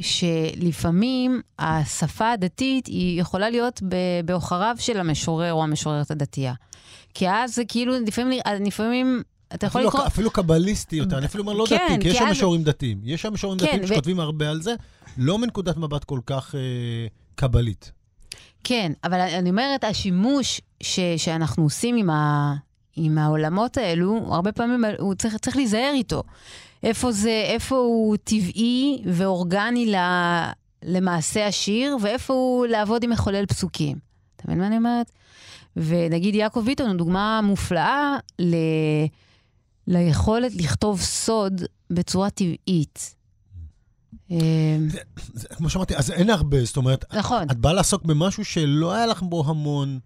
שלפעמים 0.00 1.40
השפה 1.58 2.30
הדתית 2.30 2.86
היא 2.86 3.20
יכולה 3.20 3.50
להיות 3.50 3.82
בעוכריו 4.24 4.76
של 4.78 5.00
המשורר 5.00 5.52
או 5.52 5.62
המשוררת 5.62 6.10
הדתייה. 6.10 6.54
כי 7.14 7.30
אז 7.30 7.54
זה 7.54 7.62
כאילו, 7.68 7.92
לפעמים, 8.06 8.40
לפעמים 8.66 9.22
אתה 9.54 9.66
יכול 9.66 9.82
לקרוא... 9.82 10.06
אפילו 10.06 10.30
קבליסטי 10.30 10.96
יותר, 10.96 11.18
אני 11.18 11.26
אפילו 11.26 11.44
אומר 11.44 11.52
לא 11.52 11.64
כן, 11.68 11.86
דתי, 11.90 12.02
כי 12.02 12.08
יש 12.08 12.16
שם 12.16 12.26
משוררים 12.30 12.62
דתיים. 12.62 13.00
יש 13.04 13.22
שם 13.22 13.32
משוררים 13.32 13.60
כן, 13.60 13.66
דתיים 13.66 13.86
שכותבים 13.86 14.20
הרבה 14.20 14.50
על 14.50 14.62
זה, 14.62 14.74
לא 15.18 15.38
מנקודת 15.38 15.76
מבט 15.76 16.04
כל 16.04 16.20
כך 16.26 16.54
אה, 16.54 16.60
קבלית. 17.34 17.97
כן, 18.64 18.92
אבל 19.04 19.20
אני 19.20 19.50
אומרת, 19.50 19.84
השימוש 19.84 20.60
ש, 20.82 21.00
שאנחנו 21.16 21.62
עושים 21.62 21.96
עם, 21.96 22.10
ה, 22.10 22.54
עם 22.96 23.18
העולמות 23.18 23.76
האלו, 23.76 24.34
הרבה 24.34 24.52
פעמים 24.52 24.84
הוא 24.98 25.14
צריך, 25.14 25.36
צריך 25.36 25.56
להיזהר 25.56 25.92
איתו. 25.94 26.22
איפה 26.82 27.12
זה, 27.12 27.42
איפה 27.46 27.76
הוא 27.76 28.16
טבעי 28.16 29.02
ואורגני 29.06 29.86
ל, 29.86 29.96
למעשה 30.82 31.46
השיר, 31.46 31.96
ואיפה 32.02 32.34
הוא 32.34 32.66
לעבוד 32.66 33.02
עם 33.04 33.10
מחולל 33.10 33.46
פסוקים. 33.46 33.98
אתה 34.36 34.44
מבין 34.46 34.58
מה 34.58 34.66
אני 34.66 34.76
אומרת? 34.76 35.10
ונגיד 35.76 36.34
יעקב 36.34 36.60
ביטון 36.60 36.86
הוא 36.88 36.96
דוגמה 36.96 37.40
מופלאה 37.42 38.16
ל... 38.38 38.54
ליכולת 39.86 40.54
לכתוב 40.54 41.00
סוד 41.00 41.62
בצורה 41.90 42.30
טבעית. 42.30 43.14
אמ, 44.30 44.88
כמו 45.56 45.70
שאמרתי, 45.70 45.96
אז 45.96 46.10
אין 46.10 46.30
הרבה, 46.30 46.64
זאת 46.64 46.76
אומרת, 46.76 47.04
נכון. 47.14 47.42
את 47.50 47.56
באה 47.56 47.72
לעסוק 47.72 48.04
במשהו 48.04 48.44
שלא 48.44 48.94
היה 48.94 49.06
לך 49.06 49.22
בו 49.22 49.44
המון, 49.46 49.98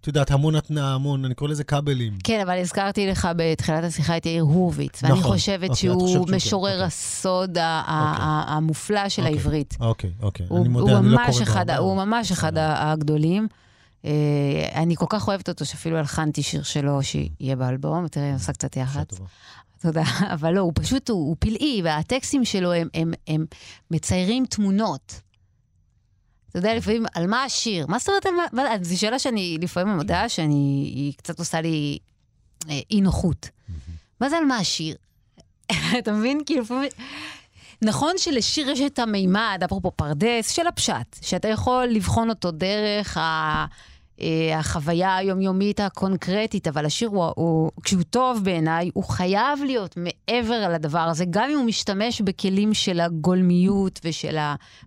את 0.00 0.06
יודעת, 0.06 0.30
המון 0.30 0.54
התנאה, 0.54 0.94
המון, 0.94 1.24
אני 1.24 1.34
קורא 1.34 1.50
לזה 1.50 1.64
כבלים. 1.64 2.18
כן, 2.24 2.40
אבל 2.40 2.58
הזכרתי 2.58 3.06
לך 3.06 3.28
בתחילת 3.36 3.84
השיחה 3.84 4.16
את 4.16 4.26
יאיר 4.26 4.42
הורוביץ, 4.42 5.02
ואני 5.02 5.18
נכון, 5.18 5.32
חושבת 5.32 5.70
אוקיי, 5.70 5.76
שהוא 5.76 6.28
משורר 6.30 6.72
אוקיי. 6.72 6.86
הסוד 6.86 7.50
אוקיי. 7.50 7.84
המופלא 8.46 9.08
של 9.08 9.22
אוקיי, 9.22 9.34
העברית. 9.34 9.76
אוקיי, 9.80 10.10
אוקיי, 10.22 10.46
אני 10.56 10.68
מודה, 10.68 10.98
אני 10.98 11.08
לא 11.08 11.18
קורא 11.26 11.42
אחד, 11.42 11.70
הוא 11.70 11.96
ממש 11.96 12.32
אחד 12.32 12.52
הגדולים. 12.56 13.48
Uh, 14.02 14.08
אני 14.74 14.96
כל 14.96 15.06
כך 15.08 15.28
אוהבת 15.28 15.48
אותו, 15.48 15.64
שאפילו 15.64 15.98
הלחנתי 15.98 16.42
שיר 16.42 16.62
שלו 16.62 17.02
שיהיה 17.02 17.56
באלבום, 17.56 18.08
תראה, 18.08 18.26
אני 18.26 18.34
עושה 18.34 18.52
קצת 18.52 18.76
יח"צ. 18.76 19.20
תודה. 19.80 20.02
אבל 20.34 20.54
לא, 20.54 20.60
הוא 20.60 20.72
פשוט, 20.74 21.08
הוא, 21.08 21.28
הוא 21.28 21.36
פלאי, 21.38 21.80
והטקסטים 21.84 22.44
שלו 22.44 22.72
הם, 22.72 22.88
הם, 22.94 23.12
הם 23.28 23.46
מציירים 23.90 24.46
תמונות. 24.46 25.20
אתה 26.50 26.58
יודע, 26.58 26.74
לפעמים, 26.74 27.06
על 27.14 27.26
מה 27.26 27.44
השיר? 27.44 27.86
מה 27.86 27.98
זאת 27.98 28.08
אומרת 28.08 28.26
על 28.26 28.32
מה? 28.52 28.68
זו 28.82 29.00
שאלה 29.00 29.18
שאני 29.18 29.58
לפעמים 29.62 29.96
מודה 29.96 30.28
שאני, 30.28 30.92
היא 30.94 31.12
קצת 31.16 31.38
עושה 31.38 31.60
לי 31.60 31.98
אה, 32.70 32.80
אי 32.90 33.00
נוחות. 33.00 33.48
מה 34.20 34.28
זה 34.28 34.36
על 34.36 34.44
מה 34.44 34.56
השיר? 34.56 34.96
אתה 35.98 36.12
מבין? 36.12 36.40
כאילו, 36.46 36.62
לפעמים... 36.62 36.88
נכון 37.82 38.14
שלשיר 38.18 38.70
יש 38.70 38.80
את 38.80 38.98
המימד, 38.98 39.60
אפרופו 39.64 39.90
פרדס, 39.90 40.50
של 40.50 40.66
הפשט, 40.66 41.16
שאתה 41.22 41.48
יכול 41.48 41.84
לבחון 41.84 42.30
אותו 42.30 42.50
דרך 42.50 43.16
ה... 43.16 43.66
אה, 44.20 44.58
החוויה 44.58 45.16
היומיומית 45.16 45.80
הקונקרטית, 45.80 46.68
אבל 46.68 46.86
השיר, 46.86 47.08
הוא, 47.08 47.32
הוא, 47.36 47.70
כשהוא 47.82 48.02
טוב 48.02 48.44
בעיניי, 48.44 48.90
הוא 48.94 49.04
חייב 49.04 49.58
להיות 49.66 49.96
מעבר 49.96 50.68
לדבר 50.68 50.98
הזה, 50.98 51.24
גם 51.30 51.50
אם 51.50 51.58
הוא 51.58 51.66
משתמש 51.66 52.20
בכלים 52.20 52.74
של 52.74 53.00
הגולמיות 53.00 54.00
ושל 54.04 54.36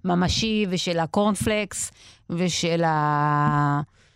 הממשי 0.04 0.66
ושל 0.70 1.00
הקורנפלקס 1.00 1.92
ושל 2.30 2.82
העט. 2.86 4.12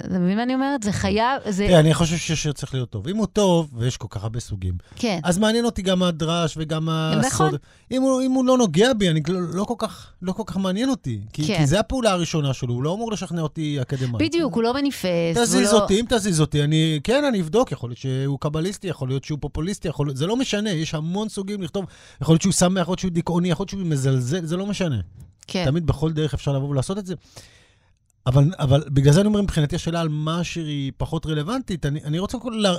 אתה 0.00 0.18
מבין 0.18 0.36
מה 0.36 0.42
אני 0.42 0.54
אומרת? 0.54 0.82
זה 0.82 0.92
חייב... 0.92 1.42
זה... 1.48 1.66
תראה, 1.66 1.80
אני 1.80 1.94
חושב 1.94 2.16
ששיר 2.16 2.52
צריך 2.52 2.74
להיות 2.74 2.90
טוב. 2.90 3.08
אם 3.08 3.16
הוא 3.16 3.26
טוב, 3.26 3.70
ויש 3.78 3.96
כל 3.96 4.06
כך 4.10 4.22
הרבה 4.22 4.40
סוגים, 4.40 4.74
כן. 4.96 5.20
אז 5.24 5.38
מעניין 5.38 5.64
אותי 5.64 5.82
גם 5.82 6.02
הדרש 6.02 6.54
וגם 6.56 6.88
הסוד. 6.90 7.26
נכון. 7.26 7.54
אם 7.90 8.02
הוא, 8.02 8.22
אם 8.22 8.30
הוא 8.30 8.44
לא 8.44 8.58
נוגע 8.58 8.92
בי, 8.92 9.10
אני 9.10 9.20
לא, 9.28 9.40
לא, 9.40 9.64
כל 9.64 9.74
כך, 9.78 10.12
לא 10.22 10.32
כל 10.32 10.42
כך 10.46 10.56
מעניין 10.56 10.88
אותי. 10.88 11.20
כי, 11.32 11.46
כן. 11.46 11.56
כי 11.56 11.66
זו 11.66 11.78
הפעולה 11.78 12.10
הראשונה 12.10 12.54
שלו, 12.54 12.74
הוא 12.74 12.82
לא 12.82 12.94
אמור 12.94 13.12
לשכנע 13.12 13.40
אותי 13.40 13.82
אקדמאי. 13.82 14.26
בדיוק, 14.26 14.54
הוא 14.54 14.62
לא 14.62 14.74
מניפסט. 14.74 15.08
תזיז 15.34 15.72
לא... 15.72 15.80
אותי, 15.80 16.00
אם 16.00 16.04
תזיז 16.08 16.40
אותי, 16.40 16.64
אני... 16.64 17.00
כן, 17.04 17.24
אני 17.24 17.40
אבדוק, 17.40 17.72
יכול 17.72 17.90
להיות 17.90 17.98
שהוא 17.98 18.38
קבליסטי, 18.40 18.88
יכול 18.88 19.08
להיות 19.08 19.24
שהוא 19.24 19.38
פופוליסטי, 19.40 19.88
יכול. 19.88 20.16
זה 20.16 20.26
לא 20.26 20.36
משנה, 20.36 20.70
יש 20.70 20.94
המון 20.94 21.28
סוגים 21.28 21.62
לכתוב. 21.62 21.84
יכול 22.20 22.32
להיות 22.32 22.42
שהוא 22.42 22.52
שמח, 22.52 22.82
יכול 22.82 22.92
להיות 22.92 22.98
שהוא 22.98 23.12
דיכאוני, 23.12 23.50
יכול 23.50 23.62
להיות 23.62 23.70
שהוא 23.70 23.82
מזלזל, 23.82 24.44
זה 24.44 24.56
לא 24.56 24.66
משנה. 24.66 25.00
כן. 25.46 25.64
תמיד 25.64 25.86
בכל 25.86 26.12
דרך 26.12 26.34
אפשר 26.34 26.52
לבוא 26.52 26.68
ולעשות 26.68 26.98
את 26.98 27.06
זה. 27.06 27.14
אבל, 28.26 28.44
אבל 28.58 28.84
בגלל 28.88 29.12
זה 29.12 29.20
אני 29.20 29.28
אומר, 29.28 29.42
מבחינתי 29.42 29.76
השאלה 29.76 30.00
על 30.00 30.08
מה 30.08 30.40
השיר 30.40 30.66
היא 30.66 30.92
פחות 30.96 31.26
רלוונטית. 31.26 31.86
אני, 31.86 32.04
אני 32.04 32.18
רוצה 32.18 32.38
קודם 32.38 32.58
לה... 32.58 32.74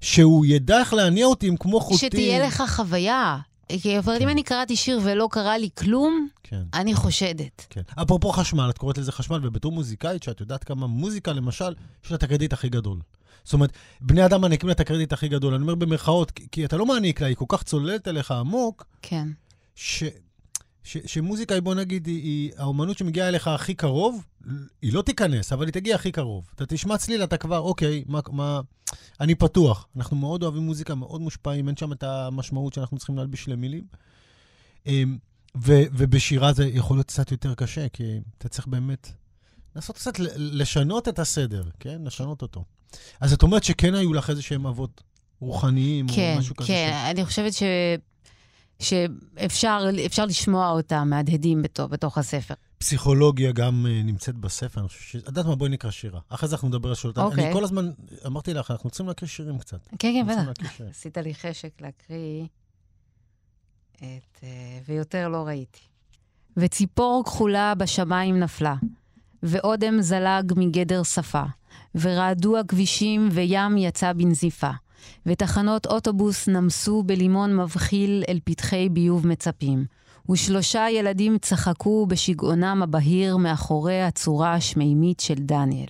שהוא 0.00 0.46
ידע 0.46 0.78
איך 0.78 0.94
להניע 0.94 1.26
אותי 1.26 1.48
עם 1.48 1.56
כמו 1.56 1.80
חוטים. 1.80 1.98
שתהיה 1.98 2.46
לך 2.46 2.62
חוויה. 2.68 3.38
כי 3.68 3.98
אבל 3.98 4.18
כן. 4.18 4.22
אם 4.22 4.28
אני 4.28 4.42
קראתי 4.42 4.76
שיר 4.76 5.00
ולא 5.02 5.28
קרה 5.30 5.58
לי 5.58 5.68
כלום, 5.78 6.28
כן. 6.42 6.62
אני 6.74 6.94
חושדת. 6.94 7.66
כן. 7.70 7.80
אפרופו 8.02 8.32
חשמל, 8.32 8.70
את 8.70 8.78
קוראת 8.78 8.98
לזה 8.98 9.12
חשמל, 9.12 9.46
ובתור 9.46 9.72
מוזיקאית, 9.72 10.22
שאת 10.22 10.40
יודעת 10.40 10.64
כמה 10.64 10.86
מוזיקה, 10.86 11.32
למשל, 11.32 11.74
יש 12.04 12.10
לה 12.10 12.16
את 12.16 12.22
הקרדיט 12.22 12.52
הכי 12.52 12.68
גדול. 12.68 12.98
זאת 13.44 13.52
אומרת, 13.52 13.72
בני 14.00 14.24
אדם 14.24 14.40
מעניקים 14.40 14.68
לה 14.68 14.72
את 14.72 14.80
הקרדיט 14.80 15.12
הכי 15.12 15.28
גדול. 15.28 15.54
אני 15.54 15.62
אומר 15.62 15.74
במרכאות, 15.74 16.30
כי, 16.30 16.46
כי 16.52 16.64
אתה 16.64 16.76
לא 16.76 16.86
מעניק 16.86 17.20
לה, 17.20 17.26
היא 17.26 17.36
כל 17.36 17.44
כך 17.48 17.62
צוללת 17.62 18.08
אליך 18.08 18.30
עמוק, 18.30 18.86
כן. 19.02 19.28
ש... 19.74 20.04
ש, 20.84 20.98
שמוזיקה, 21.06 21.60
בוא 21.60 21.74
נגיד, 21.74 22.06
היא, 22.06 22.22
היא 22.22 22.52
האומנות 22.56 22.98
שמגיעה 22.98 23.28
אליך 23.28 23.48
הכי 23.48 23.74
קרוב, 23.74 24.24
היא 24.82 24.92
לא 24.92 25.02
תיכנס, 25.02 25.52
אבל 25.52 25.66
היא 25.66 25.72
תגיע 25.72 25.94
הכי 25.94 26.12
קרוב. 26.12 26.48
אתה 26.54 26.66
תשמע 26.66 26.96
צליל, 26.96 27.24
אתה 27.24 27.36
כבר, 27.36 27.58
אוקיי, 27.58 28.04
מה, 28.06 28.20
מה... 28.32 28.60
אני 29.20 29.34
פתוח. 29.34 29.86
אנחנו 29.96 30.16
מאוד 30.16 30.42
אוהבים 30.42 30.62
מוזיקה, 30.62 30.94
מאוד 30.94 31.20
מושפעים, 31.20 31.68
אין 31.68 31.76
שם 31.76 31.92
את 31.92 32.02
המשמעות 32.02 32.74
שאנחנו 32.74 32.98
צריכים 32.98 33.16
להלביש 33.16 33.48
למילים. 33.48 33.84
אמ, 34.86 35.18
ו, 35.56 35.72
ובשירה 35.92 36.52
זה 36.52 36.66
יכול 36.66 36.96
להיות 36.96 37.06
קצת 37.06 37.32
יותר 37.32 37.54
קשה, 37.54 37.88
כי 37.88 38.20
אתה 38.38 38.48
צריך 38.48 38.66
באמת 38.66 39.12
לנסות 39.76 39.96
קצת 39.96 40.18
לשנות 40.36 41.08
את 41.08 41.18
הסדר, 41.18 41.64
כן? 41.80 42.02
לשנות 42.04 42.42
אותו. 42.42 42.64
אז 43.20 43.32
את 43.32 43.42
אומרת 43.42 43.64
שכן 43.64 43.94
היו 43.94 44.12
לך 44.12 44.30
איזה 44.30 44.42
שהם 44.42 44.66
אבות 44.66 45.02
רוחניים 45.40 46.06
כן, 46.14 46.32
או 46.34 46.38
משהו 46.38 46.56
כזה? 46.56 46.68
כן, 46.68 46.90
כן, 46.90 47.06
ש... 47.06 47.10
אני 47.10 47.24
חושבת 47.24 47.52
ש... 47.52 47.62
שאפשר 48.82 50.26
לשמוע 50.26 50.70
אותם 50.70 51.08
מהדהדים 51.10 51.62
בתוך, 51.62 51.90
בתוך 51.90 52.18
הספר. 52.18 52.54
פסיכולוגיה 52.78 53.52
גם 53.52 53.86
uh, 53.86 54.06
נמצאת 54.06 54.34
בספר, 54.34 54.80
אני 54.80 54.88
חושב 54.88 55.00
ש... 55.00 55.16
את 55.16 55.26
יודעת 55.26 55.46
מה? 55.46 55.54
בואי 55.54 55.70
נקרא 55.70 55.90
שירה. 55.90 56.20
אחרי 56.28 56.48
זה 56.48 56.56
אנחנו 56.56 56.68
נדבר 56.68 56.88
על 56.88 56.94
שאלות. 56.94 57.18
אוקיי. 57.18 57.44
אני 57.44 57.52
כל 57.52 57.64
הזמן, 57.64 57.90
אמרתי 58.26 58.54
לך, 58.54 58.70
אנחנו 58.70 58.90
צריכים 58.90 59.06
להקריא 59.06 59.28
שירים 59.28 59.58
קצת. 59.58 59.78
כן, 59.98 60.24
כן, 60.26 60.26
בטח. 60.50 60.80
עשית 60.90 61.18
לי 61.18 61.34
חשק 61.34 61.80
להקריא... 61.80 62.46
את... 63.96 64.38
אה, 64.42 64.78
ויותר 64.88 65.28
לא 65.28 65.46
ראיתי. 65.46 65.80
וציפור 66.56 67.22
כחולה 67.26 67.74
בשמיים 67.74 68.38
נפלה, 68.40 68.74
ואודם 69.42 70.00
זלג 70.00 70.52
מגדר 70.56 71.02
שפה, 71.02 71.42
ורעדו 71.94 72.58
הכבישים 72.58 73.28
וים 73.32 73.78
יצא 73.78 74.12
בנזיפה, 74.12 74.70
ותחנות 75.26 75.86
אוטובוס 75.86 76.48
נמסו 76.48 77.02
בלימון 77.02 77.56
מבחיל 77.56 78.24
אל 78.28 78.38
פתחי 78.44 78.88
ביוב 78.88 79.26
מצפים, 79.26 79.84
ושלושה 80.30 80.86
ילדים 80.90 81.38
צחקו 81.38 82.06
בשגעונם 82.06 82.80
הבהיר 82.82 83.36
מאחורי 83.36 84.02
הצורה 84.02 84.54
השמימית 84.54 85.20
של 85.20 85.34
דניאל. 85.34 85.86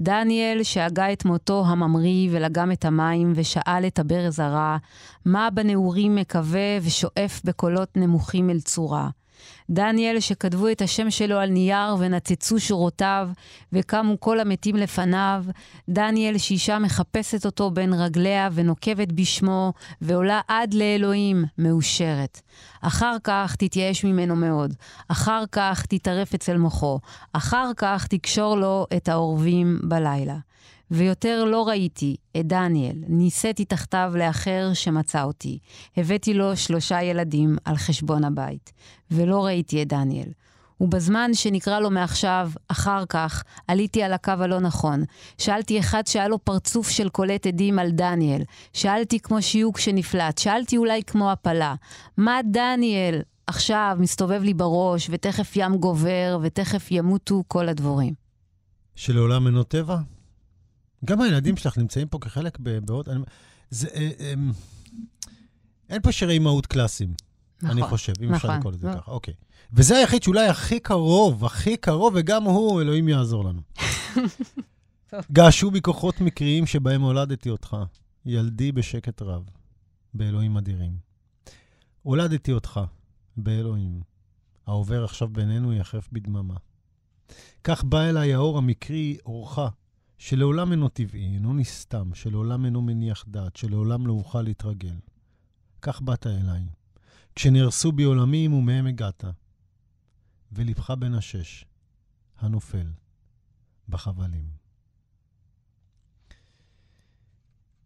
דניאל, 0.00 0.62
שהגה 0.62 1.12
את 1.12 1.24
מותו 1.24 1.64
הממריא 1.66 2.28
ולגם 2.32 2.72
את 2.72 2.84
המים, 2.84 3.32
ושאל 3.36 3.86
את 3.86 3.98
הברז 3.98 4.40
הרע, 4.40 4.76
מה 5.24 5.48
בנעורים 5.50 6.14
מקווה 6.14 6.78
ושואף 6.82 7.40
בקולות 7.44 7.96
נמוכים 7.96 8.50
אל 8.50 8.60
צורה. 8.60 9.08
דניאל, 9.70 10.20
שכתבו 10.20 10.68
את 10.68 10.82
השם 10.82 11.10
שלו 11.10 11.38
על 11.38 11.50
נייר 11.50 11.96
ונצצו 11.98 12.60
שורותיו, 12.60 13.28
וקמו 13.72 14.20
כל 14.20 14.40
המתים 14.40 14.76
לפניו. 14.76 15.44
דניאל, 15.88 16.38
שאישה 16.38 16.78
מחפשת 16.78 17.46
אותו 17.46 17.70
בין 17.70 17.92
רגליה 17.92 18.48
ונוקבת 18.52 19.12
בשמו, 19.12 19.72
ועולה 20.00 20.40
עד 20.48 20.74
לאלוהים, 20.74 21.44
מאושרת. 21.58 22.40
אחר 22.80 23.16
כך 23.24 23.56
תתייאש 23.56 24.04
ממנו 24.04 24.36
מאוד. 24.36 24.74
אחר 25.08 25.44
כך 25.52 25.86
תטרף 25.86 26.34
אצל 26.34 26.56
מוחו. 26.56 26.98
אחר 27.32 27.70
כך 27.76 28.06
תקשור 28.06 28.56
לו 28.56 28.86
את 28.96 29.08
העורבים 29.08 29.78
בלילה. 29.82 30.49
ויותר 30.90 31.44
לא 31.44 31.68
ראיתי 31.68 32.16
את 32.36 32.46
דניאל, 32.46 32.96
נישאתי 33.08 33.64
תחתיו 33.64 34.12
לאחר 34.16 34.70
שמצא 34.74 35.22
אותי. 35.22 35.58
הבאתי 35.96 36.34
לו 36.34 36.56
שלושה 36.56 37.02
ילדים 37.02 37.56
על 37.64 37.76
חשבון 37.76 38.24
הבית, 38.24 38.72
ולא 39.10 39.44
ראיתי 39.44 39.82
את 39.82 39.88
דניאל. 39.88 40.28
ובזמן 40.80 41.34
שנקרא 41.34 41.80
לו 41.80 41.90
מעכשיו, 41.90 42.50
אחר 42.68 43.04
כך, 43.08 43.42
עליתי 43.68 44.02
על 44.02 44.12
הקו 44.12 44.32
הלא 44.38 44.60
נכון. 44.60 45.04
שאלתי 45.38 45.80
אחד 45.80 46.06
שהיה 46.06 46.28
לו 46.28 46.38
פרצוף 46.44 46.88
של 46.88 47.08
קולט 47.08 47.46
עדים 47.46 47.78
על 47.78 47.90
דניאל. 47.90 48.42
שאלתי 48.72 49.20
כמו 49.20 49.42
שיוק 49.42 49.78
שנפלט. 49.78 50.38
שאלתי 50.38 50.76
אולי 50.76 51.02
כמו 51.02 51.30
הפלה. 51.30 51.74
מה 52.16 52.40
דניאל 52.44 53.22
עכשיו 53.46 53.96
מסתובב 54.00 54.42
לי 54.42 54.54
בראש, 54.54 55.08
ותכף 55.10 55.52
ים 55.56 55.76
גובר, 55.76 56.38
ותכף 56.42 56.90
ימותו 56.90 57.42
כל 57.48 57.68
הדבורים. 57.68 58.14
שלעולם 58.94 59.46
אינו 59.46 59.62
טבע? 59.62 59.96
גם 61.04 61.20
הילדים 61.20 61.56
שלך 61.56 61.78
נמצאים 61.78 62.08
פה 62.08 62.18
כחלק 62.18 62.58
בעוד... 62.58 63.08
זה, 63.70 63.88
אה, 63.94 64.10
אה, 64.20 64.34
אין 65.88 66.02
פה 66.02 66.12
שירי 66.12 66.38
מהות 66.38 66.66
קלאסיים, 66.66 67.14
נכון, 67.62 67.70
אני 67.70 67.82
חושב, 67.82 68.12
אם 68.20 68.24
נכון, 68.24 68.34
אפשר 68.34 68.58
לקרוא 68.58 68.72
לזה 68.72 68.86
לא. 68.86 68.92
ככה. 68.92 69.10
אוקיי. 69.10 69.34
וזה 69.72 69.96
היחיד 69.96 70.22
שאולי 70.22 70.48
הכי 70.48 70.80
קרוב, 70.80 71.44
הכי 71.44 71.76
קרוב, 71.76 72.12
וגם 72.16 72.44
הוא, 72.44 72.80
אלוהים 72.80 73.08
יעזור 73.08 73.44
לנו. 73.44 73.60
געשו 75.32 75.70
בי 75.70 75.80
כוחות 75.80 76.20
מקריים 76.20 76.66
שבהם 76.66 77.02
הולדתי 77.02 77.50
אותך, 77.50 77.76
ילדי 78.26 78.72
בשקט 78.72 79.22
רב, 79.22 79.50
באלוהים 80.14 80.56
אדירים. 80.56 80.92
הולדתי 82.02 82.52
אותך, 82.52 82.80
באלוהים. 83.36 84.00
העובר 84.66 85.04
עכשיו 85.04 85.28
בינינו 85.28 85.72
יחף 85.72 86.08
בדממה. 86.12 86.54
כך 87.64 87.84
בא 87.84 88.00
אליי 88.00 88.34
האור 88.34 88.58
המקרי, 88.58 89.16
אורך, 89.26 89.58
שלעולם 90.20 90.72
אינו 90.72 90.88
טבעי, 90.88 91.34
אינו 91.34 91.54
נסתם, 91.54 92.14
שלעולם 92.14 92.64
אינו 92.64 92.82
מניח 92.82 93.24
דעת, 93.28 93.56
שלעולם 93.56 94.06
לא 94.06 94.12
אוכל 94.12 94.42
להתרגל. 94.42 94.94
כך 95.82 96.00
באת 96.00 96.26
אליי. 96.26 96.62
כשנהרסו 97.34 97.92
בי 97.92 98.02
עולמים 98.02 98.52
ומהם 98.52 98.86
הגעת, 98.86 99.24
ולבך 100.52 100.90
בן 100.90 101.14
השש, 101.14 101.64
הנופל, 102.38 102.86
בחבלים. 103.88 104.50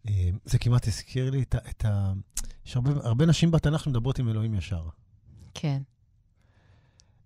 אה, 0.09 0.31
זה 0.45 0.59
כמעט 0.59 0.89
הזכיר 0.89 1.31
לי 1.31 1.43
את 1.43 1.85
ה... 1.85 2.13
יש 2.67 2.77
הרבה 2.77 3.27
נשים 3.27 3.51
בתנ"ך 3.51 3.85
שמדברות 3.85 4.19
עם 4.19 4.29
אלוהים 4.29 4.55
ישר. 4.55 4.89
כן. 5.55 5.83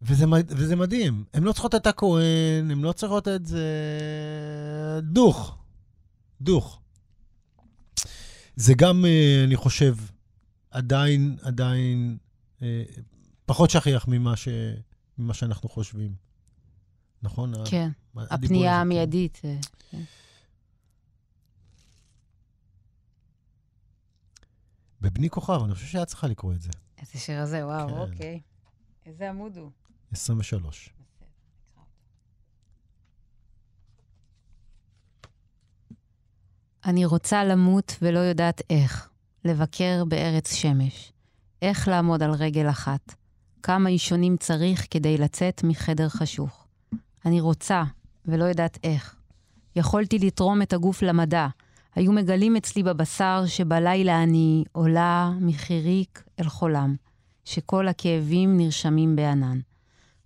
וזה, 0.03 0.24
וזה 0.49 0.76
מדהים. 0.76 1.24
הן 1.34 1.42
לא 1.42 1.53
צריכות 1.53 1.74
את 1.74 1.86
הכהן, 1.86 2.70
הן 2.70 2.80
לא 2.80 2.92
צריכות 2.92 3.28
את 3.28 3.46
זה... 3.46 3.64
דוך. 5.03 5.59
דוך. 6.40 6.80
זה 8.57 8.74
גם, 8.76 9.05
אה, 9.05 9.44
אני 9.44 9.57
חושב, 9.57 9.96
עדיין, 10.70 11.36
עדיין 11.42 12.16
אה, 12.62 12.82
פחות 13.46 13.70
שכיח 13.70 14.09
ממה, 14.09 14.36
ש, 14.36 14.49
ממה 15.18 15.34
שאנחנו 15.34 15.68
חושבים. 15.68 16.14
נכון? 17.22 17.53
כן, 17.70 17.90
הפנייה 18.16 18.72
כן. 18.72 18.80
המיידית. 18.80 19.40
אה, 19.44 19.57
כן. 19.90 20.03
בבני 25.01 25.30
כוכב, 25.30 25.61
אני 25.64 25.74
חושב 25.74 25.86
שהיה 25.86 26.05
צריכה 26.05 26.26
לקרוא 26.26 26.53
את 26.53 26.61
זה. 26.61 26.70
איזה 26.99 27.18
שיר 27.18 27.40
הזה, 27.40 27.66
וואו, 27.66 27.88
כן. 27.88 27.94
אוקיי. 27.94 28.40
איזה 29.07 29.30
עמוד 29.30 29.57
הוא? 29.57 29.70
23. 30.12 30.90
אני 36.84 37.04
רוצה 37.04 37.44
למות 37.44 37.96
ולא 38.02 38.18
יודעת 38.18 38.62
איך, 38.70 39.09
לבקר 39.44 40.04
בארץ 40.09 40.54
שמש. 40.54 41.12
איך 41.62 41.88
לעמוד 41.88 42.22
על 42.22 42.30
רגל 42.30 42.70
אחת. 42.70 43.14
כמה 43.62 43.88
אישונים 43.88 44.36
צריך 44.36 44.86
כדי 44.90 45.18
לצאת 45.18 45.61
מחדר 45.64 46.09
חשוך. 46.09 46.66
אני 47.24 47.40
רוצה, 47.40 47.82
ולא 48.26 48.44
יודעת 48.44 48.78
איך. 48.84 49.16
יכולתי 49.76 50.18
לתרום 50.18 50.62
את 50.62 50.72
הגוף 50.72 51.02
למדע. 51.02 51.46
היו 51.94 52.12
מגלים 52.12 52.56
אצלי 52.56 52.82
בבשר 52.82 53.42
שבלילה 53.46 54.22
אני 54.22 54.64
עולה 54.72 55.30
מחיריק 55.40 56.22
אל 56.40 56.48
חולם, 56.48 56.96
שכל 57.44 57.88
הכאבים 57.88 58.56
נרשמים 58.56 59.16
בענן. 59.16 59.59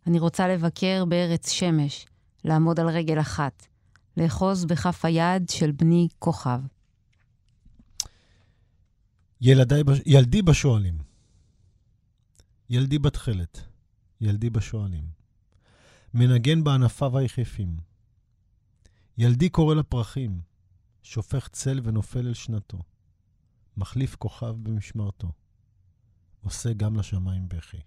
אני 0.07 0.19
רוצה 0.19 0.49
לבקר 0.49 1.05
בארץ 1.09 1.51
שמש, 1.51 2.07
לעמוד 2.45 2.81
על 2.81 2.89
רגל 2.89 3.21
אחת, 3.21 3.67
לאחוז 4.17 4.65
בכף 4.65 5.05
היד 5.05 5.49
של 5.49 5.73
בני 5.73 6.09
כוכב. 6.19 6.61
ילדי, 9.41 9.83
ילדי 10.07 10.43
בשואלים. 10.43 10.99
ילדי 12.71 12.99
בתכלת, 12.99 13.61
ילדי 14.21 14.51
בשואלים. 14.51 15.05
מנגן 16.15 16.65
בענפיו 16.65 17.19
היחפים. 17.19 17.77
ילדי 19.19 19.49
קורא 19.49 19.75
לפרחים, 19.75 20.41
שופך 21.03 21.49
צל 21.49 21.81
ונופל 21.83 22.27
אל 22.27 22.35
שנתו. 22.35 22.79
מחליף 23.77 24.17
כוכב 24.17 24.55
במשמרתו. 24.63 25.33
עושה 26.43 26.73
גם 26.73 26.97
לשמיים 26.97 27.49
בכי. 27.49 27.81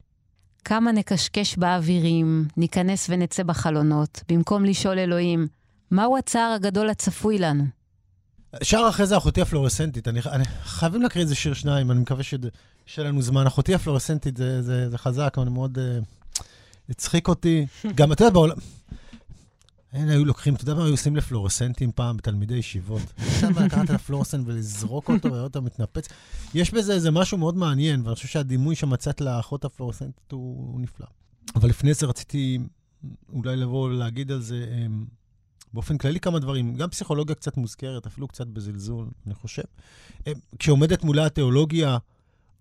כמה 0.65 0.91
נקשקש 0.91 1.57
באווירים, 1.57 2.47
ניכנס 2.57 3.07
ונצא 3.09 3.43
בחלונות, 3.43 4.23
במקום 4.29 4.65
לשאול 4.65 4.99
אלוהים, 4.99 5.47
מהו 5.91 6.17
הצער 6.17 6.51
הגדול 6.55 6.89
הצפוי 6.89 7.37
לנו? 7.37 7.63
שר 8.63 8.85
אחרי 8.89 9.05
זה 9.05 9.17
אחותי 9.17 9.41
הפלורסנטית. 9.41 10.07
אני, 10.07 10.19
אני, 10.31 10.43
חייבים 10.63 11.01
להקריא 11.01 11.23
איזה 11.23 11.35
שיר 11.35 11.53
שניים, 11.53 11.91
אני 11.91 11.99
מקווה 11.99 12.23
שיהיה 12.23 13.07
לנו 13.07 13.21
זמן. 13.21 13.47
אחותי 13.47 13.75
הפלורסנטית 13.75 14.37
זה, 14.37 14.61
זה, 14.61 14.89
זה 14.89 14.97
חזק, 14.97 15.35
אני 15.41 15.49
מאוד... 15.49 15.77
uh, 15.77 16.41
הצחיק 16.89 17.27
אותי. 17.27 17.65
גם, 17.95 18.11
אתה 18.11 18.23
יודע, 18.23 18.33
בעולם... 18.33 18.55
אין, 19.95 20.09
היו 20.09 20.25
לוקחים, 20.25 20.55
אתה 20.55 20.63
יודע 20.63 20.73
מה 20.73 20.83
היו 20.83 20.93
עושים 20.93 21.15
לפלורסנטים 21.15 21.91
פעם 21.91 22.17
בתלמידי 22.17 22.53
ישיבות? 22.55 23.01
מה, 23.55 23.65
לקחת 23.65 23.85
את 23.85 23.89
הפלורסנט 23.89 24.47
ולזרוק 24.47 25.09
אותו 25.09 25.27
ולראות 25.31 25.55
אותו 25.55 25.61
מתנפץ? 25.61 26.07
יש 26.53 26.73
בזה 26.73 26.93
איזה 26.93 27.11
משהו 27.11 27.37
מאוד 27.37 27.57
מעניין, 27.57 28.01
ואני 28.03 28.15
חושב 28.15 28.27
שהדימוי 28.27 28.75
שמצאת 28.75 29.21
לאחות 29.21 29.65
הפלורסנטית 29.65 30.31
הוא, 30.31 30.81
נפלא. 30.81 31.07
אבל 31.55 31.69
לפני 31.69 31.93
זה 31.93 32.05
רציתי 32.05 32.59
אולי 33.33 33.55
לבוא 33.55 33.89
ולהגיד 33.89 34.31
על 34.31 34.41
זה 34.41 34.65
um, 34.65 34.91
באופן 35.73 35.97
כללי 35.97 36.19
כמה 36.19 36.39
דברים. 36.39 36.75
גם 36.75 36.89
פסיכולוגיה 36.89 37.35
קצת 37.35 37.57
מוזכרת, 37.57 38.05
אפילו 38.05 38.27
קצת 38.27 38.47
בזלזול, 38.47 39.07
אני 39.25 39.35
חושב. 39.35 39.63
Um, 40.19 40.29
כשעומדת 40.59 41.03
מולה 41.03 41.25
התיאולוגיה, 41.25 41.97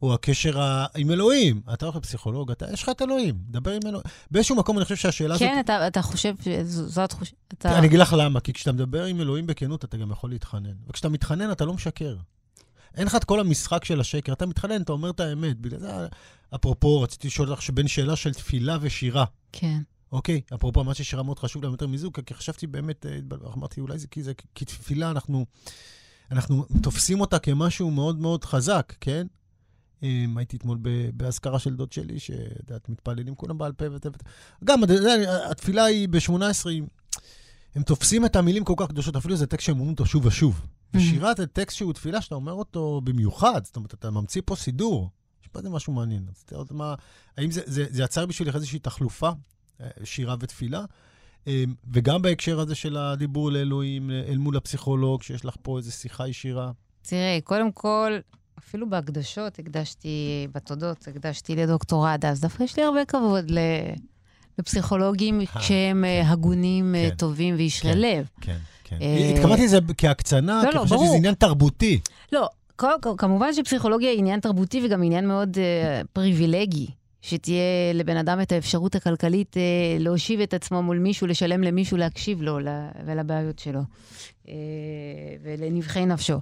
או 0.04 0.14
הקשר 0.14 0.60
ה... 0.60 0.86
עם 0.96 1.10
אלוהים. 1.10 1.60
אתה 1.74 1.84
הולך 1.86 1.96
לפסיכולוג, 1.96 2.50
אתה, 2.50 2.66
יש 2.72 2.82
לך 2.82 2.88
את 2.88 3.02
אלוהים, 3.02 3.34
דבר 3.48 3.70
עם 3.70 3.80
אלוהים. 3.86 4.04
באיזשהו 4.30 4.56
מקום 4.56 4.76
אני 4.76 4.84
חושב 4.84 4.96
שהשאלה 4.96 5.38
כן, 5.38 5.44
הזאת... 5.44 5.54
כן, 5.54 5.60
אתה, 5.60 5.86
אתה 5.86 6.02
חושב 6.02 6.34
שזו 6.44 7.02
התחושה... 7.02 7.32
אתה... 7.48 7.78
אני 7.78 7.86
אגיד 7.86 7.98
לך 7.98 8.14
למה, 8.18 8.40
כי 8.40 8.52
כשאתה 8.52 8.72
מדבר 8.72 9.04
עם 9.04 9.20
אלוהים 9.20 9.46
בכנות, 9.46 9.84
אתה 9.84 9.96
גם 9.96 10.10
יכול 10.10 10.30
להתחנן. 10.30 10.74
וכשאתה 10.88 11.08
מתחנן, 11.08 11.52
אתה 11.52 11.64
לא 11.64 11.74
משקר. 11.74 12.16
אין 12.96 13.06
לך 13.06 13.14
את 13.14 13.24
כל 13.24 13.40
המשחק 13.40 13.84
של 13.84 14.00
השקר, 14.00 14.32
אתה 14.32 14.46
מתחנן, 14.46 14.82
אתה 14.82 14.92
אומר 14.92 15.10
את 15.10 15.20
האמת. 15.20 15.60
בגלל 15.60 15.80
זה, 15.80 15.88
אפרופו, 16.54 17.00
רציתי 17.00 17.26
לשאול 17.26 17.50
אותך 17.50 17.62
שבין 17.62 17.88
שאלה 17.88 18.16
של 18.16 18.34
תפילה 18.34 18.78
ושירה. 18.80 19.24
כן. 19.52 19.78
אוקיי, 20.12 20.40
אפרופו, 20.54 20.84
מה 20.84 20.94
ששירה 20.94 21.22
מאוד 21.22 21.38
חשוב 21.38 21.62
להם 21.62 21.72
יותר 21.72 21.86
מזוג, 21.86 22.20
כי 22.20 22.34
חשבתי 22.34 22.66
באמת, 22.66 23.06
אה, 23.06 23.18
אמרתי, 23.56 23.80
אולי 23.80 23.98
זה 23.98 24.06
כי 24.06 24.22
זה, 24.22 24.32
כי 24.54 24.64
תפילה, 24.64 25.10
אנחנו, 25.10 25.46
אנחנו 26.30 26.66
תופסים 26.82 27.20
אותה 27.20 27.38
כמשהו 27.38 27.90
מאוד 27.90 28.18
מאוד 28.18 28.44
חזק, 28.44 28.92
כן? 29.00 29.26
הייתי 30.36 30.56
אתמול 30.56 30.78
באזכרה 31.14 31.58
של 31.58 31.76
דוד 31.76 31.92
שלי, 31.92 32.18
שאת 32.18 32.36
יודעת, 32.60 32.88
מתפללים 32.88 33.34
כולם 33.34 33.58
בעל 33.58 33.72
פה 33.72 33.84
וטבת. 33.92 34.22
גם, 34.64 34.84
אתה 34.84 34.92
יודע, 34.92 35.14
התפילה 35.50 35.84
היא 35.84 36.08
ב-18, 36.08 36.32
הם 37.74 37.82
תופסים 37.82 38.24
את 38.24 38.36
המילים 38.36 38.64
כל 38.64 38.74
כך 38.76 38.88
קדושות, 38.88 39.16
אפילו 39.16 39.36
זה 39.36 39.46
טקסט 39.46 39.66
שהם 39.66 39.74
אומרים 39.74 39.92
אותו 39.92 40.06
שוב 40.06 40.26
ושוב. 40.26 40.60
Mm-hmm. 40.60 41.00
שירה 41.00 41.32
זה 41.36 41.46
טקסט 41.46 41.76
שהוא 41.76 41.92
תפילה 41.92 42.20
שאתה 42.20 42.34
אומר 42.34 42.52
אותו 42.52 43.00
במיוחד, 43.04 43.64
זאת 43.64 43.76
אומרת, 43.76 43.94
אתה 43.94 44.10
ממציא 44.10 44.42
פה 44.44 44.56
סידור. 44.56 45.10
יש 45.42 45.48
פה 45.48 45.58
איזה 45.58 45.70
משהו 45.70 45.92
מעניין. 45.92 46.26
אז 46.30 46.42
תראה 46.42 46.62
מה, 46.70 46.94
האם 47.36 47.50
זה, 47.50 47.60
זה, 47.64 47.86
זה 47.90 48.02
יצר 48.02 48.26
בשבילך 48.26 48.54
איזושהי 48.54 48.78
תחלופה, 48.78 49.30
אה, 49.80 49.88
שירה 50.04 50.36
ותפילה? 50.40 50.84
אמ, 51.46 51.74
וגם 51.92 52.22
בהקשר 52.22 52.60
הזה 52.60 52.74
של 52.74 52.96
הדיבור 52.96 53.52
לאלוהים, 53.52 54.10
אל 54.10 54.38
מול 54.38 54.56
הפסיכולוג, 54.56 55.22
שיש 55.22 55.44
לך 55.44 55.56
פה 55.62 55.78
איזו 55.78 55.92
שיחה 55.92 56.28
ישירה. 56.28 56.72
תראה, 57.02 57.38
קודם 57.44 57.72
כל, 57.72 58.12
אפילו 58.58 58.90
בהקדשות 58.90 59.58
הקדשתי, 59.58 60.46
בתודות, 60.52 61.08
הקדשתי 61.08 61.56
לדוקטור 61.56 62.06
עדה, 62.06 62.28
אז 62.28 62.40
דווקא 62.40 62.62
יש 62.62 62.76
לי 62.76 62.82
הרבה 62.82 63.04
כבוד 63.04 63.50
ל... 63.50 63.58
לפסיכולוגים 64.58 65.40
אה, 65.40 65.62
שהם 65.62 66.04
כן. 66.04 66.04
אה, 66.04 66.30
הגונים, 66.30 66.94
כן. 66.98 67.14
טובים 67.14 67.54
וישרי 67.58 67.92
כן, 67.92 67.98
לב. 67.98 68.26
כן, 68.40 68.56
כן. 68.84 68.98
התכוונתי 69.34 69.64
לזה 69.64 69.78
כהקצנה, 69.98 70.62
לא, 70.64 70.70
כי 70.70 70.76
לא, 70.76 70.82
חשבתי 70.82 71.04
שזה 71.06 71.16
עניין 71.16 71.34
תרבותי. 71.34 72.00
לא, 72.32 72.48
כמובן 73.18 73.52
שפסיכולוגיה 73.52 74.10
היא 74.10 74.18
עניין 74.18 74.40
תרבותי 74.40 74.80
וגם 74.84 75.02
עניין 75.02 75.28
מאוד 75.28 75.58
פריבילגי. 76.12 76.86
שתהיה 77.24 77.92
לבן 77.94 78.16
אדם 78.16 78.40
את 78.40 78.52
האפשרות 78.52 78.94
הכלכלית 78.94 79.56
אה, 79.56 79.62
להושיב 79.98 80.40
את 80.40 80.54
עצמו 80.54 80.82
מול 80.82 80.98
מישהו, 80.98 81.26
לשלם 81.26 81.62
למישהו, 81.62 81.96
להקשיב 81.96 82.42
לו 82.42 82.58
ולבעיות 83.06 83.58
שלו 83.58 83.80
אה, 84.48 84.54
ולנבחי 85.42 86.06
נפשו. 86.06 86.38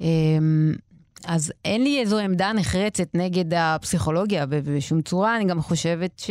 אה, 0.00 0.06
אז 1.26 1.52
אין 1.64 1.82
לי 1.82 2.00
איזו 2.00 2.18
עמדה 2.18 2.52
נחרצת 2.52 3.08
נגד 3.14 3.54
הפסיכולוגיה 3.54 4.46
בשום 4.46 5.02
צורה, 5.02 5.36
אני 5.36 5.44
גם 5.44 5.62
חושבת 5.62 6.22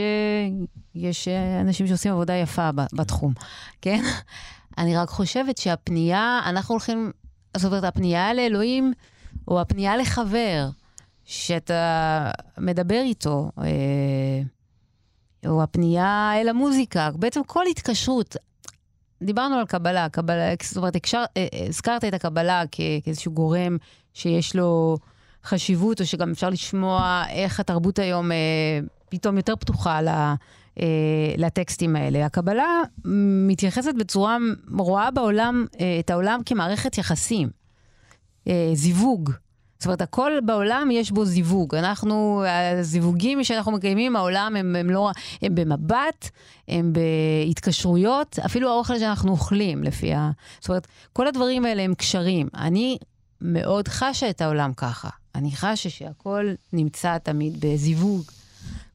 שיש 0.96 1.28
אנשים 1.62 1.88
שעושים 1.88 2.12
עבודה 2.12 2.34
יפה 2.34 2.70
בתחום, 2.94 3.34
כן? 3.82 4.04
אני 4.78 4.98
רק 4.98 5.10
חושבת 5.10 5.58
שהפנייה, 5.58 6.42
אנחנו 6.46 6.74
הולכים, 6.74 7.12
זאת 7.58 7.72
אומרת, 7.72 7.84
הפנייה 7.84 8.34
לאלוהים, 8.34 8.94
או 9.48 9.62
הפנייה 9.62 9.98
לחבר, 9.98 10.70
שאתה 11.26 12.32
מדבר 12.58 13.02
איתו, 13.02 13.52
אה, 13.58 14.42
או 15.50 15.64
הפנייה 15.64 16.32
אל 16.42 16.50
המוזיקה, 16.50 17.10
בעצם 17.16 17.44
כל 17.44 17.64
התקשרות. 17.72 18.36
דיברנו 19.24 19.56
על 19.56 19.66
קבלה, 19.66 20.10
קבלה, 20.10 20.54
זאת 20.64 20.78
אומרת, 20.78 20.96
אה, 21.14 21.26
אה, 21.38 21.66
הזכרת 21.68 22.04
את 22.04 22.14
הקבלה 22.14 22.64
כ, 22.72 22.82
כאיזשהו 23.04 23.32
גורם 23.32 23.78
שיש 24.14 24.56
לו 24.56 24.98
חשיבות, 25.44 26.02
או 26.02 26.06
שגם 26.06 26.32
אפשר 26.32 26.50
לשמוע 26.50 27.24
איך 27.30 27.60
התרבות 27.60 28.00
היום 28.00 28.32
אה, 28.32 28.38
פתאום 29.10 29.38
יותר 29.38 29.56
פתוחה 29.56 30.02
ל, 30.02 30.08
אה, 30.80 31.34
לטקסטים 31.38 31.96
האלה. 31.96 32.26
הקבלה 32.26 32.82
מתייחסת 33.48 33.94
בצורה, 34.00 34.38
רואה 34.78 35.12
בעולם, 35.12 35.66
אה, 35.80 36.00
את 36.00 36.10
העולם 36.10 36.40
כמערכת 36.46 36.98
יחסים, 36.98 37.50
אה, 38.48 38.72
זיווג. 38.74 39.32
זאת 39.80 39.86
אומרת, 39.86 40.02
הכל 40.02 40.32
בעולם 40.46 40.90
יש 40.92 41.12
בו 41.12 41.26
זיווג. 41.26 41.76
אנחנו, 41.76 42.44
הזיווגים 42.80 43.44
שאנחנו 43.44 43.72
מקיימים, 43.72 44.16
העולם 44.16 44.56
הם, 44.56 44.76
הם 44.76 44.90
לא, 44.90 45.12
הם 45.42 45.56
במבט, 45.56 46.30
הם 46.68 46.94
בהתקשרויות, 46.94 48.40
אפילו 48.46 48.70
האוכל 48.70 49.00
שאנחנו 49.00 49.32
אוכלים, 49.32 49.84
לפי 49.84 50.14
ה... 50.14 50.32
זאת 50.60 50.70
אומרת, 50.70 50.88
כל 51.14 51.28
הדברים 51.28 51.66
האלה 51.66 51.82
הם 51.82 51.94
קשרים. 51.94 52.48
אני 52.56 52.98
מאוד 53.42 53.88
חשה 53.88 54.30
את 54.30 54.42
העולם 54.42 54.74
ככה. 54.74 55.10
אני 55.36 55.52
חשה 55.52 55.90
שהכל 55.90 56.54
נמצא 56.74 57.18
תמיד 57.18 57.66
בזיווג. 57.66 58.24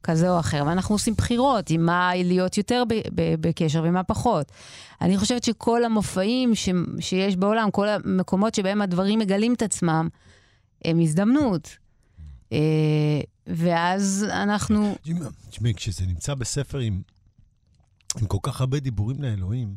כזה 0.02 0.30
או 0.30 0.40
אחר, 0.40 0.62
ואנחנו 0.66 0.94
עושים 0.94 1.14
בחירות 1.14 1.70
עם 1.70 1.86
מה 1.86 2.10
להיות 2.14 2.58
יותר 2.58 2.82
בקשר 3.14 3.82
ומה 3.84 4.02
פחות. 4.02 4.52
אני 5.00 5.18
חושבת 5.18 5.44
שכל 5.44 5.84
המופעים 5.84 6.54
ש, 6.54 6.68
שיש 7.00 7.36
בעולם, 7.36 7.70
כל 7.70 7.88
המקומות 7.88 8.54
שבהם 8.54 8.82
הדברים 8.82 9.18
מגלים 9.18 9.54
את 9.54 9.62
עצמם, 9.62 10.08
הם 10.84 11.00
הזדמנות. 11.00 11.76
אה, 12.52 12.58
ואז 13.46 14.26
אנחנו... 14.30 14.94
תשמעי, 15.50 15.74
כשזה 15.74 16.06
נמצא 16.06 16.34
בספר 16.34 16.78
עם, 16.78 17.00
עם 18.20 18.26
כל 18.26 18.38
כך 18.42 18.60
הרבה 18.60 18.80
דיבורים 18.80 19.22
לאלוהים, 19.22 19.74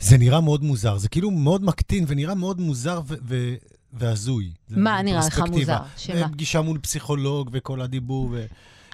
זה 0.00 0.18
נראה 0.18 0.40
מאוד 0.40 0.64
מוזר. 0.64 0.98
זה 0.98 1.08
כאילו 1.08 1.30
מאוד 1.30 1.64
מקטין 1.64 2.04
ונראה 2.08 2.34
מאוד 2.34 2.60
מוזר 2.60 3.00
ו- 3.06 3.54
והזוי. 3.92 4.50
מה 4.70 5.02
נראה 5.02 5.20
לך 5.26 5.40
מוזר? 5.50 5.78
שמה? 5.96 6.28
פגישה 6.28 6.60
מול 6.60 6.78
פסיכולוג 6.78 7.50
וכל 7.52 7.80
הדיבור. 7.80 8.28
ו... 8.32 8.36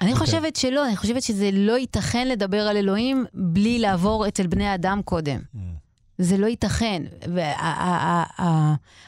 אני 0.01 0.09
okay. 0.09 0.13
אוקיי. 0.13 0.25
חושבת 0.25 0.55
שלא, 0.55 0.87
אני 0.87 0.95
חושבת 0.95 1.23
שזה 1.23 1.49
לא 1.53 1.77
ייתכן 1.77 2.27
לדבר 2.27 2.61
על 2.61 2.77
אלוהים 2.77 3.25
בלי 3.33 3.79
לעבור 3.79 4.27
אצל 4.27 4.47
בני 4.47 4.75
אדם 4.75 5.01
קודם. 5.05 5.39
Mm. 5.55 5.59
זה 6.17 6.37
לא 6.37 6.47
ייתכן. 6.47 7.03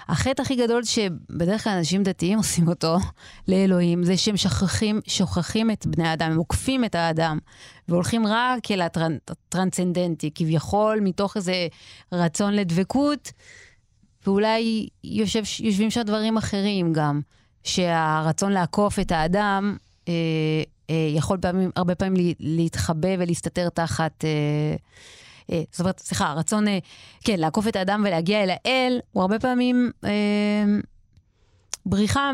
והחטא 0.09 0.41
הכי 0.41 0.55
גדול 0.55 0.83
שבדרך 0.83 1.63
כלל 1.63 1.73
אנשים 1.73 2.03
דתיים 2.03 2.37
עושים 2.37 2.67
אותו 2.67 2.97
לאלוהים, 3.47 4.03
זה 4.03 4.17
שהם 4.17 4.37
שכחים, 4.37 5.01
שוכחים 5.07 5.71
את 5.71 5.85
בני 5.85 6.07
האדם, 6.07 6.31
הם 6.31 6.37
עוקפים 6.37 6.85
את 6.85 6.95
האדם, 6.95 7.37
והולכים 7.87 8.27
רק 8.27 8.71
אל 8.71 8.81
הטרנסצנדנטי, 8.81 10.31
כביכול 10.35 10.99
מתוך 11.01 11.37
איזה 11.37 11.67
רצון 12.11 12.53
לדבקות, 12.53 13.31
ואולי 14.25 14.87
יושב, 15.03 15.43
יושבים 15.59 15.91
שם 15.91 16.01
דברים 16.01 16.37
אחרים 16.37 16.93
גם, 16.93 17.21
שהרצון 17.63 18.51
לעקוף 18.51 18.99
את 18.99 19.11
האדם 19.11 19.77
אה, 20.07 20.13
אה, 20.89 21.09
יכול 21.15 21.37
פעמים, 21.37 21.71
הרבה 21.75 21.95
פעמים 21.95 22.35
להתחבא 22.39 23.09
ולהסתתר 23.19 23.69
תחת... 23.69 24.25
אה, 24.25 24.75
זאת 25.71 25.79
אומרת, 25.79 25.99
סליחה, 25.99 26.27
הרצון, 26.27 26.67
אה, 26.67 26.79
כן, 27.23 27.39
לעקוף 27.39 27.67
את 27.67 27.75
האדם 27.75 28.03
ולהגיע 28.07 28.43
אל 28.43 28.49
האל, 28.49 28.99
הוא 29.11 29.21
הרבה 29.21 29.39
פעמים 29.39 29.91
אה, 30.03 30.09
בריחה 31.85 32.31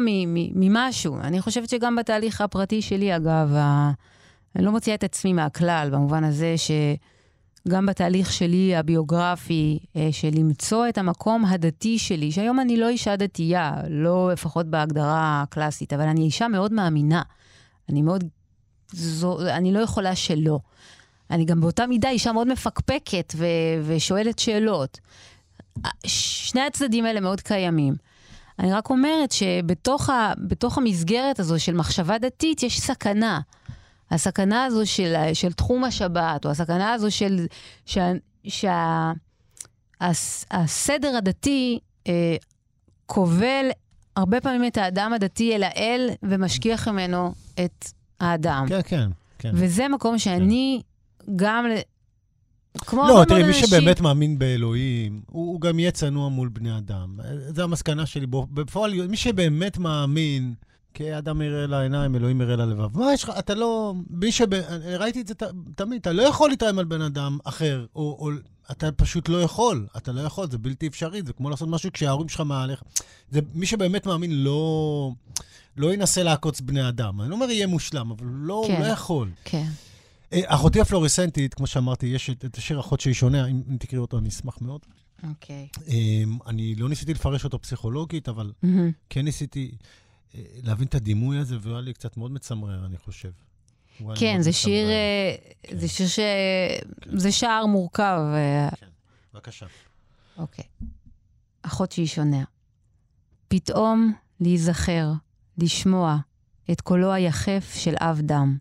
ממשהו. 0.55 1.18
אני 1.20 1.41
חושבת 1.41 1.70
שגם 1.70 1.95
בתהליך 1.95 2.41
הפרטי 2.41 2.82
שלי, 2.82 3.16
אגב. 3.16 3.55
אני 4.55 4.66
לא 4.66 4.72
מוציאה 4.72 4.95
את 4.95 5.03
עצמי 5.03 5.34
מהכלל, 5.34 5.89
במובן 5.91 6.24
הזה 6.24 6.55
שגם 6.57 7.86
בתהליך 7.86 8.34
שלי, 8.34 8.76
הביוגרפי, 8.76 9.80
אה, 9.95 10.09
של 10.11 10.30
למצוא 10.34 10.89
את 10.89 10.97
המקום 10.97 11.45
הדתי 11.45 11.99
שלי, 11.99 12.32
שהיום 12.32 12.59
אני 12.59 12.78
לא 12.78 12.89
אישה 12.89 13.16
דתייה, 13.16 13.74
לא 13.89 14.30
לפחות 14.34 14.66
בהגדרה 14.66 15.41
הקלאסית, 15.41 15.93
אבל 15.93 16.07
אני 16.07 16.22
אישה 16.22 16.47
מאוד 16.47 16.74
מאמינה. 16.74 17.22
אני 17.89 18.01
מאוד... 18.01 18.24
זו, 18.91 19.47
אני 19.47 19.74
לא 19.74 19.80
יכולה 19.80 20.16
שלא. 20.16 20.59
אני 21.34 21.45
גם 21.45 21.61
באותה 21.61 21.88
מידה 21.88 22.09
אישה 22.09 22.31
מאוד 22.31 22.47
מפקפקת 22.47 23.34
ו- 23.36 23.45
ושואלת 23.84 24.39
שאלות. 24.39 24.99
שני 26.05 26.61
הצדדים 26.61 27.05
האלה 27.05 27.19
מאוד 27.19 27.41
קיימים. 27.41 27.95
אני 28.59 28.73
רק 28.73 28.89
אומרת 28.89 29.31
שבתוך 29.31 30.09
ה- 30.09 30.34
המסגרת 30.77 31.39
הזו 31.39 31.59
של 31.59 31.75
מחשבה 31.75 32.17
דתית 32.17 32.63
יש 32.63 32.81
סכנה. 32.81 33.39
הסכנה 34.11 34.65
הזו 34.65 34.86
של, 34.86 35.15
של 35.34 35.53
תחום 35.53 35.84
השבת, 35.84 36.45
או 36.45 36.49
הסכנה 36.51 36.93
הזו 36.93 37.11
של... 37.11 37.45
שהסדר 38.45 39.13
שה, 41.11 41.17
הדתי 41.17 41.79
אה, 42.07 42.36
כובל 43.05 43.65
הרבה 44.15 44.41
פעמים 44.41 44.65
את 44.65 44.77
האדם 44.77 45.13
הדתי 45.13 45.55
אל 45.55 45.63
האל 45.63 46.09
ומשכיח 46.23 46.88
ממנו 46.88 47.34
את 47.65 47.86
האדם. 48.19 48.65
כן, 48.69 48.81
כן. 48.86 49.09
כן. 49.39 49.51
וזה 49.53 49.88
מקום 49.88 50.17
שאני 50.17 50.81
כן. 50.81 50.93
גם... 51.36 51.65
כמו 52.78 53.07
לא, 53.07 53.24
תראי, 53.28 53.43
מי 53.43 53.53
שבאמת 53.53 54.01
מאמין 54.01 54.39
באלוהים, 54.39 55.21
הוא, 55.28 55.47
הוא 55.47 55.61
גם 55.61 55.80
יהיה 55.80 55.91
צנוע 55.91 56.30
מול 56.30 56.49
בני 56.49 56.78
אדם. 56.78 57.19
זו 57.55 57.63
המסקנה 57.63 58.05
שלי. 58.05 58.26
בפועל, 58.30 59.07
מי 59.07 59.17
שבאמת 59.17 59.78
מאמין, 59.78 60.53
כי 60.93 61.17
אדם 61.17 61.41
יראה 61.41 61.67
לעיניים, 61.67 62.15
אלוהים 62.15 62.41
יראה 62.41 62.55
ללבב. 62.55 62.97
מה 62.97 63.13
יש 63.13 63.24
לך? 63.24 63.32
אתה 63.39 63.55
לא... 63.55 63.93
מי 64.09 64.32
שב... 64.32 64.53
ראיתי 64.99 65.21
את 65.21 65.28
זה 65.28 65.34
ת, 65.34 65.43
תמיד, 65.76 65.99
אתה 65.99 66.11
לא 66.11 66.24
יכול 66.24 66.49
להתרעם 66.49 66.80
על 66.80 66.86
בן 66.86 67.01
אדם 67.01 67.38
אחר, 67.43 67.86
או, 67.95 68.17
או 68.19 68.30
אתה 68.71 68.91
פשוט 68.91 69.30
לא 69.30 69.41
יכול. 69.41 69.88
אתה 69.97 70.11
לא 70.11 70.21
יכול, 70.21 70.49
זה 70.51 70.57
בלתי 70.57 70.88
אפשרי, 70.88 71.21
זה 71.26 71.34
כמו 71.34 71.49
לעשות 71.49 71.69
משהו 71.69 71.91
כשההורים 71.93 72.30
שלך 72.30 72.41
מעליך. 72.41 72.84
זה, 73.32 73.39
מי 73.53 73.65
שבאמת 73.65 74.05
מאמין 74.05 74.43
לא, 74.43 75.11
לא 75.78 75.93
ינסה 75.93 76.24
לעקוץ 76.24 76.61
בני 76.61 76.88
אדם. 76.89 77.21
אני 77.21 77.30
לא 77.30 77.36
אומר 77.36 77.49
יהיה 77.49 77.67
מושלם, 77.67 78.11
אבל 78.11 78.26
לא, 78.26 78.63
כן, 78.67 78.82
לא 78.82 78.86
יכול. 78.86 79.30
כן. 79.43 79.67
אה, 80.34 80.41
אחותי 80.45 80.81
הפלורסנטית, 80.81 81.53
כמו 81.53 81.67
שאמרתי, 81.67 82.05
יש 82.05 82.29
את 82.29 82.57
השיר 82.57 82.79
אחות 82.79 82.99
שהיא 82.99 83.13
שונה, 83.13 83.47
אם, 83.47 83.61
אם 83.69 83.77
תקראי 83.77 84.01
אותו, 84.01 84.17
אני 84.17 84.29
אשמח 84.29 84.61
מאוד. 84.61 84.81
אוקיי. 85.29 85.67
Okay. 85.75 85.91
אמ, 85.91 86.38
אני 86.47 86.75
לא 86.75 86.89
ניסיתי 86.89 87.13
לפרש 87.13 87.43
אותו 87.43 87.61
פסיכולוגית, 87.61 88.29
אבל 88.29 88.51
mm-hmm. 88.65 88.67
כן 89.09 89.21
ניסיתי 89.25 89.71
אה, 90.36 90.41
להבין 90.63 90.88
את 90.88 90.95
הדימוי 90.95 91.38
הזה, 91.38 91.57
והוא 91.61 91.73
היה 91.73 91.81
לי 91.81 91.93
קצת 91.93 92.17
מאוד 92.17 92.31
מצמרר, 92.31 92.86
אני 92.86 92.97
חושב. 92.97 93.31
כן, 94.15 94.41
זה 94.41 94.51
שיר, 94.53 94.89
אה, 94.89 95.36
כן. 95.63 95.77
זה 95.77 95.88
שיר 95.88 96.07
ש... 96.07 96.19
זה 97.17 97.31
שער 97.31 97.65
מורכב. 97.65 98.19
כן, 98.79 98.88
בבקשה. 99.34 99.65
אוקיי. 100.38 100.65
אחות 101.61 101.91
שהיא 101.91 102.07
שונה. 102.07 102.43
פתאום 103.47 104.13
להיזכר, 104.39 105.11
לשמוע 105.57 106.17
את 106.71 106.81
קולו 106.81 107.13
היחף 107.13 107.73
של 107.77 107.93
אב 107.99 108.21
דם. 108.21 108.57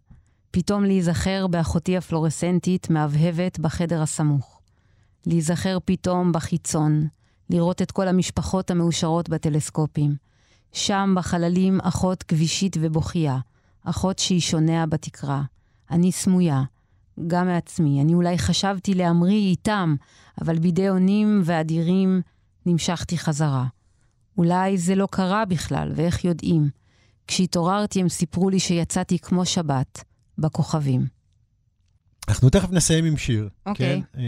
פתאום 0.55 0.85
להיזכר 0.85 1.47
באחותי 1.47 1.97
הפלורסנטית 1.97 2.91
מהבהבת 2.91 3.59
בחדר 3.59 4.03
הסמוך. 4.03 4.61
להיזכר 5.27 5.79
פתאום 5.85 6.33
בחיצון, 6.33 7.07
לראות 7.51 7.83
את 7.83 7.91
כל 7.91 8.09
המשפחות 8.09 8.71
המאושרות 8.71 9.29
בטלסקופים. 9.29 10.17
שם 10.73 11.15
בחללים 11.17 11.81
אחות 11.81 12.23
כבישית 12.23 12.77
ובוכייה, 12.81 13.39
אחות 13.85 14.19
שהיא 14.19 14.41
שונע 14.41 14.87
בתקרה. 14.87 15.43
אני 15.91 16.13
סמויה, 16.13 16.63
גם 17.27 17.47
מעצמי. 17.47 18.03
אני 18.03 18.15
אולי 18.15 18.39
חשבתי 18.39 18.95
להמריא 18.95 19.49
איתם, 19.51 19.95
אבל 20.41 20.59
בידי 20.59 20.89
אונים 20.89 21.43
ואדירים 21.45 22.23
נמשכתי 22.67 23.19
חזרה. 23.19 23.67
אולי 24.39 24.79
זה 24.79 24.95
לא 24.95 25.09
קרה 25.11 25.45
בכלל, 25.45 25.93
ואיך 25.95 26.25
יודעים? 26.25 26.71
כשהתעוררתי 27.27 28.01
הם 28.01 28.09
סיפרו 28.09 28.51
לי 28.51 28.61
שיצאתי 28.61 29.19
כמו 29.19 29.47
שבת, 29.47 30.05
בכוכבים. 30.43 31.07
אנחנו 32.29 32.51
תכף 32.51 32.71
נסיים 32.71 33.05
עם 33.05 33.17
שיר. 33.17 33.49
אוקיי. 33.67 34.03
כן? 34.13 34.21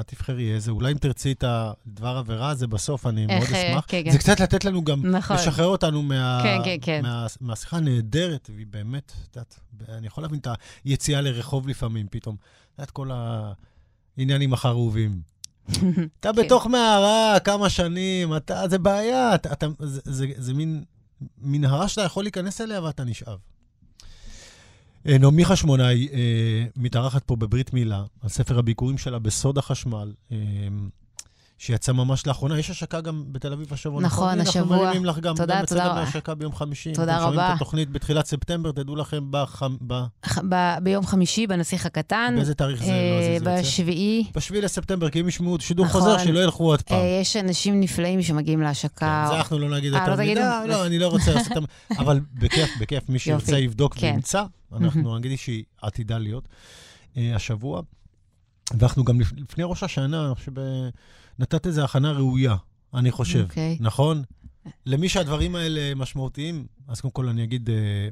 את 0.00 0.08
תבחרי 0.08 0.54
איזה. 0.54 0.70
אולי 0.70 0.92
אם 0.92 0.98
תרצי 0.98 1.32
את 1.32 1.44
הדבר 1.46 2.16
עבירה 2.16 2.50
הזה 2.50 2.66
בסוף, 2.66 3.06
אני 3.06 3.26
איך, 3.28 3.30
מאוד 3.30 3.60
אה, 3.60 3.70
אשמח. 3.70 3.84
כן, 3.88 4.02
כן. 4.04 4.10
זה 4.10 4.18
קצת 4.18 4.40
לתת 4.40 4.64
לנו 4.64 4.84
גם, 4.84 5.06
נכון. 5.06 5.36
לשחרר 5.36 5.66
אותנו 5.66 6.02
מה, 6.02 6.40
כן, 6.42 6.58
כן, 6.64 6.76
כן. 6.82 7.02
מה, 7.02 7.26
מהשיחה 7.40 7.76
הנהדרת, 7.76 8.50
והיא 8.54 8.66
באמת, 8.70 9.12
את 9.30 9.36
יודעת, 9.36 9.60
אני 9.88 10.06
יכול 10.06 10.24
להבין 10.24 10.38
את 10.38 10.48
היציאה 10.84 11.20
לרחוב 11.20 11.68
לפעמים, 11.68 12.06
פתאום. 12.10 12.36
את 12.36 12.78
יודעת, 12.78 12.90
כל 12.90 13.10
העניינים 14.16 14.52
החרובים. 14.52 15.20
אתה 16.20 16.32
כן. 16.32 16.32
בתוך 16.32 16.66
מערה 16.66 17.38
כמה 17.44 17.70
שנים, 17.70 18.36
אתה, 18.36 18.68
זה 18.68 18.78
בעיה, 18.78 19.34
אתה, 19.34 19.52
אתה, 19.52 19.66
זה, 19.80 20.00
זה, 20.04 20.26
זה 20.36 20.54
מין 20.54 20.84
מנהרה 21.38 21.88
שאתה 21.88 22.02
יכול 22.02 22.24
להיכנס 22.24 22.60
אליה 22.60 22.82
ואתה 22.82 23.04
נשאב. 23.04 23.38
אה, 25.08 25.18
נעמי 25.18 25.44
חשמונאי 25.44 26.08
אה, 26.12 26.64
מתארחת 26.76 27.22
פה 27.24 27.36
בברית 27.36 27.72
מילה, 27.72 28.04
על 28.20 28.28
ספר 28.28 28.58
הביקורים 28.58 28.98
שלה 28.98 29.18
בסוד 29.18 29.58
החשמל, 29.58 30.12
אה, 30.32 30.38
שיצא 31.62 31.92
ממש 31.92 32.26
לאחרונה. 32.26 32.58
יש 32.58 32.70
השקה 32.70 33.00
גם 33.00 33.24
בתל 33.26 33.52
אביב 33.52 33.72
השבוע, 33.72 34.02
נכון, 34.02 34.28
אנחנו 34.28 34.50
השבוע. 34.50 34.76
מרימים 34.76 35.04
לך 35.04 35.18
גם, 35.18 35.34
תודה, 35.36 35.58
גם 35.58 35.66
תודה 35.66 35.86
רבה. 35.86 36.04
מהשקה 36.04 36.34
ביום 36.34 36.54
חמישי. 36.54 36.92
תודה 36.92 37.12
אתם 37.12 37.20
שומעים 37.22 37.40
רבה. 37.40 37.50
את 37.50 37.56
התוכנית 37.56 37.90
בתחילת 37.90 38.26
ספטמבר, 38.26 38.72
תדעו 38.72 38.96
לכם 38.96 39.24
בחם, 39.30 39.76
ב, 39.86 39.94
ב- 40.48 40.76
ביום 40.82 41.06
חמישי, 41.06 41.46
בנסיך 41.46 41.86
הקטן. 41.86 42.34
באיזה 42.36 42.54
תאריך 42.54 42.84
זה, 42.84 42.90
אה, 42.90 43.36
לא? 43.40 43.60
בשביעי. 43.60 44.24
בשביעי 44.34 44.62
לספטמבר, 44.62 45.10
כי 45.10 45.20
אם 45.20 45.28
ישמעו 45.28 45.56
שידור 45.60 45.86
נכון. 45.86 46.00
חוזר, 46.00 46.18
שלא 46.18 46.40
ילכו 46.40 46.64
עוד 46.64 46.82
פעם. 46.82 46.98
אה, 46.98 47.18
יש 47.20 47.36
אנשים 47.36 47.80
נפלאים 47.80 48.22
שמגיעים 48.22 48.60
להשקה. 48.60 49.24
כן, 49.24 49.30
זה 49.30 49.38
אנחנו 49.38 49.58
לא 49.58 49.76
נגיד 49.76 49.94
אה, 49.94 49.98
יותר 49.98 50.10
לא 50.10 50.16
מדי, 50.16 50.26
תגידו? 50.26 50.40
לא, 50.68 50.86
אני 50.86 50.98
לא 50.98 51.08
רוצה 51.08 51.34
לעשות. 51.34 51.52
אבל 52.00 52.20
בכיף, 52.34 52.70
בכיף, 52.80 53.08
מי 53.08 53.18
שירצה 53.18 53.58
יבדוק 53.58 53.94
כן. 53.94 54.06
וימצא, 54.06 54.44
אנחנו 54.76 55.18
נגיד 55.18 55.38
שהיא 55.38 55.64
עתידה 55.82 56.18
להיות 56.18 56.48
השבוע. 57.16 57.82
ואנחנו 58.78 59.04
גם 59.04 59.20
לפ- 59.20 59.32
לפני 59.36 59.64
ראש 59.64 59.82
השנה, 59.82 60.26
אני 60.26 60.34
חושב, 60.34 60.52
נתת 61.38 61.66
איזו 61.66 61.84
הכנה 61.84 62.12
ראויה, 62.12 62.56
אני 62.94 63.10
חושב, 63.10 63.42
אוקיי. 63.48 63.76
נכון? 63.80 64.22
למי 64.86 65.08
שהדברים 65.08 65.54
האלה 65.56 65.94
משמעותיים, 65.94 66.66
אז 66.88 67.00
קודם 67.00 67.12
כל 67.12 67.28
אני 67.28 67.44
אגיד 67.44 67.70
אה, 67.70 68.08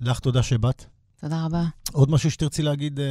לך 0.00 0.18
תודה 0.18 0.42
שבאת. 0.42 0.84
תודה 1.20 1.44
רבה. 1.44 1.64
עוד 1.92 2.10
משהו 2.10 2.30
שתרצי 2.30 2.62
להגיד? 2.62 3.00
אה, 3.00 3.06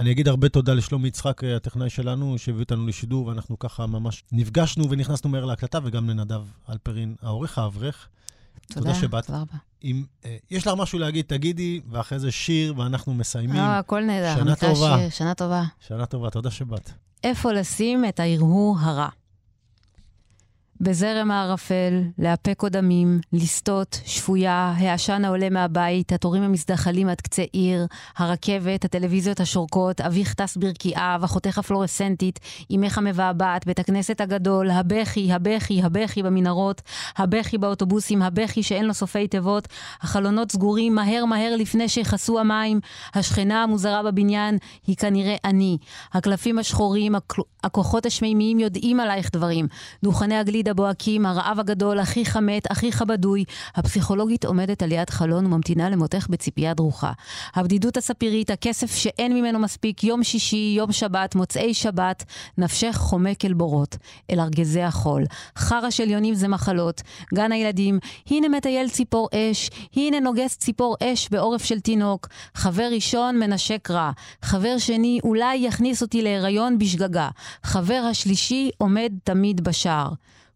אני 0.00 0.10
אגיד 0.10 0.28
הרבה 0.28 0.48
תודה 0.48 0.74
לשלומי 0.74 1.08
יצחק, 1.08 1.44
אה, 1.44 1.56
הטכנאי 1.56 1.90
שלנו, 1.90 2.38
שהביא 2.38 2.60
אותנו 2.62 2.86
לשידור, 2.86 3.26
ואנחנו 3.26 3.58
ככה 3.58 3.86
ממש 3.86 4.24
נפגשנו 4.32 4.90
ונכנסנו 4.90 5.30
מהר 5.30 5.44
להקלטה, 5.44 5.78
וגם 5.84 6.10
לנדב 6.10 6.42
אלפרין, 6.70 7.14
העורך 7.22 7.58
האברך. 7.58 8.08
תודה 8.72 8.94
שבאת. 8.94 9.26
תודה 9.26 9.40
רבה. 9.40 9.58
אם 9.84 10.04
אה, 10.24 10.36
יש 10.50 10.66
לך 10.66 10.72
משהו 10.76 10.98
להגיד, 10.98 11.24
תגידי, 11.28 11.80
ואחרי 11.90 12.18
זה 12.18 12.32
שיר, 12.32 12.74
ואנחנו 12.78 13.14
מסיימים. 13.14 13.56
אה, 13.56 13.78
הכל 13.78 14.00
נהדר. 14.04 14.34
שנה 14.36 14.56
טובה. 14.56 14.96
שיר, 14.98 15.10
שנה 15.10 15.34
טובה. 15.34 15.62
שנה 15.80 16.06
טובה, 16.06 16.30
תודה 16.30 16.50
שבאת. 16.50 16.90
איפה 17.24 17.52
לשים 17.52 18.04
את 18.04 18.20
ההרהור 18.20 18.76
הרע. 18.80 19.08
בזרם 20.80 21.30
הערפל, 21.30 22.02
לאפק 22.18 22.54
קודמים, 22.56 23.20
לסטות, 23.32 24.00
שפויה, 24.04 24.74
העשן 24.76 25.24
העולה 25.24 25.50
מהבית, 25.50 26.12
התורים 26.12 26.42
המזדחלים 26.42 27.08
עד 27.08 27.20
קצה 27.20 27.42
עיר, 27.52 27.86
הרכבת, 28.16 28.84
הטלוויזיות 28.84 29.40
השורקות, 29.40 30.00
אביך 30.00 30.34
טס 30.34 30.56
ברקיעיו, 30.56 31.20
אחותך 31.24 31.58
הפלורסנטית, 31.58 32.40
אמך 32.74 32.98
המבעבעת, 32.98 33.66
בית 33.66 33.78
הכנסת 33.78 34.20
הגדול, 34.20 34.70
הבכי, 34.70 35.32
הבכי, 35.32 35.82
הבכי 35.82 36.22
במנהרות, 36.22 36.82
הבכי 37.16 37.58
באוטובוסים, 37.58 38.22
הבכי 38.22 38.62
שאין 38.62 38.84
לו 38.84 38.94
סופי 38.94 39.28
תיבות, 39.28 39.68
החלונות 40.00 40.52
סגורים 40.52 40.94
מהר 40.94 41.24
מהר 41.24 41.56
לפני 41.56 41.88
שיכסו 41.88 42.38
המים, 42.38 42.80
השכנה 43.14 43.62
המוזרה 43.62 44.02
בבניין 44.02 44.58
היא 44.86 44.96
כנראה 44.96 45.36
אני. 45.44 45.78
הקלפים 46.12 46.58
השחורים, 46.58 47.14
הכוחות 47.64 48.06
השמימיים 48.06 48.58
יודעים 48.58 49.00
עלייך 49.00 49.30
דברים. 49.32 49.66
דוכני 50.02 50.36
הגלידה 50.36 50.67
בוהקים, 50.74 51.26
הרעב 51.26 51.60
הגדול, 51.60 52.00
אחיך 52.00 52.36
מת, 52.36 52.72
אחיך 52.72 53.02
בדוי. 53.02 53.44
הפסיכולוגית 53.74 54.44
עומדת 54.44 54.82
על 54.82 54.92
יד 54.92 55.10
חלון 55.10 55.46
וממתינה 55.46 55.90
למותך 55.90 56.26
בציפייה 56.30 56.74
דרוכה. 56.74 57.12
הבדידות 57.54 57.96
הספירית, 57.96 58.50
הכסף 58.50 58.94
שאין 58.96 59.34
ממנו 59.34 59.58
מספיק, 59.58 60.04
יום 60.04 60.24
שישי, 60.24 60.74
יום 60.76 60.92
שבת, 60.92 61.34
מוצאי 61.34 61.74
שבת, 61.74 62.24
נפשך 62.58 62.96
חומק 62.96 63.44
אל 63.44 63.52
בורות, 63.52 63.96
אל 64.30 64.40
ארגזי 64.40 64.82
החול. 64.82 65.24
חרא 65.56 65.90
של 65.90 66.10
יונים 66.10 66.34
זה 66.34 66.48
מחלות. 66.48 67.02
גן 67.34 67.52
הילדים, 67.52 67.98
הנה 68.30 68.48
מטייל 68.48 68.88
ציפור 68.88 69.28
אש, 69.34 69.70
הנה 69.96 70.20
נוגס 70.20 70.56
ציפור 70.56 70.96
אש 71.02 71.28
בעורף 71.30 71.64
של 71.64 71.80
תינוק. 71.80 72.28
חבר 72.54 72.88
ראשון 72.92 73.38
מנשק 73.38 73.90
רע. 73.90 74.10
חבר 74.42 74.78
שני 74.78 75.18
אולי 75.24 75.56
יכניס 75.56 76.02
אותי 76.02 76.22
להיריון 76.22 76.78
בשגגה. 76.78 77.28
חבר 77.62 78.02
השלישי 78.10 78.70
עומד 78.78 79.12
תמיד 79.24 79.60
בשער. 79.60 80.08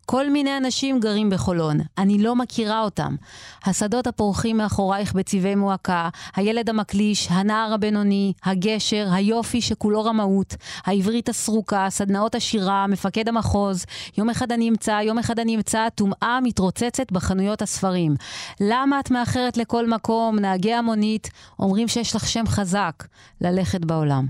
כל 0.06 0.30
מיני 0.30 0.56
אנשים 0.56 1.00
גרים 1.00 1.30
בחולון, 1.30 1.80
אני 1.98 2.18
לא 2.18 2.36
מכירה 2.36 2.80
אותם. 2.80 3.16
השדות 3.64 4.06
הפורחים 4.06 4.56
מאחורייך 4.56 5.12
בצבעי 5.12 5.54
מועקה, 5.54 6.08
הילד 6.36 6.70
המקליש, 6.70 7.28
הנער 7.30 7.72
הבינוני, 7.74 8.32
הגשר, 8.44 9.08
היופי 9.12 9.60
שכולו 9.60 10.04
רמאות, 10.04 10.54
העברית 10.84 11.28
הסרוקה, 11.28 11.86
סדנאות 11.90 12.34
השירה, 12.34 12.86
מפקד 12.86 13.28
המחוז. 13.28 13.84
יום 14.18 14.30
אחד 14.30 14.52
אני 14.52 14.68
אמצא, 14.68 15.00
יום 15.04 15.18
אחד 15.18 15.38
אני 15.38 15.56
אמצא, 15.56 15.88
טומאה 15.94 16.38
מתרוצצת 16.42 17.12
בחנויות 17.12 17.62
הספרים. 17.62 18.16
למה 18.60 19.00
את 19.00 19.10
מאחרת 19.10 19.56
לכל 19.56 19.88
מקום, 19.88 20.38
נהגי 20.38 20.74
המונית, 20.74 21.30
אומרים 21.58 21.88
שיש 21.88 22.16
לך 22.16 22.28
שם 22.28 22.46
חזק 22.46 23.04
ללכת 23.40 23.84
בעולם. 23.84 24.26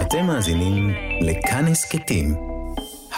אתם 0.00 0.26
מאזינים 0.26 0.90
לכאן 1.20 1.66
הסכתים, 1.66 2.49